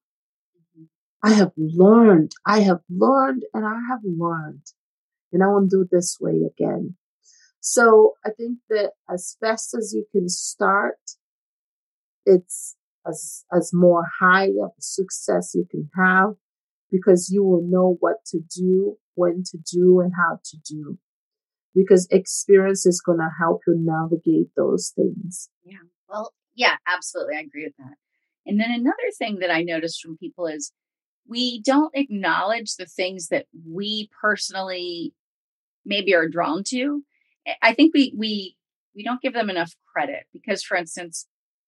Mm-hmm. 0.77 0.85
I 1.23 1.35
have 1.35 1.53
learned, 1.57 2.33
I 2.47 2.61
have 2.61 2.81
learned, 2.91 3.45
and 3.55 3.65
I 3.65 3.79
have 3.89 4.01
learned. 4.03 4.67
And 5.35 5.43
I 5.43 5.49
won't 5.49 5.71
do 5.71 5.83
it 5.83 5.89
this 5.91 6.17
way 6.21 6.41
again. 6.47 6.97
So 7.61 8.13
I 8.25 8.31
think 8.31 8.59
that 8.71 8.93
as 9.13 9.37
fast 9.41 9.75
as 9.75 9.93
you 9.95 10.07
can 10.13 10.29
start, 10.29 10.99
it's 12.27 12.77
as, 13.07 13.45
as 13.53 13.73
more 13.73 14.05
high 14.21 14.49
of 14.63 14.71
success 14.79 15.53
you 15.55 15.67
can 15.71 15.91
have 15.97 16.35
because 16.91 17.31
you 17.33 17.43
will 17.43 17.63
know 17.67 17.97
what 18.01 18.25
to 18.27 18.41
do, 18.55 18.97
when 19.15 19.43
to 19.51 19.59
do, 19.59 20.01
and 20.01 20.13
how 20.17 20.39
to 20.45 20.57
do. 20.65 20.99
Because 21.75 22.07
experience 22.11 22.87
is 22.87 23.01
going 23.01 23.19
to 23.19 23.31
help 23.39 23.63
you 23.67 23.75
navigate 23.77 24.49
those 24.57 24.93
things. 24.95 25.49
Yeah. 25.65 25.79
Well, 26.09 26.33
yeah, 26.55 26.77
absolutely. 26.87 27.37
I 27.37 27.41
agree 27.41 27.65
with 27.65 27.77
that. 27.79 27.97
And 28.47 28.61
then 28.61 28.71
another 28.71 29.11
thing 29.19 29.39
that 29.41 29.51
I 29.51 29.63
noticed 29.63 30.01
from 30.01 30.17
people 30.17 30.47
is 30.47 30.71
we 31.27 31.63
don't 31.63 31.95
acknowledge 31.95 32.77
the 32.77 32.87
things 32.87 33.29
that 33.29 33.47
we 33.67 34.09
personally 34.21 35.15
maybe 35.85 36.15
are 36.15 36.29
drawn 36.29 36.63
to. 36.69 37.03
I 37.63 37.75
think 37.75 37.95
we 37.95 38.15
we 38.17 38.57
we 38.95 39.03
don't 39.03 39.21
give 39.21 39.35
them 39.35 39.51
enough 39.51 39.73
credit 39.93 40.25
because 40.33 40.63
for 40.63 40.77
instance, 40.77 41.27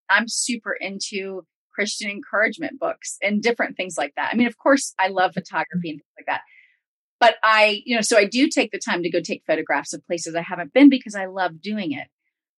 I'm 0.09 0.29
super 0.29 0.73
into 0.73 1.45
Christian 1.75 2.11
encouragement 2.11 2.81
books 2.81 3.19
and 3.23 3.43
different 3.43 3.77
things 3.77 3.99
like 3.99 4.15
that. 4.17 4.31
I 4.33 4.37
mean, 4.37 4.47
of 4.47 4.57
course, 4.57 4.95
I 4.99 5.09
love 5.09 5.35
photography 5.35 5.91
and 5.91 5.99
things 5.99 6.13
like 6.19 6.27
that. 6.27 6.41
But 7.21 7.37
I, 7.43 7.83
you 7.85 7.95
know, 7.95 8.03
so 8.03 8.19
I 8.19 8.25
do 8.25 8.49
take 8.49 8.73
the 8.73 8.79
time 8.79 9.03
to 9.03 9.11
go 9.11 9.21
take 9.21 9.43
photographs 9.47 9.93
of 9.93 10.07
places 10.07 10.35
I 10.35 10.43
haven't 10.43 10.73
been 10.73 10.89
because 10.89 11.15
I 11.15 11.27
love 11.27 11.61
doing 11.61 11.93
it. 11.93 12.09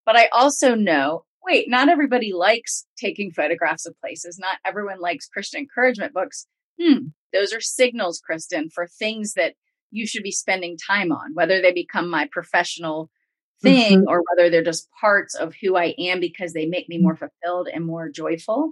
But 0.05 0.17
I 0.17 0.27
also 0.33 0.75
know, 0.75 1.25
wait, 1.43 1.69
not 1.69 1.89
everybody 1.89 2.33
likes 2.33 2.85
taking 2.97 3.31
photographs 3.31 3.85
of 3.85 3.99
places. 3.99 4.37
Not 4.39 4.57
everyone 4.65 4.99
likes 4.99 5.27
Christian 5.27 5.61
encouragement 5.61 6.13
books. 6.13 6.45
Hmm, 6.81 7.07
those 7.33 7.53
are 7.53 7.61
signals, 7.61 8.21
Kristen, 8.23 8.69
for 8.69 8.87
things 8.87 9.33
that 9.33 9.55
you 9.91 10.05
should 10.05 10.23
be 10.23 10.31
spending 10.31 10.77
time 10.77 11.11
on, 11.11 11.33
whether 11.33 11.61
they 11.61 11.71
become 11.71 12.09
my 12.09 12.27
professional 12.31 13.09
thing 13.61 13.99
mm-hmm. 13.99 14.07
or 14.07 14.23
whether 14.29 14.49
they're 14.49 14.63
just 14.63 14.87
parts 15.01 15.35
of 15.35 15.53
who 15.61 15.75
I 15.75 15.93
am 15.97 16.19
because 16.19 16.53
they 16.53 16.65
make 16.65 16.87
me 16.87 16.97
more 16.97 17.15
fulfilled 17.15 17.67
and 17.73 17.85
more 17.85 18.09
joyful. 18.09 18.71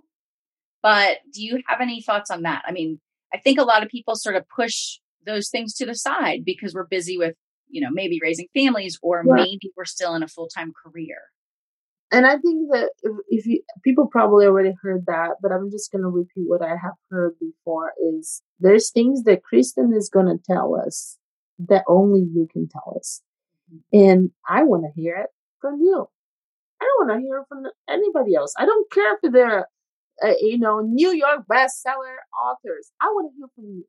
But 0.82 1.18
do 1.34 1.44
you 1.44 1.62
have 1.68 1.82
any 1.82 2.02
thoughts 2.02 2.32
on 2.32 2.44
that? 2.44 2.64
I 2.66 2.72
mean, 2.72 3.02
I 3.34 3.38
think 3.38 3.60
a 3.60 3.64
lot 3.64 3.84
of 3.84 3.90
people 3.90 4.16
sort 4.16 4.36
of 4.36 4.48
push 4.48 5.00
those 5.26 5.50
things 5.50 5.74
to 5.76 5.86
the 5.86 5.96
side 5.96 6.46
because 6.46 6.74
we're 6.74 6.88
busy 6.88 7.18
with, 7.18 7.36
you 7.68 7.82
know, 7.82 7.90
maybe 7.92 8.20
raising 8.22 8.48
families 8.54 8.98
or 9.02 9.24
yeah. 9.28 9.34
maybe 9.34 9.72
we're 9.76 9.86
still 9.86 10.16
in 10.16 10.24
a 10.24 10.28
full 10.28 10.48
time 10.48 10.72
career. 10.72 11.18
And 12.12 12.26
I 12.26 12.38
think 12.38 12.70
that 12.72 12.92
if, 13.04 13.12
if 13.28 13.46
you 13.46 13.62
people 13.84 14.08
probably 14.08 14.46
already 14.46 14.74
heard 14.82 15.06
that, 15.08 15.36
but 15.42 15.52
I'm 15.52 15.70
just 15.70 15.92
going 15.92 16.04
to 16.04 16.10
repeat 16.10 16.48
what 16.48 16.62
I 16.62 16.70
have 16.70 16.94
heard 17.10 17.34
before 17.40 17.92
is 18.02 18.42
there's 18.60 18.92
things 18.92 19.24
that 19.24 19.44
Kristen 19.44 19.94
is 19.94 20.10
going 20.10 20.28
to 20.28 20.42
tell 20.50 20.76
us 20.76 21.18
that 21.60 21.84
only 21.88 22.22
you 22.22 22.48
can 22.52 22.70
tell 22.70 22.96
us. 22.98 23.22
And 23.92 24.32
I 24.48 24.64
want 24.64 24.84
to 24.84 25.02
hear 25.02 25.18
it 25.18 25.30
from 25.60 25.82
you. 25.82 26.08
I 26.82 26.86
don't 26.86 27.08
want 27.08 27.20
to 27.20 27.26
hear 27.26 27.40
it 27.40 27.46
from 27.50 27.66
anybody 27.90 28.36
else. 28.36 28.54
I 28.58 28.66
don't 28.66 28.90
care 28.92 29.18
if 29.22 29.32
they're, 29.34 29.68
uh, 30.24 30.34
you 30.40 30.60
know, 30.60 30.80
New 30.80 31.12
York 31.12 31.42
bestseller 31.52 32.16
authors. 32.42 32.92
I 33.02 33.08
want 33.08 33.32
to 33.32 33.38
hear 33.38 33.48
from 33.56 33.66
you 33.66 33.86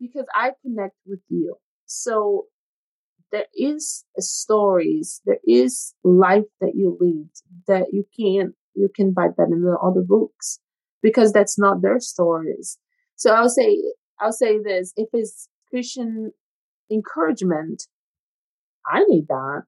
because 0.00 0.26
I 0.34 0.52
connect 0.62 0.96
with 1.06 1.20
you. 1.28 1.56
So 1.86 2.46
there 3.34 3.46
is 3.52 4.04
stories, 4.20 5.20
there 5.26 5.40
is 5.44 5.92
life 6.04 6.44
that 6.60 6.74
you 6.76 6.96
lead 7.00 7.28
that 7.66 7.86
you 7.92 8.06
can't, 8.16 8.54
you 8.74 8.88
can 8.94 9.12
buy 9.12 9.26
that 9.36 9.48
in 9.50 9.62
the 9.62 9.76
other 9.82 10.02
books 10.02 10.60
because 11.02 11.32
that's 11.32 11.58
not 11.58 11.82
their 11.82 11.98
stories. 11.98 12.78
So 13.16 13.34
I'll 13.34 13.48
say, 13.48 13.76
I'll 14.20 14.32
say 14.32 14.58
this, 14.62 14.92
if 14.96 15.08
it's 15.12 15.48
Christian 15.68 16.30
encouragement, 16.88 17.88
I 18.86 19.02
need 19.08 19.26
that, 19.28 19.66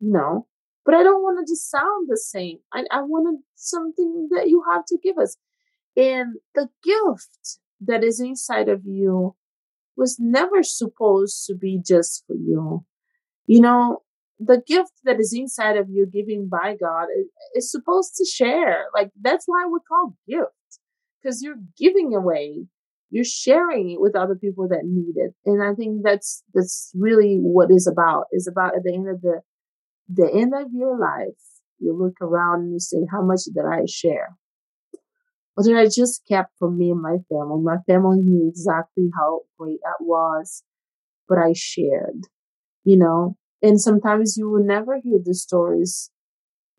know, 0.00 0.46
but 0.84 0.94
I 0.94 1.02
don't 1.02 1.22
want 1.22 1.44
to 1.44 1.52
just 1.52 1.68
sound 1.68 2.08
the 2.08 2.16
same. 2.16 2.58
I, 2.72 2.84
I 2.92 3.02
wanted 3.02 3.40
something 3.56 4.28
that 4.30 4.48
you 4.48 4.62
have 4.70 4.84
to 4.86 4.98
give 5.02 5.18
us. 5.18 5.36
And 5.96 6.36
the 6.54 6.68
gift 6.84 7.58
that 7.80 8.04
is 8.04 8.20
inside 8.20 8.68
of 8.68 8.82
you 8.84 9.34
was 9.96 10.18
never 10.20 10.62
supposed 10.62 11.44
to 11.46 11.56
be 11.56 11.80
just 11.84 12.24
for 12.28 12.36
you. 12.36 12.84
You 13.50 13.60
know, 13.60 14.02
the 14.38 14.62
gift 14.66 14.92
that 15.04 15.20
is 15.20 15.34
inside 15.36 15.76
of 15.76 15.88
you 15.90 16.06
giving 16.06 16.48
by 16.48 16.76
God 16.80 17.06
is, 17.18 17.26
is 17.54 17.70
supposed 17.70 18.14
to 18.16 18.24
share. 18.24 18.86
Like 18.94 19.10
that's 19.20 19.44
why 19.46 19.66
we 19.66 19.80
call 19.88 20.16
gift 20.28 20.80
because 21.20 21.42
you're 21.42 21.60
giving 21.78 22.14
away 22.14 22.66
you're 23.10 23.24
sharing 23.24 23.90
it 23.90 24.00
with 24.00 24.16
other 24.16 24.36
people 24.36 24.68
that 24.68 24.84
need 24.84 25.14
it. 25.16 25.34
And 25.44 25.62
I 25.62 25.74
think 25.74 26.02
that's, 26.04 26.42
that's 26.54 26.92
really 26.94 27.38
what 27.40 27.70
is 27.70 27.86
about 27.86 28.26
is 28.32 28.46
about 28.46 28.76
at 28.76 28.84
the 28.84 28.94
end 28.94 29.08
of 29.08 29.20
the, 29.20 29.40
the 30.08 30.30
end 30.32 30.54
of 30.54 30.68
your 30.72 30.98
life, 30.98 31.34
you 31.80 31.96
look 31.96 32.20
around 32.20 32.60
and 32.60 32.72
you 32.72 32.78
say, 32.78 32.98
how 33.10 33.22
much 33.22 33.40
did 33.52 33.64
I 33.64 33.84
share? 33.86 34.36
Or 35.56 35.64
did 35.64 35.76
I 35.76 35.86
just 35.86 36.22
kept 36.28 36.52
for 36.58 36.70
me 36.70 36.90
and 36.90 37.02
my 37.02 37.16
family? 37.28 37.62
My 37.62 37.78
family 37.86 38.20
knew 38.22 38.48
exactly 38.48 39.10
how 39.16 39.40
great 39.58 39.80
that 39.82 40.04
was, 40.04 40.62
but 41.28 41.38
I 41.38 41.52
shared, 41.54 42.28
you 42.84 42.96
know, 42.96 43.36
and 43.62 43.80
sometimes 43.80 44.36
you 44.36 44.48
will 44.48 44.64
never 44.64 44.98
hear 45.02 45.18
the 45.22 45.34
stories 45.34 46.10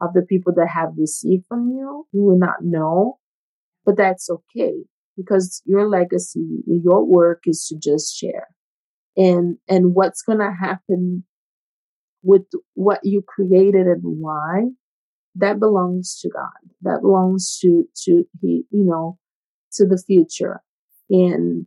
of 0.01 0.13
the 0.13 0.23
people 0.23 0.53
that 0.55 0.69
have 0.73 0.89
received 0.97 1.45
from 1.47 1.69
you. 1.69 2.07
You 2.11 2.23
will 2.23 2.39
not 2.39 2.63
know, 2.63 3.19
but 3.85 3.97
that's 3.97 4.29
okay 4.29 4.73
because 5.15 5.61
your 5.65 5.87
legacy, 5.87 6.63
your 6.65 7.05
work 7.05 7.43
is 7.45 7.65
to 7.67 7.77
just 7.77 8.15
share. 8.15 8.47
And, 9.15 9.57
and 9.67 9.93
what's 9.93 10.23
going 10.23 10.39
to 10.39 10.51
happen 10.51 11.25
with 12.23 12.43
what 12.73 13.01
you 13.03 13.21
created 13.27 13.85
and 13.87 14.01
why, 14.03 14.69
that 15.35 15.59
belongs 15.59 16.19
to 16.21 16.29
God. 16.29 16.71
That 16.81 17.01
belongs 17.01 17.57
to, 17.61 17.83
to 18.05 18.23
he, 18.41 18.63
you 18.71 18.85
know, 18.85 19.17
to 19.73 19.85
the 19.85 20.01
future. 20.05 20.61
And 21.09 21.65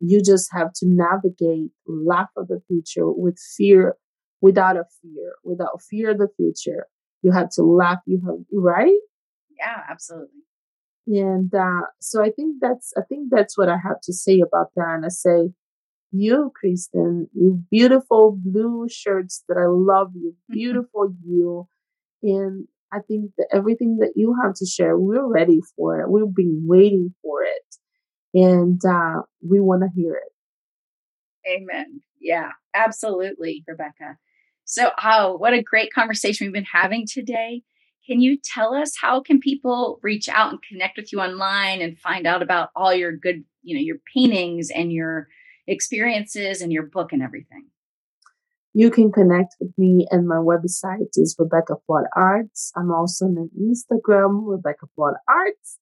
you 0.00 0.22
just 0.22 0.48
have 0.52 0.72
to 0.76 0.86
navigate 0.86 1.70
laugh 1.86 2.30
of 2.36 2.48
the 2.48 2.60
future 2.66 3.10
with 3.10 3.38
fear, 3.56 3.96
without 4.40 4.76
a 4.76 4.84
fear, 5.02 5.32
without 5.44 5.82
fear 5.88 6.10
of 6.10 6.18
the 6.18 6.28
future. 6.36 6.86
You 7.22 7.32
have 7.32 7.50
to 7.50 7.62
laugh. 7.62 7.98
You 8.06 8.20
have, 8.26 8.36
right? 8.52 8.98
Yeah, 9.58 9.82
absolutely. 9.88 10.40
And 11.06 11.52
uh, 11.54 11.82
so 12.00 12.22
I 12.22 12.30
think 12.30 12.56
that's 12.60 12.92
I 12.96 13.02
think 13.08 13.28
that's 13.30 13.58
what 13.58 13.68
I 13.68 13.76
have 13.82 14.00
to 14.04 14.12
say 14.12 14.40
about 14.40 14.68
that. 14.76 14.94
And 14.94 15.04
I 15.04 15.08
say, 15.08 15.50
you, 16.12 16.52
Kristen, 16.58 17.28
you 17.34 17.62
beautiful 17.70 18.38
blue 18.42 18.86
shirts 18.88 19.44
that 19.48 19.56
I 19.56 19.66
love 19.66 20.12
you, 20.14 20.34
beautiful 20.50 21.12
you. 21.24 21.68
And 22.22 22.68
I 22.92 22.98
think 23.00 23.32
that 23.38 23.48
everything 23.52 23.98
that 23.98 24.12
you 24.16 24.36
have 24.42 24.54
to 24.54 24.66
share, 24.66 24.98
we're 24.98 25.26
ready 25.26 25.60
for 25.76 26.00
it. 26.00 26.10
We've 26.10 26.34
been 26.34 26.64
waiting 26.66 27.14
for 27.22 27.42
it. 27.42 27.76
And 28.34 28.80
uh, 28.84 29.22
we 29.42 29.60
want 29.60 29.82
to 29.82 29.88
hear 29.94 30.14
it. 30.14 30.32
Amen. 31.48 32.02
Yeah, 32.20 32.50
absolutely, 32.74 33.64
Rebecca. 33.66 34.18
So, 34.70 34.92
oh, 35.02 35.34
what 35.36 35.52
a 35.52 35.64
great 35.64 35.92
conversation 35.92 36.46
we've 36.46 36.54
been 36.54 36.62
having 36.62 37.04
today. 37.04 37.64
Can 38.06 38.20
you 38.20 38.38
tell 38.38 38.72
us 38.72 38.92
how 38.96 39.20
can 39.20 39.40
people 39.40 39.98
reach 40.00 40.28
out 40.28 40.50
and 40.50 40.62
connect 40.62 40.96
with 40.96 41.12
you 41.12 41.20
online 41.20 41.82
and 41.82 41.98
find 41.98 42.24
out 42.24 42.40
about 42.40 42.70
all 42.76 42.94
your 42.94 43.10
good, 43.10 43.42
you 43.64 43.74
know, 43.74 43.80
your 43.80 43.96
paintings 44.14 44.70
and 44.70 44.92
your 44.92 45.26
experiences 45.66 46.60
and 46.60 46.72
your 46.72 46.84
book 46.84 47.12
and 47.12 47.20
everything? 47.20 47.66
You 48.72 48.92
can 48.92 49.10
connect 49.10 49.56
with 49.58 49.72
me 49.76 50.06
and 50.12 50.28
my 50.28 50.36
website 50.36 51.08
is 51.16 51.34
Rebecca 51.36 51.74
Flood 51.88 52.04
Arts. 52.14 52.70
I'm 52.76 52.92
also 52.92 53.24
on 53.24 53.50
Instagram, 53.60 54.42
Rebecca 54.46 54.86
Flood 54.94 55.14
Arts, 55.28 55.80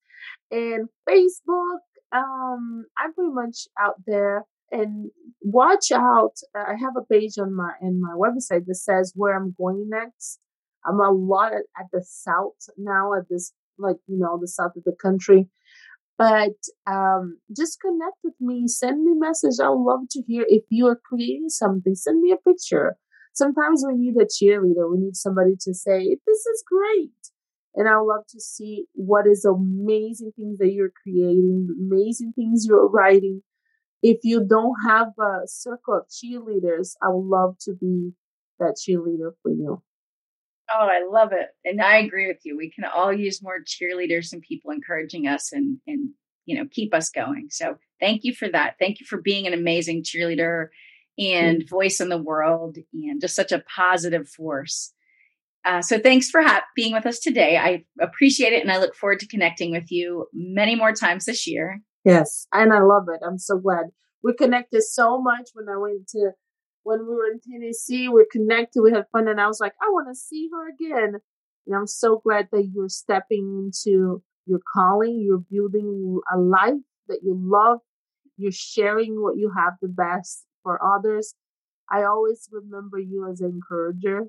and 0.50 0.88
Facebook. 1.06 1.80
Um, 2.10 2.86
I'm 2.96 3.12
pretty 3.12 3.32
much 3.34 3.66
out 3.78 3.96
there. 4.06 4.46
And 4.70 5.10
watch 5.40 5.90
out. 5.92 6.34
I 6.54 6.74
have 6.78 6.94
a 6.96 7.04
page 7.04 7.38
on 7.38 7.54
my 7.54 7.72
in 7.80 8.00
my 8.00 8.14
website 8.16 8.66
that 8.66 8.74
says 8.74 9.12
where 9.16 9.34
I'm 9.34 9.54
going 9.58 9.88
next. 9.88 10.40
I'm 10.84 11.00
a 11.00 11.10
lot 11.10 11.52
at, 11.52 11.64
at 11.78 11.86
the 11.92 12.02
south 12.06 12.68
now, 12.76 13.14
at 13.14 13.28
this, 13.28 13.52
like, 13.78 13.96
you 14.06 14.18
know, 14.18 14.38
the 14.40 14.48
south 14.48 14.72
of 14.76 14.84
the 14.84 14.96
country. 15.00 15.48
But 16.16 16.56
um, 16.86 17.38
just 17.56 17.80
connect 17.80 18.16
with 18.24 18.34
me. 18.40 18.66
Send 18.66 19.04
me 19.04 19.12
message. 19.14 19.60
I 19.62 19.68
would 19.68 19.84
love 19.84 20.08
to 20.10 20.22
hear 20.22 20.44
if 20.48 20.64
you 20.68 20.86
are 20.88 21.00
creating 21.02 21.48
something. 21.48 21.94
Send 21.94 22.20
me 22.20 22.32
a 22.32 22.36
picture. 22.36 22.96
Sometimes 23.34 23.84
we 23.86 23.94
need 23.96 24.16
a 24.16 24.24
cheerleader. 24.24 24.90
We 24.90 24.98
need 24.98 25.16
somebody 25.16 25.54
to 25.60 25.74
say, 25.74 26.18
this 26.26 26.38
is 26.38 26.64
great. 26.66 27.12
And 27.74 27.88
I 27.88 27.98
would 27.98 28.08
love 28.08 28.26
to 28.30 28.40
see 28.40 28.86
what 28.94 29.26
is 29.28 29.44
amazing 29.44 30.32
things 30.34 30.58
that 30.58 30.72
you're 30.72 30.92
creating, 31.02 31.68
amazing 31.80 32.32
things 32.34 32.66
you're 32.68 32.88
writing. 32.88 33.42
If 34.02 34.18
you 34.22 34.46
don't 34.48 34.76
have 34.86 35.08
a 35.18 35.46
circle 35.46 35.94
of 35.98 36.08
cheerleaders, 36.08 36.94
I 37.02 37.08
would 37.08 37.26
love 37.26 37.56
to 37.62 37.74
be 37.74 38.12
that 38.58 38.76
cheerleader 38.76 39.32
for 39.42 39.50
you. 39.50 39.82
Oh, 40.72 40.86
I 40.86 41.06
love 41.10 41.32
it. 41.32 41.48
And 41.64 41.80
I 41.80 41.98
agree 41.98 42.26
with 42.26 42.38
you. 42.44 42.56
We 42.56 42.70
can 42.70 42.84
all 42.84 43.12
use 43.12 43.42
more 43.42 43.58
cheerleaders 43.64 44.32
and 44.32 44.42
people 44.42 44.70
encouraging 44.70 45.26
us 45.26 45.52
and, 45.52 45.78
and 45.86 46.10
you 46.44 46.56
know, 46.56 46.66
keep 46.70 46.94
us 46.94 47.10
going. 47.10 47.48
So 47.50 47.78
thank 48.00 48.24
you 48.24 48.34
for 48.34 48.48
that. 48.48 48.74
Thank 48.78 49.00
you 49.00 49.06
for 49.06 49.20
being 49.20 49.46
an 49.46 49.54
amazing 49.54 50.02
cheerleader 50.02 50.68
and 51.18 51.58
mm-hmm. 51.58 51.68
voice 51.68 52.00
in 52.00 52.10
the 52.10 52.22
world 52.22 52.76
and 52.92 53.20
just 53.20 53.34
such 53.34 53.52
a 53.52 53.62
positive 53.74 54.28
force. 54.28 54.92
Uh, 55.64 55.82
so 55.82 55.98
thanks 55.98 56.30
for 56.30 56.40
ha- 56.40 56.64
being 56.76 56.92
with 56.92 57.06
us 57.06 57.18
today. 57.18 57.56
I 57.56 57.84
appreciate 58.00 58.52
it 58.52 58.62
and 58.62 58.70
I 58.70 58.78
look 58.78 58.94
forward 58.94 59.20
to 59.20 59.26
connecting 59.26 59.72
with 59.72 59.90
you 59.90 60.26
many 60.32 60.74
more 60.74 60.92
times 60.92 61.24
this 61.24 61.46
year. 61.46 61.80
Yes, 62.08 62.46
and 62.52 62.72
I 62.72 62.80
love 62.80 63.08
it. 63.08 63.20
I'm 63.26 63.38
so 63.38 63.58
glad. 63.58 63.86
We 64.22 64.34
connected 64.34 64.82
so 64.82 65.20
much 65.20 65.50
when 65.54 65.68
I 65.68 65.76
went 65.76 66.08
to 66.08 66.32
when 66.82 67.00
we 67.06 67.14
were 67.14 67.26
in 67.26 67.40
Tennessee. 67.40 68.08
We 68.08 68.26
connected, 68.30 68.82
we 68.82 68.92
had 68.92 69.06
fun, 69.12 69.28
and 69.28 69.40
I 69.40 69.46
was 69.46 69.60
like, 69.60 69.74
I 69.82 69.90
want 69.90 70.08
to 70.08 70.14
see 70.14 70.48
her 70.52 70.68
again. 70.68 71.20
And 71.66 71.76
I'm 71.76 71.86
so 71.86 72.20
glad 72.24 72.48
that 72.52 72.70
you're 72.74 72.88
stepping 72.88 73.70
into 73.72 74.22
your 74.46 74.60
calling. 74.74 75.22
You're 75.26 75.44
building 75.50 76.20
a 76.32 76.38
life 76.38 76.80
that 77.08 77.20
you 77.22 77.36
love. 77.38 77.80
You're 78.38 78.52
sharing 78.52 79.22
what 79.22 79.36
you 79.38 79.52
have 79.56 79.74
the 79.82 79.88
best 79.88 80.46
for 80.62 80.80
others. 80.84 81.34
I 81.90 82.04
always 82.04 82.48
remember 82.52 82.98
you 82.98 83.28
as 83.30 83.40
an 83.40 83.50
encourager, 83.50 84.26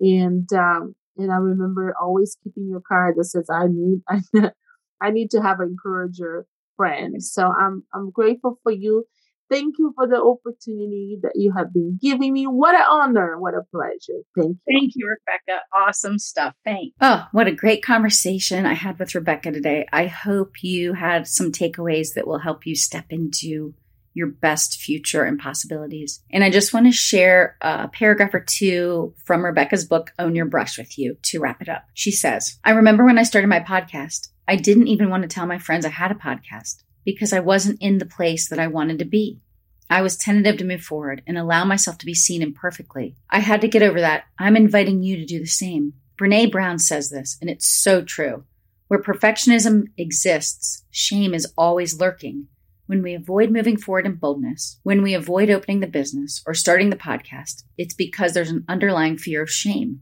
and 0.00 0.52
um, 0.52 0.94
and 1.16 1.32
I 1.32 1.36
remember 1.36 1.94
always 2.00 2.36
keeping 2.42 2.68
your 2.68 2.80
card 2.80 3.16
that 3.18 3.24
says, 3.26 3.48
"I 3.50 3.66
need, 3.68 4.02
I, 4.08 4.20
I 5.00 5.10
need 5.10 5.30
to 5.32 5.42
have 5.42 5.60
an 5.60 5.68
encourager 5.70 6.46
friend." 6.80 7.22
So 7.22 7.42
I'm 7.46 7.84
I'm 7.94 8.10
grateful 8.10 8.58
for 8.62 8.72
you. 8.72 9.04
Thank 9.50 9.74
you 9.80 9.92
for 9.96 10.06
the 10.06 10.22
opportunity 10.22 11.18
that 11.22 11.32
you 11.34 11.52
have 11.56 11.72
been 11.72 11.98
giving 12.00 12.32
me. 12.32 12.44
What 12.44 12.76
an 12.76 12.84
honor. 12.88 13.36
What 13.36 13.54
a 13.54 13.62
pleasure. 13.74 14.22
Thank 14.36 14.50
you. 14.50 14.58
Thank 14.68 14.92
you, 14.94 15.08
Rebecca. 15.08 15.62
Awesome 15.74 16.18
stuff. 16.20 16.54
Thanks. 16.64 16.94
Oh, 17.00 17.26
what 17.32 17.48
a 17.48 17.52
great 17.52 17.82
conversation 17.82 18.64
I 18.64 18.74
had 18.74 19.00
with 19.00 19.12
Rebecca 19.12 19.50
today. 19.50 19.88
I 19.92 20.06
hope 20.06 20.62
you 20.62 20.92
had 20.92 21.26
some 21.26 21.50
takeaways 21.50 22.14
that 22.14 22.28
will 22.28 22.38
help 22.38 22.64
you 22.64 22.76
step 22.76 23.06
into 23.10 23.74
your 24.12 24.26
best 24.26 24.80
future 24.80 25.24
and 25.24 25.38
possibilities. 25.38 26.22
And 26.30 26.42
I 26.42 26.50
just 26.50 26.74
want 26.74 26.86
to 26.86 26.92
share 26.92 27.56
a 27.60 27.88
paragraph 27.88 28.34
or 28.34 28.40
two 28.40 29.14
from 29.24 29.44
Rebecca's 29.44 29.84
book, 29.84 30.12
Own 30.18 30.34
Your 30.34 30.46
Brush, 30.46 30.78
with 30.78 30.98
you 30.98 31.16
to 31.22 31.40
wrap 31.40 31.62
it 31.62 31.68
up. 31.68 31.84
She 31.94 32.10
says, 32.10 32.58
I 32.64 32.72
remember 32.72 33.04
when 33.04 33.18
I 33.18 33.22
started 33.22 33.48
my 33.48 33.60
podcast, 33.60 34.28
I 34.48 34.56
didn't 34.56 34.88
even 34.88 35.10
want 35.10 35.22
to 35.22 35.28
tell 35.28 35.46
my 35.46 35.58
friends 35.58 35.86
I 35.86 35.90
had 35.90 36.10
a 36.10 36.14
podcast 36.14 36.82
because 37.04 37.32
I 37.32 37.40
wasn't 37.40 37.80
in 37.80 37.98
the 37.98 38.06
place 38.06 38.48
that 38.48 38.58
I 38.58 38.66
wanted 38.66 38.98
to 38.98 39.04
be. 39.04 39.40
I 39.88 40.02
was 40.02 40.16
tentative 40.16 40.58
to 40.58 40.64
move 40.64 40.82
forward 40.82 41.22
and 41.26 41.36
allow 41.36 41.64
myself 41.64 41.98
to 41.98 42.06
be 42.06 42.14
seen 42.14 42.42
imperfectly. 42.42 43.16
I 43.28 43.40
had 43.40 43.60
to 43.62 43.68
get 43.68 43.82
over 43.82 44.00
that. 44.00 44.24
I'm 44.38 44.56
inviting 44.56 45.02
you 45.02 45.16
to 45.16 45.24
do 45.24 45.40
the 45.40 45.46
same. 45.46 45.94
Brene 46.16 46.52
Brown 46.52 46.78
says 46.78 47.10
this, 47.10 47.38
and 47.40 47.50
it's 47.50 47.66
so 47.66 48.02
true. 48.02 48.44
Where 48.86 49.02
perfectionism 49.02 49.86
exists, 49.96 50.84
shame 50.90 51.32
is 51.32 51.52
always 51.56 51.98
lurking. 51.98 52.48
When 52.90 53.04
we 53.04 53.14
avoid 53.14 53.52
moving 53.52 53.76
forward 53.76 54.04
in 54.04 54.16
boldness, 54.16 54.80
when 54.82 55.00
we 55.00 55.14
avoid 55.14 55.48
opening 55.48 55.78
the 55.78 55.86
business 55.86 56.42
or 56.44 56.54
starting 56.54 56.90
the 56.90 56.96
podcast, 56.96 57.62
it's 57.78 57.94
because 57.94 58.32
there's 58.32 58.50
an 58.50 58.64
underlying 58.68 59.16
fear 59.16 59.42
of 59.44 59.48
shame. 59.48 60.00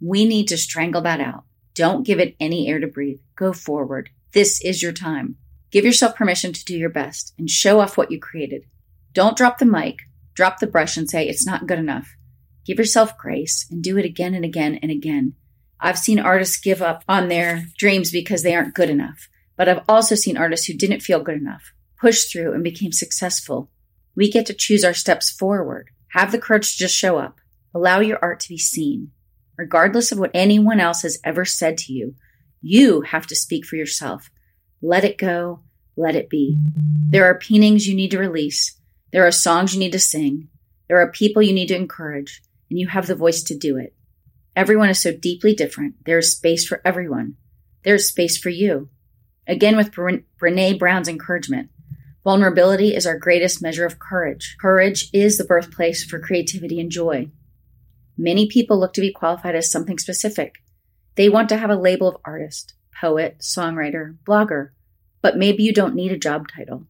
We 0.00 0.24
need 0.24 0.46
to 0.46 0.56
strangle 0.56 1.02
that 1.02 1.20
out. 1.20 1.42
Don't 1.74 2.06
give 2.06 2.20
it 2.20 2.36
any 2.38 2.68
air 2.68 2.78
to 2.78 2.86
breathe. 2.86 3.18
Go 3.34 3.52
forward. 3.52 4.10
This 4.30 4.64
is 4.64 4.80
your 4.80 4.92
time. 4.92 5.38
Give 5.72 5.84
yourself 5.84 6.14
permission 6.14 6.52
to 6.52 6.64
do 6.64 6.78
your 6.78 6.88
best 6.88 7.34
and 7.36 7.50
show 7.50 7.80
off 7.80 7.98
what 7.98 8.12
you 8.12 8.20
created. 8.20 8.62
Don't 9.12 9.36
drop 9.36 9.58
the 9.58 9.66
mic, 9.66 9.96
drop 10.34 10.60
the 10.60 10.68
brush, 10.68 10.96
and 10.96 11.10
say 11.10 11.28
it's 11.28 11.44
not 11.44 11.66
good 11.66 11.80
enough. 11.80 12.14
Give 12.64 12.78
yourself 12.78 13.18
grace 13.18 13.66
and 13.72 13.82
do 13.82 13.98
it 13.98 14.04
again 14.04 14.36
and 14.36 14.44
again 14.44 14.78
and 14.80 14.92
again. 14.92 15.34
I've 15.80 15.98
seen 15.98 16.20
artists 16.20 16.60
give 16.60 16.80
up 16.80 17.02
on 17.08 17.26
their 17.26 17.64
dreams 17.76 18.12
because 18.12 18.44
they 18.44 18.54
aren't 18.54 18.76
good 18.76 18.88
enough, 18.88 19.28
but 19.56 19.68
I've 19.68 19.82
also 19.88 20.14
seen 20.14 20.36
artists 20.36 20.66
who 20.66 20.74
didn't 20.74 21.00
feel 21.00 21.24
good 21.24 21.36
enough, 21.36 21.72
pushed 22.00 22.32
through, 22.32 22.52
and 22.54 22.64
became 22.64 22.92
successful. 22.92 23.70
We 24.16 24.30
get 24.30 24.46
to 24.46 24.54
choose 24.54 24.84
our 24.84 24.94
steps 24.94 25.30
forward. 25.30 25.90
Have 26.08 26.32
the 26.32 26.38
courage 26.38 26.72
to 26.72 26.78
just 26.78 26.96
show 26.96 27.18
up. 27.18 27.40
Allow 27.74 28.00
your 28.00 28.18
art 28.20 28.40
to 28.40 28.48
be 28.48 28.58
seen. 28.58 29.12
Regardless 29.56 30.10
of 30.10 30.18
what 30.18 30.30
anyone 30.32 30.80
else 30.80 31.02
has 31.02 31.18
ever 31.22 31.44
said 31.44 31.76
to 31.78 31.92
you, 31.92 32.14
you 32.62 33.02
have 33.02 33.26
to 33.26 33.36
speak 33.36 33.66
for 33.66 33.76
yourself. 33.76 34.30
Let 34.82 35.04
it 35.04 35.18
go. 35.18 35.60
Let 35.96 36.16
it 36.16 36.30
be. 36.30 36.56
There 37.10 37.26
are 37.26 37.38
paintings 37.38 37.86
you 37.86 37.94
need 37.94 38.10
to 38.12 38.18
release. 38.18 38.78
There 39.12 39.26
are 39.26 39.32
songs 39.32 39.74
you 39.74 39.80
need 39.80 39.92
to 39.92 39.98
sing. 39.98 40.48
There 40.88 41.00
are 41.00 41.10
people 41.10 41.42
you 41.42 41.52
need 41.52 41.68
to 41.68 41.76
encourage, 41.76 42.42
and 42.70 42.78
you 42.78 42.88
have 42.88 43.06
the 43.06 43.14
voice 43.14 43.42
to 43.44 43.56
do 43.56 43.76
it. 43.76 43.94
Everyone 44.56 44.88
is 44.88 45.00
so 45.00 45.12
deeply 45.12 45.54
different. 45.54 45.94
There 46.06 46.18
is 46.18 46.32
space 46.32 46.66
for 46.66 46.80
everyone. 46.84 47.36
There 47.84 47.94
is 47.94 48.08
space 48.08 48.36
for 48.38 48.48
you. 48.48 48.88
Again, 49.46 49.76
with 49.76 49.92
Brene 49.92 50.78
Brown's 50.78 51.08
encouragement, 51.08 51.70
vulnerability 52.24 52.94
is 52.94 53.06
our 53.06 53.18
greatest 53.18 53.62
measure 53.62 53.86
of 53.86 53.98
courage. 53.98 54.56
Courage 54.60 55.10
is 55.12 55.38
the 55.38 55.44
birthplace 55.44 56.04
for 56.04 56.18
creativity 56.18 56.80
and 56.80 56.90
joy. 56.90 57.30
Many 58.16 58.46
people 58.48 58.78
look 58.78 58.92
to 58.94 59.00
be 59.00 59.12
qualified 59.12 59.54
as 59.54 59.70
something 59.70 59.98
specific. 59.98 60.56
They 61.14 61.28
want 61.28 61.48
to 61.48 61.56
have 61.56 61.70
a 61.70 61.76
label 61.76 62.08
of 62.08 62.16
artist, 62.24 62.74
poet, 63.00 63.38
songwriter, 63.40 64.16
blogger, 64.24 64.70
but 65.22 65.36
maybe 65.36 65.62
you 65.62 65.72
don't 65.72 65.94
need 65.94 66.12
a 66.12 66.18
job 66.18 66.46
title. 66.48 66.86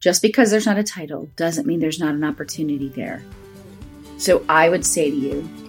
Just 0.00 0.22
because 0.22 0.50
there's 0.50 0.66
not 0.66 0.78
a 0.78 0.84
title 0.84 1.28
doesn't 1.34 1.66
mean 1.66 1.80
there's 1.80 1.98
not 1.98 2.14
an 2.14 2.22
opportunity 2.22 2.88
there. 2.88 3.22
So 4.16 4.44
I 4.48 4.68
would 4.68 4.86
say 4.86 5.10
to 5.10 5.16
you, 5.16 5.67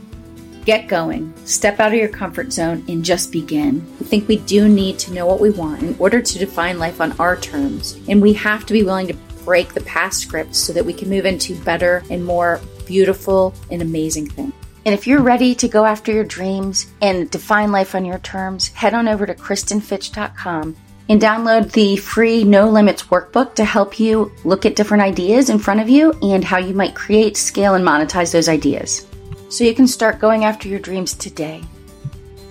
get 0.66 0.88
going, 0.88 1.34
step 1.46 1.80
out 1.80 1.92
of 1.92 1.98
your 1.98 2.10
comfort 2.10 2.52
zone, 2.54 2.84
and 2.88 3.04
just 3.04 3.32
begin. 3.32 3.86
I 4.00 4.04
think 4.04 4.28
we 4.28 4.38
do 4.38 4.68
need 4.68 5.00
to 5.00 5.14
know 5.14 5.26
what 5.26 5.40
we 5.40 5.50
want 5.50 5.84
in 5.84 5.96
order 6.00 6.22
to 6.22 6.40
define 6.40 6.80
life 6.80 7.02
on 7.02 7.12
our 7.20 7.38
terms, 7.38 8.00
and 8.08 8.22
we 8.22 8.34
have 8.34 8.66
to 8.66 8.74
be 8.74 8.84
willing 8.84 9.08
to 9.08 9.18
break 9.46 9.74
the 9.74 9.82
past 9.82 10.20
scripts 10.20 10.58
so 10.58 10.74
that 10.74 10.86
we 10.86 10.94
can 10.94 11.10
move 11.10 11.26
into 11.26 11.56
better 11.64 12.04
and 12.10 12.26
more 12.26 12.62
beautiful 12.86 13.54
and 13.72 13.82
amazing 13.82 14.30
things. 14.30 14.54
And 14.86 14.94
if 14.94 15.06
you're 15.06 15.22
ready 15.22 15.54
to 15.56 15.68
go 15.68 15.86
after 15.86 16.12
your 16.12 16.24
dreams 16.24 16.88
and 17.02 17.30
define 17.30 17.72
life 17.72 17.96
on 17.96 18.06
your 18.06 18.20
terms, 18.20 18.70
head 18.70 18.94
on 18.94 19.08
over 19.08 19.26
to 19.26 19.36
KristenFitch.com 19.36 20.76
and 21.10 21.22
download 21.22 21.72
the 21.72 21.98
free 21.98 22.44
No 22.44 22.70
Limits 22.70 23.04
workbook 23.04 23.56
to 23.56 23.66
help 23.66 24.00
you 24.00 24.32
look 24.44 24.66
at 24.66 24.76
different 24.76 25.04
ideas 25.04 25.50
in 25.50 25.60
front 25.60 25.80
of 25.80 25.90
you 25.90 26.14
and 26.22 26.44
how 26.44 26.58
you 26.58 26.74
might 26.74 26.96
create, 26.96 27.36
scale, 27.36 27.74
and 27.74 27.86
monetize 27.86 28.32
those 28.32 28.48
ideas. 28.48 29.06
So 29.50 29.64
you 29.64 29.74
can 29.74 29.88
start 29.88 30.20
going 30.20 30.46
after 30.46 30.68
your 30.68 30.80
dreams 30.80 31.14
today. 31.14 31.64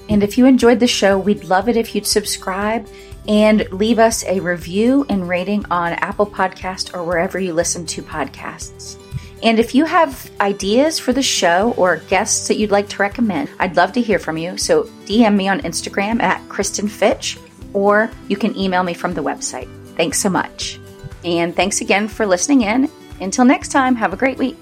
And 0.08 0.22
if 0.22 0.36
you 0.36 0.46
enjoyed 0.46 0.80
the 0.80 0.86
show, 0.86 1.18
we'd 1.18 1.44
love 1.44 1.68
it 1.68 1.76
if 1.76 1.94
you'd 1.94 2.06
subscribe 2.06 2.88
and 3.26 3.70
leave 3.72 3.98
us 3.98 4.24
a 4.24 4.40
review 4.40 5.04
and 5.08 5.28
rating 5.28 5.64
on 5.70 5.92
Apple 5.94 6.26
Podcast 6.26 6.94
or 6.94 7.04
wherever 7.04 7.38
you 7.38 7.52
listen 7.52 7.86
to 7.86 8.02
podcasts. 8.02 8.96
And 9.42 9.60
if 9.60 9.74
you 9.74 9.84
have 9.84 10.30
ideas 10.40 10.98
for 10.98 11.12
the 11.12 11.22
show 11.22 11.72
or 11.76 11.98
guests 12.08 12.48
that 12.48 12.56
you'd 12.56 12.72
like 12.72 12.88
to 12.88 12.98
recommend, 12.98 13.50
I'd 13.60 13.76
love 13.76 13.92
to 13.92 14.00
hear 14.00 14.18
from 14.18 14.36
you. 14.36 14.56
So 14.56 14.84
DM 15.04 15.36
me 15.36 15.48
on 15.48 15.60
Instagram 15.60 16.20
at 16.20 16.46
Kristen 16.48 16.88
Fitch 16.88 17.38
or 17.72 18.10
you 18.28 18.36
can 18.36 18.56
email 18.56 18.82
me 18.82 18.94
from 18.94 19.14
the 19.14 19.22
website. 19.22 19.68
Thanks 19.96 20.20
so 20.20 20.30
much. 20.30 20.80
And 21.24 21.54
thanks 21.54 21.80
again 21.80 22.08
for 22.08 22.26
listening 22.26 22.62
in. 22.62 22.90
Until 23.20 23.44
next 23.44 23.68
time, 23.68 23.94
have 23.96 24.12
a 24.12 24.16
great 24.16 24.38
week. 24.38 24.56